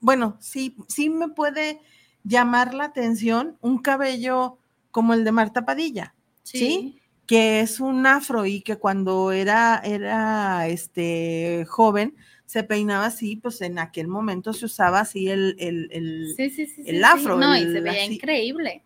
bueno, 0.00 0.36
sí, 0.40 0.76
sí 0.88 1.08
me 1.08 1.28
puede 1.28 1.80
llamar 2.24 2.74
la 2.74 2.84
atención 2.84 3.56
un 3.60 3.78
cabello 3.78 4.58
como 4.90 5.14
el 5.14 5.24
de 5.24 5.32
Marta 5.32 5.64
Padilla, 5.64 6.14
¿sí? 6.42 7.00
Que 7.26 7.60
es 7.60 7.80
un 7.80 8.06
afro 8.06 8.46
y 8.46 8.62
que 8.62 8.76
cuando 8.76 9.30
era, 9.30 9.80
era 9.84 10.66
este, 10.68 11.64
joven, 11.68 12.16
se 12.46 12.62
peinaba 12.62 13.06
así, 13.06 13.36
pues 13.36 13.60
en 13.60 13.78
aquel 13.78 14.06
momento 14.06 14.52
se 14.52 14.66
usaba 14.66 15.00
así 15.00 15.28
el, 15.28 15.56
el, 15.58 15.88
el, 15.90 17.04
afro. 17.04 17.36
No, 17.36 17.56
y 17.56 17.62
se 17.62 17.80
veía 17.80 18.04
increíble. 18.04 18.84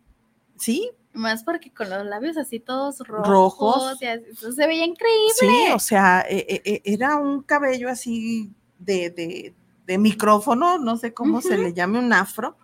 Sí, 0.56 0.90
más 1.12 1.44
porque 1.44 1.70
con 1.70 1.90
los 1.90 2.06
labios 2.06 2.38
así 2.38 2.58
todos 2.58 2.98
rojos, 3.00 3.98
se 3.98 4.66
veía 4.66 4.86
increíble. 4.86 5.34
Sí, 5.38 5.72
o 5.74 5.78
sea, 5.78 6.24
e, 6.28 6.38
e, 6.48 6.62
e, 6.64 6.82
era 6.84 7.16
un 7.16 7.42
cabello 7.42 7.90
así 7.90 8.50
de, 8.78 9.54
micrófono, 9.98 10.78
no 10.78 10.96
sé 10.96 11.12
cómo 11.12 11.42
se 11.42 11.58
le 11.58 11.74
llame, 11.74 11.98
un 11.98 12.12
afro. 12.12 12.56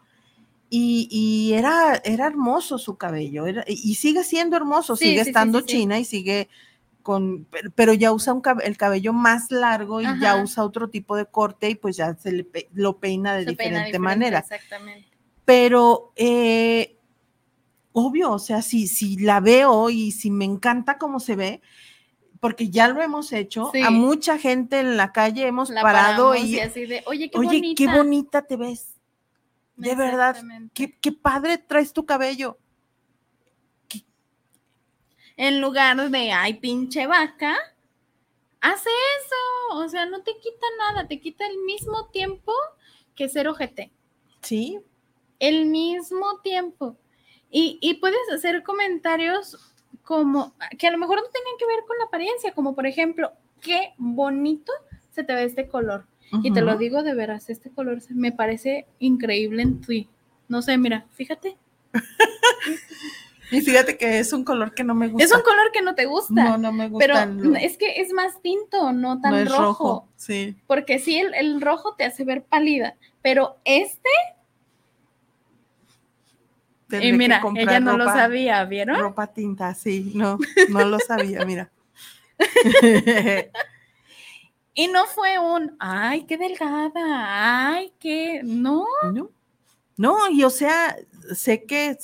Y, 0.71 1.53
era, 1.55 2.01
era 2.05 2.27
hermoso 2.27 2.79
su 2.79 2.97
cabello, 2.97 3.45
y 3.67 3.95
sigue 3.95 4.25
siendo 4.25 4.57
hermoso, 4.57 4.97
sigue 4.97 5.21
estando 5.21 5.61
china 5.61 5.99
y 5.99 6.05
sigue 6.05 6.49
con, 7.07 7.47
pero 7.77 7.95
ya 7.95 8.11
usa 8.11 8.33
un, 8.33 8.43
el 8.65 8.77
cabello 8.77 9.13
más 9.13 9.53
largo 9.53 10.01
y 10.01 10.07
ya 10.21 10.43
usa 10.43 10.65
otro 10.65 10.91
tipo 10.91 11.15
de 11.15 11.25
corte 11.25 11.71
y 11.71 11.77
pues 11.77 11.97
ya 11.97 12.17
se 12.17 12.33
le, 12.33 12.49
lo 12.73 12.99
peina 12.99 13.37
de 13.37 13.45
diferente, 13.45 13.97
manera. 14.01 14.41
Exactamente. 14.41 15.07
Pero 15.45 16.13
eh, 16.17 16.99
obvio, 17.93 18.33
o 18.33 18.41
sea, 18.41 18.61
si, 18.61 18.89
si 18.89 19.19
la 19.19 19.39
veo 19.39 19.89
y 19.89 20.11
si 20.11 20.33
me 20.33 20.45
encanta 20.45 20.99
cómo 20.99 21.21
se 21.21 21.37
ve, 21.37 21.61
porque 22.41 22.71
ya 22.71 22.89
lo 22.89 23.01
hemos 23.01 23.33
hecho, 23.33 23.71
a 23.85 23.91
mucha 23.93 24.37
gente 24.37 24.81
en 24.81 24.97
la 24.97 25.13
calle 25.13 25.47
hemos 25.47 25.71
parado 25.71 26.35
y, 26.35 26.59
así 26.59 26.87
de, 26.87 27.05
oye, 27.07 27.31
qué 27.31 27.39
oye, 27.39 27.75
qué 27.77 27.87
bonita 27.87 28.43
te 28.43 28.57
ves. 28.57 28.97
De 29.77 29.95
verdad, 29.95 30.37
qué, 30.75 30.99
qué, 30.99 31.13
padre 31.13 31.59
traes 31.59 31.93
tu 31.93 32.05
cabello. 32.05 32.59
En 35.37 35.61
lugar 35.61 36.11
de, 36.11 36.33
ay, 36.33 36.55
pinche 36.55 37.07
vaca, 37.07 37.57
hace 38.61 38.89
eso. 38.89 39.77
O 39.79 39.89
sea, 39.89 40.07
no 40.07 40.23
te 40.23 40.33
quita 40.39 40.67
nada, 40.79 41.07
te 41.07 41.21
quita 41.21 41.47
el 41.47 41.59
mismo 41.59 42.09
tiempo 42.09 42.53
que 43.15 43.29
ser 43.29 43.49
ojete. 43.49 43.91
Sí. 44.43 44.79
El 45.39 45.67
mismo 45.67 46.41
tiempo. 46.43 46.97
Y, 47.51 47.95
puedes 48.01 48.31
hacer 48.35 48.63
comentarios 48.63 49.57
como 50.03 50.55
que 50.79 50.87
a 50.87 50.91
lo 50.91 50.99
mejor 50.99 51.17
no 51.17 51.31
tengan 51.31 51.57
que 51.59 51.67
ver 51.67 51.85
con 51.87 51.97
la 51.99 52.05
apariencia, 52.05 52.53
como 52.53 52.75
por 52.75 52.87
ejemplo, 52.87 53.33
qué 53.61 53.95
bonito 53.97 54.73
se 55.11 55.25
te 55.25 55.35
ve 55.35 55.45
este 55.45 55.69
color. 55.69 56.07
Y 56.43 56.53
te 56.53 56.61
lo 56.61 56.77
digo 56.77 57.03
de 57.03 57.15
veras, 57.15 57.49
este 57.49 57.71
color 57.71 57.99
me 58.11 58.33
parece 58.33 58.87
increíble 58.99 59.63
en 59.63 59.81
ti. 59.81 60.09
No 60.49 60.61
sé, 60.61 60.77
mira, 60.77 61.07
fíjate. 61.13 61.57
y 63.51 63.61
fíjate 63.61 63.97
que 63.97 64.19
es 64.19 64.33
un 64.33 64.45
color 64.45 64.75
que 64.75 64.85
no 64.85 64.95
me 64.95 65.09
gusta. 65.09 65.25
Es 65.25 65.33
un 65.33 65.43
color 65.43 65.71
que 65.73 65.83
no 65.83 65.95
te 65.95 66.07
gusta. 66.07 66.35
No, 66.35 66.59
no 66.59 66.73
me 66.73 66.89
gusta. 66.89 67.29
Pero 67.29 67.57
es 67.57 67.77
que 67.77 68.01
es 68.01 68.13
más 68.13 68.41
tinto, 68.43 68.93
no 68.93 69.21
tan 69.21 69.47
rojo. 69.47 70.09
Sí. 70.17 70.57
Porque 70.67 70.99
sí, 70.99 71.19
el, 71.19 71.35
el 71.35 71.61
rojo 71.61 71.95
te 71.95 72.05
hace 72.05 72.25
ver 72.25 72.45
pálida, 72.45 72.97
pero 73.23 73.57
este 73.65 74.11
y 76.93 77.13
mira, 77.13 77.43
ella 77.57 77.81
no 77.81 77.97
lo 77.97 78.05
sabía, 78.05 78.65
¿vieron? 78.65 78.99
Ropa 78.99 79.27
tinta, 79.27 79.75
sí, 79.75 80.13
no, 80.15 80.39
no 80.69 80.85
lo 80.85 80.99
sabía, 81.01 81.45
mira. 81.45 81.71
y 84.75 84.89
no 84.89 85.07
fue 85.07 85.39
un, 85.39 85.77
ay, 85.81 86.25
qué 86.27 86.37
delgada, 86.37 87.73
ay, 87.73 87.93
qué, 87.99 88.41
no. 88.45 88.87
No, 89.13 89.31
no 89.97 90.31
y 90.31 90.45
o 90.45 90.51
sea, 90.51 90.97
sé 91.35 91.65
que 91.65 91.99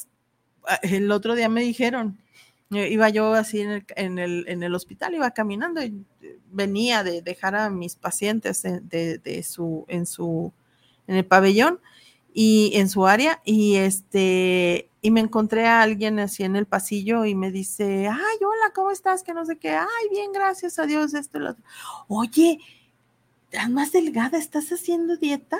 el 0.82 1.10
otro 1.10 1.34
día 1.34 1.48
me 1.48 1.62
dijeron, 1.62 2.18
eh, 2.70 2.88
iba 2.90 3.08
yo 3.10 3.32
así 3.34 3.60
en 3.60 3.70
el, 3.70 3.84
en 3.96 4.18
el, 4.18 4.44
en 4.48 4.62
el 4.62 4.74
hospital, 4.74 5.14
iba 5.14 5.30
caminando 5.32 5.82
y 5.82 6.04
venía 6.50 7.04
de 7.04 7.22
dejar 7.22 7.54
a 7.54 7.70
mis 7.70 7.96
pacientes 7.96 8.62
de, 8.62 9.18
de 9.18 9.42
su, 9.42 9.84
en 9.88 10.06
su, 10.06 10.52
en 11.06 11.16
el 11.16 11.24
pabellón 11.24 11.80
y 12.34 12.72
en 12.74 12.88
su 12.88 13.06
área 13.06 13.40
y 13.44 13.76
este 13.76 14.88
y 15.02 15.10
me 15.10 15.20
encontré 15.20 15.66
a 15.66 15.82
alguien 15.82 16.18
así 16.20 16.44
en 16.44 16.54
el 16.56 16.64
pasillo 16.64 17.24
y 17.24 17.34
me 17.34 17.50
dice, 17.50 18.06
"Ay, 18.08 18.36
hola, 18.40 18.72
¿cómo 18.72 18.92
estás? 18.92 19.24
Que 19.24 19.34
no 19.34 19.44
sé 19.44 19.56
qué. 19.58 19.70
Ay, 19.70 20.08
bien, 20.10 20.32
gracias 20.32 20.78
a 20.78 20.86
Dios, 20.86 21.12
esto 21.12 21.38
y 21.38 21.40
lo 21.40 21.50
otro." 21.50 21.64
Oye, 22.06 22.60
¿estás 23.50 23.68
más 23.68 23.90
delgada? 23.90 24.38
¿Estás 24.38 24.70
haciendo 24.70 25.16
dieta? 25.16 25.58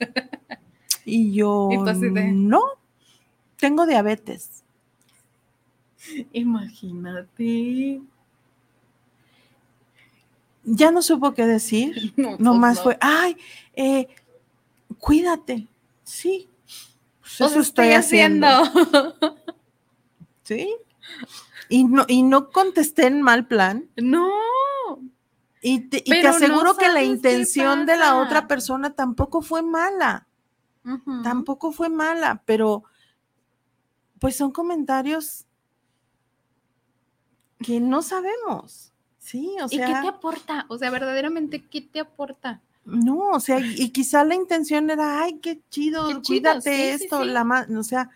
y 1.04 1.32
yo, 1.32 1.68
"No, 2.32 2.62
tengo 3.58 3.86
diabetes." 3.86 4.64
Imagínate. 6.32 8.00
Ya 10.64 10.90
no 10.90 11.02
supo 11.02 11.34
qué 11.34 11.46
decir. 11.46 12.12
No, 12.16 12.36
Nomás 12.38 12.82
fue, 12.82 12.96
"Ay, 13.00 13.36
eh 13.74 14.08
cuídate. 14.98 15.68
Sí. 16.04 16.48
Pues 17.20 17.52
eso 17.52 17.60
estoy, 17.60 17.92
haciendo. 17.92 18.48
sí. 20.42 20.76
Y 21.68 21.84
no, 21.84 22.04
y 22.08 22.22
no 22.22 22.50
contesté 22.50 23.06
en 23.06 23.22
mal 23.22 23.46
plan. 23.46 23.88
No. 23.96 24.30
Y 25.60 25.80
te, 25.80 26.26
aseguro 26.26 26.76
que 26.76 26.88
la 26.88 27.02
intención 27.02 27.86
de 27.86 27.96
la 27.96 28.16
otra 28.16 28.46
persona 28.46 28.94
tampoco 28.94 29.42
fue 29.42 29.62
mala. 29.62 30.26
Tampoco 31.24 31.72
fue 31.72 31.88
mala, 31.88 32.42
pero 32.46 32.84
pues 34.18 34.36
son 34.36 34.50
comentarios 34.52 35.46
que 37.62 37.80
no 37.80 38.02
sabemos. 38.02 38.92
Sí, 39.18 39.56
o 39.62 39.68
sea. 39.68 39.88
¿Y 39.88 39.92
qué 39.94 40.00
te 40.00 40.08
aporta? 40.08 40.66
O 40.68 40.78
sea, 40.78 40.90
verdaderamente, 40.90 41.64
¿qué 41.64 41.80
te 41.80 42.00
aporta? 42.00 42.60
No, 42.84 43.30
o 43.30 43.40
sea, 43.40 43.58
y 43.58 43.90
quizá 43.90 44.22
la 44.24 44.36
intención 44.36 44.88
era, 44.90 45.22
ay, 45.22 45.40
qué 45.40 45.60
chido, 45.70 46.22
cuídate 46.24 46.90
esto, 46.92 47.24
la 47.24 47.42
más, 47.44 47.68
o 47.70 47.82
sea, 47.82 48.10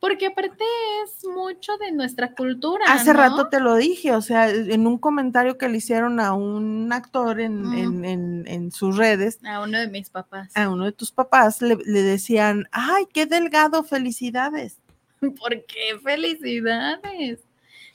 Porque 0.00 0.26
aparte 0.26 0.64
es 1.04 1.24
mucho 1.24 1.76
de 1.76 1.92
nuestra 1.92 2.34
cultura. 2.34 2.84
Hace 2.88 3.12
¿no? 3.12 3.20
rato 3.20 3.48
te 3.48 3.60
lo 3.60 3.76
dije, 3.76 4.12
o 4.12 4.20
sea, 4.22 4.50
en 4.50 4.88
un 4.88 4.98
comentario 4.98 5.56
que 5.56 5.68
le 5.68 5.76
hicieron 5.76 6.18
a 6.18 6.32
un 6.34 6.92
actor 6.92 7.38
en, 7.40 7.62
Mm. 7.62 7.74
en- 7.74 8.04
en- 8.04 8.44
en 8.48 8.72
sus 8.72 8.96
redes, 8.96 9.38
A 9.44 9.60
uno 9.62 9.78
de 9.78 9.86
mis 9.86 10.10
papás. 10.10 10.50
a 10.56 10.68
uno 10.68 10.84
de 10.86 10.90
tus 10.92 11.12
papás 11.12 11.62
le, 11.62 11.76
le 11.76 12.02
decían, 12.02 12.66
ay, 12.72 13.06
qué 13.12 13.26
delgado, 13.26 13.84
felicidades. 13.84 14.78
¿Por 15.38 15.64
qué? 15.66 15.98
Felicidades. 16.02 17.40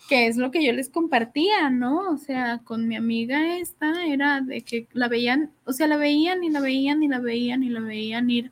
Que 0.09 0.28
es 0.28 0.36
lo 0.36 0.51
que 0.51 0.65
yo 0.65 0.74
les 0.74 0.89
compartía, 0.89 1.69
¿no? 1.69 2.11
O 2.11 2.17
sea, 2.17 2.59
con 2.65 2.88
mi 2.89 2.97
amiga 2.97 3.57
esta 3.57 4.05
era 4.05 4.41
de 4.41 4.61
que 4.61 4.88
la 4.91 5.07
veían, 5.07 5.51
o 5.65 5.71
sea, 5.71 5.88
la 5.88 5.95
veían 5.95 6.43
y 6.43 6.49
la 6.49 6.59
veían 6.59 7.03
y 7.03 7.07
la 7.07 7.19
veían 7.19 7.63
y 7.63 7.69
la 7.69 7.80
veían 7.80 8.30
ir 8.30 8.51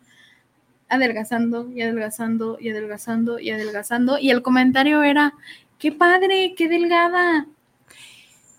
adelgazando 0.87 1.69
y 1.69 1.81
adelgazando 1.81 2.57
y 2.59 2.69
adelgazando 2.69 3.39
y 3.39 3.49
adelgazando. 3.51 4.17
Y 4.17 4.29
el 4.29 4.41
comentario 4.41 5.03
era, 5.03 5.33
qué 5.77 5.91
padre, 5.91 6.53
qué 6.55 6.69
delgada. 6.69 7.47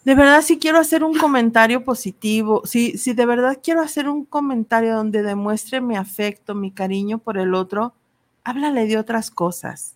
De 0.04 0.14
verdad, 0.14 0.42
si 0.42 0.58
quiero 0.58 0.78
hacer 0.78 1.04
un 1.04 1.16
comentario 1.16 1.84
positivo, 1.84 2.62
si, 2.64 2.98
si 2.98 3.14
de 3.14 3.24
verdad 3.24 3.60
quiero 3.62 3.80
hacer 3.80 4.08
un 4.08 4.24
comentario 4.24 4.96
donde 4.96 5.22
demuestre 5.22 5.80
mi 5.80 5.96
afecto, 5.96 6.54
mi 6.54 6.72
cariño 6.72 7.18
por 7.18 7.38
el 7.38 7.54
otro, 7.54 7.94
háblale 8.42 8.86
de 8.86 8.98
otras 8.98 9.30
cosas. 9.30 9.94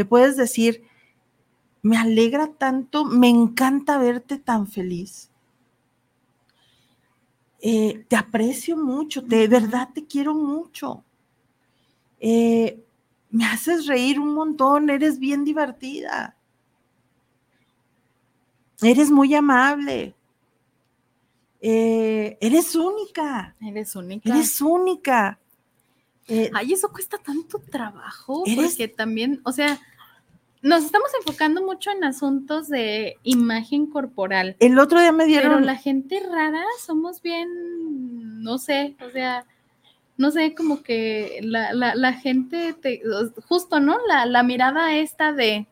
Le 0.00 0.06
puedes 0.06 0.34
decir, 0.38 0.82
me 1.82 1.98
alegra 1.98 2.46
tanto, 2.46 3.04
me 3.04 3.28
encanta 3.28 3.98
verte 3.98 4.38
tan 4.38 4.66
feliz. 4.66 5.30
Eh, 7.60 8.06
te 8.08 8.16
aprecio 8.16 8.78
mucho, 8.78 9.22
te- 9.22 9.46
de 9.46 9.46
verdad 9.46 9.90
te 9.92 10.06
quiero 10.06 10.34
mucho. 10.34 11.04
Eh, 12.18 12.82
me 13.30 13.44
haces 13.44 13.84
reír 13.86 14.18
un 14.18 14.32
montón, 14.32 14.88
eres 14.88 15.18
bien 15.18 15.44
divertida. 15.44 16.34
Eres 18.80 19.10
muy 19.10 19.34
amable. 19.34 20.14
Eh, 21.60 22.38
eres 22.40 22.74
única. 22.74 23.54
Eres 23.60 23.94
única. 23.94 24.34
Eres 24.34 24.60
única. 24.62 25.38
Ay, 26.54 26.72
eso 26.72 26.90
cuesta 26.92 27.18
tanto 27.18 27.58
trabajo, 27.58 28.44
Eres- 28.46 28.70
porque 28.70 28.86
también, 28.88 29.40
o 29.44 29.50
sea, 29.52 29.80
nos 30.62 30.84
estamos 30.84 31.10
enfocando 31.18 31.62
mucho 31.64 31.90
en 31.90 32.04
asuntos 32.04 32.68
de 32.68 33.16
imagen 33.22 33.86
corporal. 33.86 34.56
el 34.58 34.78
otro 34.78 35.00
día 35.00 35.12
me 35.12 35.24
Pero 35.24 35.28
dieron. 35.40 35.66
la 35.66 35.76
gente 35.76 36.20
rara 36.20 36.64
somos 36.84 37.22
bien, 37.22 38.42
no 38.42 38.58
sé, 38.58 38.94
o 39.06 39.10
sea, 39.10 39.46
no 40.18 40.30
sé, 40.30 40.54
como 40.54 40.82
que 40.82 41.40
la, 41.42 41.72
la, 41.72 41.94
la 41.94 42.12
gente, 42.12 42.74
te, 42.74 43.00
justo, 43.48 43.80
¿no? 43.80 43.98
La, 44.06 44.26
la 44.26 44.42
mirada 44.42 44.94
esta 44.96 45.32
de 45.32 45.66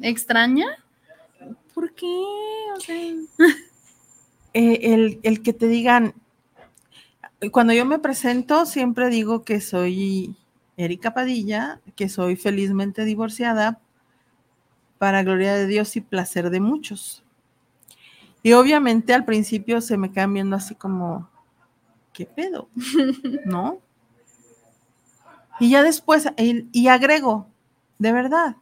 extraña. 0.00 0.66
¿Por 1.72 1.94
qué? 1.94 2.06
O 2.76 2.80
sea, 2.80 2.96
eh, 4.54 4.78
el, 4.82 5.20
el 5.22 5.42
que 5.42 5.54
te 5.54 5.68
digan, 5.68 6.14
cuando 7.50 7.72
yo 7.72 7.86
me 7.86 7.98
presento, 7.98 8.66
siempre 8.66 9.08
digo 9.08 9.42
que 9.42 9.60
soy 9.60 10.36
Erika 10.76 11.14
Padilla, 11.14 11.80
que 11.96 12.08
soy 12.08 12.36
felizmente 12.36 13.04
divorciada, 13.04 13.80
para 14.98 15.22
gloria 15.22 15.54
de 15.54 15.66
Dios 15.66 15.96
y 15.96 16.00
placer 16.00 16.50
de 16.50 16.60
muchos. 16.60 17.22
Y 18.42 18.52
obviamente 18.52 19.14
al 19.14 19.24
principio 19.24 19.80
se 19.80 19.96
me 19.96 20.10
quedan 20.12 20.34
viendo 20.34 20.56
así 20.56 20.74
como, 20.74 21.28
¿qué 22.12 22.26
pedo? 22.26 22.68
¿No? 23.44 23.80
Y 25.60 25.70
ya 25.70 25.82
después, 25.82 26.26
y, 26.36 26.68
y 26.72 26.88
agrego, 26.88 27.46
de 27.98 28.12
verdad, 28.12 28.56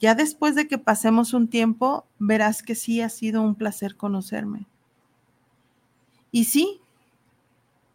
ya 0.00 0.14
después 0.14 0.54
de 0.54 0.66
que 0.66 0.78
pasemos 0.78 1.32
un 1.32 1.48
tiempo, 1.48 2.06
verás 2.18 2.62
que 2.62 2.74
sí 2.74 3.00
ha 3.00 3.08
sido 3.08 3.40
un 3.42 3.54
placer 3.54 3.96
conocerme. 3.96 4.66
Y 6.32 6.44
sí, 6.44 6.80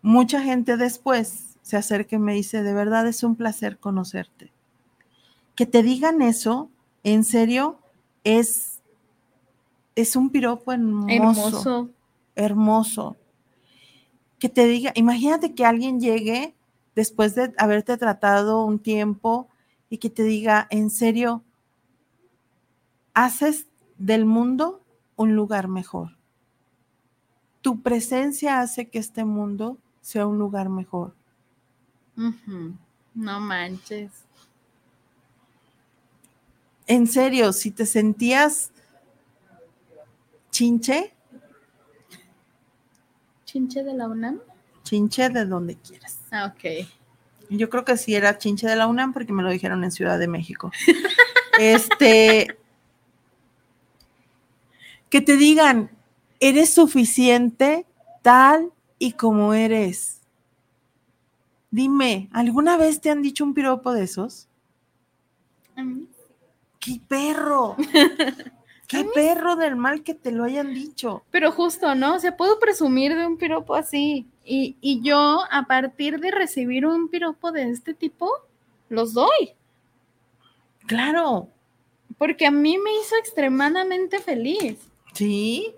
mucha 0.01 0.41
gente 0.41 0.77
después 0.77 1.56
se 1.67 1.75
acerca 1.75 2.15
y 2.15 2.19
me 2.19 2.33
dice, 2.33 2.63
de 2.63 2.73
verdad 2.73 3.05
es 3.07 3.23
un 3.23 3.35
placer 3.35 3.77
conocerte. 3.77 4.53
Que 5.53 5.65
te 5.65 5.83
digan 5.83 6.21
eso, 6.21 6.69
en 7.03 7.25
serio, 7.25 7.77
es, 8.23 8.79
es 9.93 10.15
un 10.15 10.29
piropo 10.29 10.71
hermoso, 10.71 11.09
hermoso. 11.09 11.89
hermoso. 12.35 13.17
Que 14.39 14.47
te 14.47 14.65
diga, 14.65 14.93
imagínate 14.95 15.55
que 15.55 15.65
alguien 15.65 15.99
llegue 15.99 16.55
después 16.95 17.35
de 17.35 17.53
haberte 17.57 17.97
tratado 17.97 18.63
un 18.63 18.79
tiempo 18.79 19.49
y 19.89 19.97
que 19.97 20.09
te 20.09 20.23
diga, 20.23 20.67
en 20.69 20.89
serio, 20.89 21.43
haces 23.13 23.67
del 23.97 24.23
mundo 24.23 24.81
un 25.17 25.35
lugar 25.35 25.67
mejor. 25.67 26.15
Tu 27.61 27.81
presencia 27.81 28.61
hace 28.61 28.87
que 28.87 28.99
este 28.99 29.25
mundo 29.25 29.79
sea 29.99 30.27
un 30.27 30.39
lugar 30.39 30.69
mejor. 30.69 31.16
No 33.13 33.39
manches. 33.39 34.11
En 36.87 37.07
serio, 37.07 37.53
si 37.53 37.71
te 37.71 37.85
sentías 37.85 38.71
chinche, 40.51 41.13
¿Chinche 43.45 43.83
de 43.83 43.93
la 43.93 44.07
UNAM? 44.07 44.39
chinche 44.83 45.29
de 45.29 45.45
donde 45.45 45.75
quieras. 45.75 46.17
Ah, 46.31 46.53
ok. 46.53 46.87
Yo 47.49 47.69
creo 47.69 47.85
que 47.85 47.97
sí 47.97 48.15
era 48.15 48.37
chinche 48.37 48.67
de 48.67 48.75
la 48.75 48.87
UNAM 48.87 49.13
porque 49.13 49.33
me 49.33 49.43
lo 49.43 49.49
dijeron 49.49 49.83
en 49.83 49.91
Ciudad 49.91 50.19
de 50.19 50.27
México. 50.27 50.71
este, 51.59 52.57
que 55.09 55.21
te 55.21 55.37
digan, 55.37 55.89
eres 56.39 56.73
suficiente 56.73 57.85
tal 58.21 58.71
y 58.99 59.13
como 59.13 59.53
eres. 59.53 60.16
Dime, 61.69 62.29
¿alguna 62.31 62.77
vez 62.77 63.01
te 63.01 63.09
han 63.09 63.21
dicho 63.21 63.43
un 63.43 63.53
piropo 63.53 63.91
de 63.93 64.03
esos? 64.03 64.47
A 65.75 65.83
mí 65.83 66.07
¡Qué 66.79 67.01
perro! 67.07 67.75
¡Qué 68.87 69.03
perro 69.13 69.57
del 69.57 69.75
mal 69.75 70.01
que 70.03 70.13
te 70.13 70.31
lo 70.31 70.45
hayan 70.45 70.73
dicho! 70.73 71.25
Pero 71.29 71.51
justo, 71.51 71.93
¿no? 71.95 72.15
O 72.15 72.19
sea, 72.19 72.37
puedo 72.37 72.57
presumir 72.59 73.15
de 73.15 73.27
un 73.27 73.37
piropo 73.37 73.75
así. 73.75 74.25
Y, 74.45 74.77
y 74.79 75.01
yo, 75.01 75.41
a 75.51 75.63
partir 75.67 76.19
de 76.21 76.31
recibir 76.31 76.85
un 76.85 77.09
piropo 77.09 77.51
de 77.51 77.69
este 77.69 77.93
tipo, 77.93 78.31
los 78.87 79.13
doy. 79.13 79.55
Claro, 80.87 81.49
Porque 82.17 82.45
a 82.47 82.51
mí 82.51 82.77
me 82.77 82.91
hizo 83.01 83.15
extremadamente 83.17 84.19
feliz. 84.19 84.91
sí. 85.13 85.73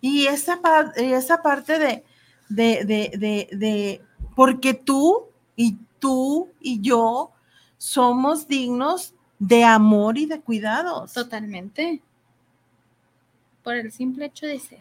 Y 0.00 0.26
esa, 0.28 0.60
esa 0.96 1.42
parte 1.42 1.78
de, 1.80 2.04
de, 2.48 2.84
de, 2.84 3.48
de, 3.52 4.00
porque 4.38 4.72
tú 4.72 5.24
y 5.56 5.76
tú 5.98 6.48
y 6.60 6.80
yo 6.80 7.32
somos 7.76 8.46
dignos 8.46 9.12
de 9.40 9.64
amor 9.64 10.16
y 10.16 10.26
de 10.26 10.40
cuidados. 10.40 11.12
Totalmente. 11.12 12.00
Por 13.64 13.74
el 13.74 13.90
simple 13.90 14.26
hecho 14.26 14.46
de 14.46 14.60
ser. 14.60 14.78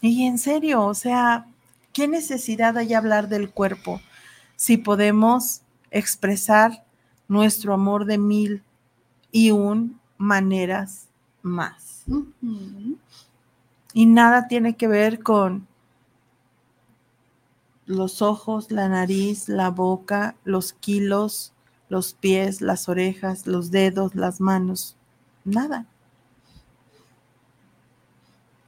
Y 0.00 0.26
en 0.26 0.36
serio, 0.36 0.84
o 0.84 0.94
sea, 0.94 1.46
¿qué 1.92 2.08
necesidad 2.08 2.76
hay 2.76 2.88
de 2.88 2.96
hablar 2.96 3.28
del 3.28 3.52
cuerpo 3.52 4.00
si 4.56 4.76
podemos 4.76 5.62
expresar 5.92 6.84
nuestro 7.28 7.72
amor 7.72 8.04
de 8.04 8.18
mil 8.18 8.64
y 9.30 9.52
un 9.52 10.00
maneras 10.18 11.06
más? 11.40 12.02
Y 13.94 14.06
nada 14.06 14.48
tiene 14.48 14.74
que 14.74 14.88
ver 14.88 15.22
con 15.22 15.69
los 17.90 18.22
ojos, 18.22 18.70
la 18.70 18.88
nariz, 18.88 19.48
la 19.48 19.70
boca, 19.70 20.36
los 20.44 20.72
kilos, 20.72 21.52
los 21.88 22.14
pies, 22.14 22.60
las 22.60 22.88
orejas, 22.88 23.46
los 23.46 23.70
dedos, 23.70 24.14
las 24.14 24.40
manos. 24.40 24.96
Nada. 25.44 25.86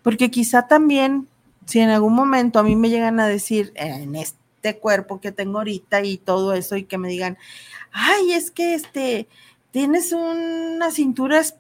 Porque 0.02 0.30
quizá 0.30 0.66
también, 0.66 1.28
si 1.66 1.78
en 1.80 1.90
algún 1.90 2.14
momento 2.14 2.58
a 2.58 2.62
mí 2.62 2.74
me 2.76 2.90
llegan 2.90 3.20
a 3.20 3.26
decir, 3.28 3.72
en 3.76 4.16
este 4.16 4.78
cuerpo 4.78 5.20
que 5.20 5.32
tengo 5.32 5.58
ahorita 5.58 6.02
y 6.02 6.18
todo 6.18 6.52
eso, 6.54 6.76
y 6.76 6.84
que 6.84 6.98
me 6.98 7.08
digan, 7.08 7.38
ay, 7.92 8.32
es 8.32 8.50
que 8.50 8.74
este, 8.74 9.28
tienes 9.70 10.12
una 10.12 10.90
cintura 10.90 11.40
es- 11.40 11.54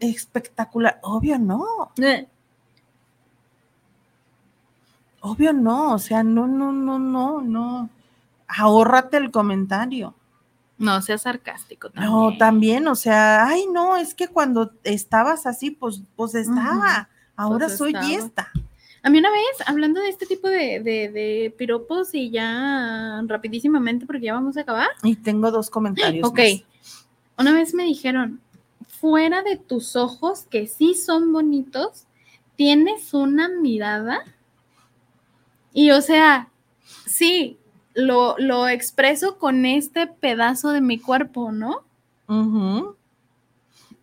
espectacular. 0.00 0.98
Obvio 1.02 1.38
no. 1.38 1.92
Obvio 5.22 5.52
no, 5.52 5.94
o 5.94 5.98
sea, 5.98 6.22
no, 6.22 6.46
no, 6.46 6.72
no, 6.72 6.98
no, 6.98 7.40
no. 7.40 7.88
Ahórrate 8.48 9.16
el 9.16 9.30
comentario. 9.30 10.14
No, 10.78 11.00
sea 11.00 11.16
sarcástico 11.16 11.90
también. 11.90 12.12
No, 12.12 12.36
también, 12.36 12.88
o 12.88 12.96
sea, 12.96 13.46
ay, 13.46 13.66
no, 13.72 13.96
es 13.96 14.14
que 14.14 14.26
cuando 14.26 14.72
estabas 14.82 15.46
así, 15.46 15.70
pues, 15.70 16.02
pues 16.16 16.34
estaba. 16.34 17.08
Ahora 17.36 17.66
Pues 17.66 17.78
soy 17.78 17.92
estaba. 17.92 18.12
esta. 18.12 18.50
A 19.04 19.10
mí 19.10 19.18
una 19.18 19.30
vez, 19.30 19.66
hablando 19.66 20.00
de 20.00 20.08
este 20.08 20.26
tipo 20.26 20.48
de, 20.48 20.80
de, 20.80 21.08
de 21.10 21.54
piropos 21.56 22.14
y 22.14 22.30
ya 22.30 23.22
rapidísimamente 23.26 24.06
porque 24.06 24.26
ya 24.26 24.34
vamos 24.34 24.56
a 24.56 24.60
acabar. 24.62 24.88
Y 25.02 25.16
tengo 25.16 25.50
dos 25.50 25.70
comentarios. 25.70 26.28
Ok. 26.28 26.38
más. 26.38 26.64
Una 27.38 27.52
vez 27.52 27.74
me 27.74 27.84
dijeron, 27.84 28.40
fuera 28.86 29.42
de 29.42 29.56
tus 29.56 29.96
ojos, 29.96 30.46
que 30.50 30.66
sí 30.66 30.94
son 30.94 31.32
bonitos, 31.32 32.06
tienes 32.56 33.14
una 33.14 33.48
mirada. 33.48 34.22
Y 35.72 35.90
o 35.90 36.00
sea, 36.02 36.48
sí, 37.06 37.58
lo, 37.94 38.36
lo 38.38 38.68
expreso 38.68 39.38
con 39.38 39.64
este 39.66 40.06
pedazo 40.06 40.70
de 40.70 40.80
mi 40.80 40.98
cuerpo, 40.98 41.52
¿no? 41.52 41.84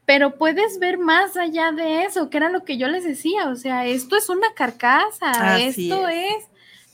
Pero 0.06 0.36
puedes 0.38 0.80
ver 0.80 0.98
más 0.98 1.38
allá 1.38 1.72
de 1.72 2.04
eso, 2.04 2.30
que 2.30 2.38
era 2.38 2.50
lo 2.50 2.64
que 2.64 2.78
yo 2.78 2.88
les 2.88 3.04
decía. 3.04 3.50
O 3.50 3.56
sea, 3.56 3.86
esto 3.86 4.16
es 4.18 4.30
una 4.30 4.54
carcasa, 4.56 5.30
Así 5.56 5.92
esto 5.92 6.08
es. 6.08 6.36
es. 6.44 6.44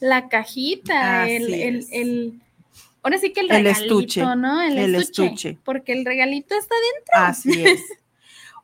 la 0.02 0.28
cajita, 0.28 1.24
Así 1.24 1.32
el, 1.36 1.54
el, 1.54 1.86
el- 1.92 2.42
ahora 3.02 3.18
sí 3.18 3.32
que 3.32 3.40
el 3.42 3.52
El 3.52 3.64
regalito, 3.64 4.00
estuche, 4.00 4.22
¿no? 4.36 4.62
El, 4.62 4.78
el 4.78 4.96
estuche, 4.96 5.26
estuche. 5.28 5.58
Porque 5.64 5.94
el 5.94 6.04
regalito 6.06 6.56
está 6.56 6.76
dentro. 6.94 7.14
Así 7.30 7.64
es. 7.64 7.82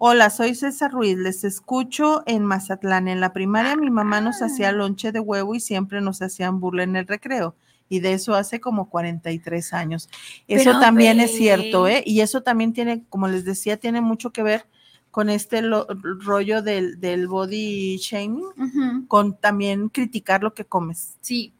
Hola, 0.03 0.31
soy 0.31 0.55
César 0.55 0.91
Ruiz, 0.91 1.15
les 1.15 1.43
escucho 1.43 2.23
en 2.25 2.43
Mazatlán. 2.43 3.07
En 3.07 3.19
la 3.19 3.33
primaria 3.33 3.75
mi 3.75 3.91
mamá 3.91 4.19
nos 4.19 4.41
hacía 4.41 4.69
Ah. 4.69 4.71
lonche 4.71 5.11
de 5.11 5.19
huevo 5.19 5.53
y 5.53 5.59
siempre 5.59 6.01
nos 6.01 6.23
hacían 6.23 6.59
burla 6.59 6.81
en 6.81 6.95
el 6.95 7.05
recreo. 7.05 7.53
Y 7.87 7.99
de 7.99 8.13
eso 8.13 8.33
hace 8.33 8.59
como 8.59 8.89
43 8.89 9.73
años. 9.73 10.09
Eso 10.47 10.71
Pero 10.71 10.79
también 10.79 11.17
ve. 11.17 11.25
es 11.25 11.35
cierto, 11.37 11.87
¿eh? 11.87 12.01
Y 12.03 12.21
eso 12.21 12.41
también 12.41 12.73
tiene, 12.73 13.03
como 13.09 13.27
les 13.27 13.45
decía, 13.45 13.77
tiene 13.77 14.01
mucho 14.01 14.31
que 14.31 14.41
ver 14.41 14.65
con 15.11 15.29
este 15.29 15.61
lo- 15.61 15.85
rollo 16.25 16.63
del, 16.63 16.99
del 16.99 17.27
body 17.27 17.97
shaming, 17.97 19.05
con 19.07 19.35
también 19.37 19.89
criticar 19.89 20.41
lo 20.41 20.55
que 20.55 20.65
comes. 20.65 21.15
Sí, 21.21 21.53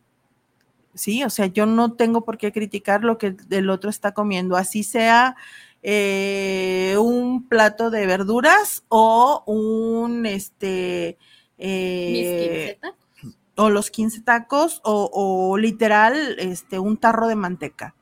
Sí, 0.93 1.23
o 1.23 1.29
sea, 1.29 1.45
yo 1.45 1.65
no 1.65 1.93
tengo 1.93 2.25
por 2.25 2.37
qué 2.37 2.51
criticar 2.51 3.05
lo 3.05 3.17
que 3.17 3.37
el 3.49 3.69
otro 3.69 3.89
está 3.89 4.13
comiendo, 4.13 4.57
así 4.57 4.83
sea 4.83 5.37
eh, 5.84 6.95
un 6.99 7.47
plato 7.47 7.89
de 7.89 8.05
verduras 8.05 8.84
o 8.88 9.43
un, 9.45 10.25
este, 10.25 11.17
eh, 11.57 12.77
15 12.79 12.79
tacos. 12.82 13.38
o 13.55 13.69
los 13.69 13.91
15 13.91 14.21
tacos 14.21 14.82
o, 14.84 15.09
o 15.13 15.57
literal, 15.57 16.36
este, 16.39 16.79
un 16.79 16.97
tarro 16.97 17.27
de 17.27 17.36
manteca. 17.36 17.95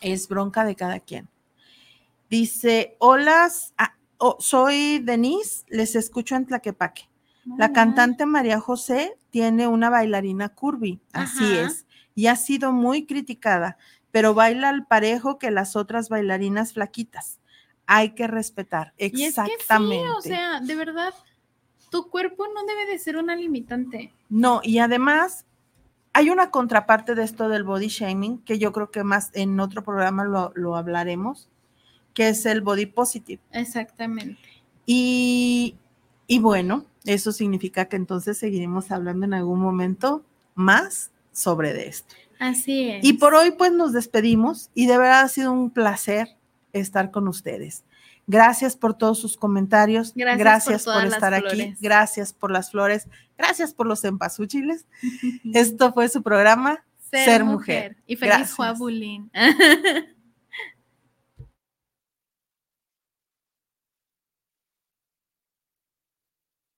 Es 0.00 0.28
bronca 0.28 0.64
de 0.64 0.74
cada 0.74 1.00
quien. 1.00 1.28
Dice, 2.28 2.96
hola, 2.98 3.48
ah, 3.78 3.94
oh, 4.18 4.36
soy 4.40 4.98
Denise, 5.00 5.64
les 5.68 5.94
escucho 5.96 6.34
en 6.34 6.46
Tlaquepaque. 6.46 7.08
La 7.58 7.72
cantante 7.72 8.24
María 8.24 8.60
José 8.60 9.18
tiene 9.30 9.66
una 9.66 9.90
bailarina 9.90 10.50
curvy, 10.50 11.00
así 11.12 11.44
es, 11.56 11.86
y 12.14 12.28
ha 12.28 12.36
sido 12.36 12.70
muy 12.72 13.04
criticada, 13.04 13.78
pero 14.12 14.34
baila 14.34 14.68
al 14.68 14.86
parejo 14.86 15.38
que 15.38 15.50
las 15.50 15.74
otras 15.74 16.08
bailarinas 16.08 16.74
flaquitas. 16.74 17.40
Hay 17.86 18.10
que 18.10 18.28
respetar, 18.28 18.94
Y 18.96 19.06
es 19.06 19.12
que 19.12 19.26
exactamente. 19.26 20.04
sí, 20.04 20.12
o 20.16 20.20
sea, 20.20 20.60
de 20.60 20.76
verdad, 20.76 21.12
tu 21.90 22.08
cuerpo 22.08 22.46
no 22.46 22.64
debe 22.64 22.86
de 22.86 22.98
ser 22.98 23.16
una 23.16 23.34
limitante. 23.34 24.12
No, 24.28 24.60
y 24.62 24.78
además 24.78 25.44
hay 26.12 26.30
una 26.30 26.50
contraparte 26.50 27.14
de 27.14 27.24
esto 27.24 27.48
del 27.48 27.64
body 27.64 27.88
shaming, 27.88 28.38
que 28.38 28.58
yo 28.58 28.72
creo 28.72 28.90
que 28.90 29.02
más 29.02 29.30
en 29.34 29.58
otro 29.58 29.82
programa 29.82 30.24
lo, 30.24 30.52
lo 30.54 30.76
hablaremos, 30.76 31.48
que 32.14 32.28
es 32.28 32.46
el 32.46 32.60
body 32.60 32.86
positive. 32.86 33.42
Exactamente. 33.50 34.38
Y, 34.86 35.76
y 36.26 36.38
bueno, 36.38 36.84
eso 37.04 37.32
significa 37.32 37.86
que 37.86 37.96
entonces 37.96 38.38
seguiremos 38.38 38.90
hablando 38.90 39.26
en 39.26 39.34
algún 39.34 39.60
momento 39.60 40.24
más 40.54 41.10
sobre 41.32 41.72
de 41.72 41.88
esto. 41.88 42.14
Así 42.42 42.90
es. 42.90 43.04
Y 43.04 43.12
por 43.12 43.34
hoy 43.36 43.52
pues 43.52 43.70
nos 43.70 43.92
despedimos 43.92 44.70
y 44.74 44.86
de 44.86 44.98
verdad 44.98 45.20
ha 45.20 45.28
sido 45.28 45.52
un 45.52 45.70
placer 45.70 46.26
estar 46.72 47.12
con 47.12 47.28
ustedes. 47.28 47.84
Gracias 48.26 48.76
por 48.76 48.94
todos 48.94 49.20
sus 49.20 49.36
comentarios. 49.36 50.12
Gracias 50.16 50.84
por 50.84 50.94
Gracias 50.94 51.14
estar 51.14 51.34
aquí. 51.34 51.48
flores. 51.48 51.78
Gracias 51.80 52.32
por 52.32 52.50
las 52.50 52.70
flores. 52.72 53.08
Gracias 53.38 53.74
por 53.74 53.86
los 53.86 54.02
empasúchiles. 54.04 54.86
Esto 55.54 55.92
fue 55.92 56.08
su 56.08 56.22
programa 56.22 56.84
ser, 56.98 57.24
Ser 57.26 57.44
mujer. 57.44 57.92
Mujer. 57.92 57.96
Y 58.08 58.16
feliz. 58.16 58.52
Juabulín. 58.54 59.30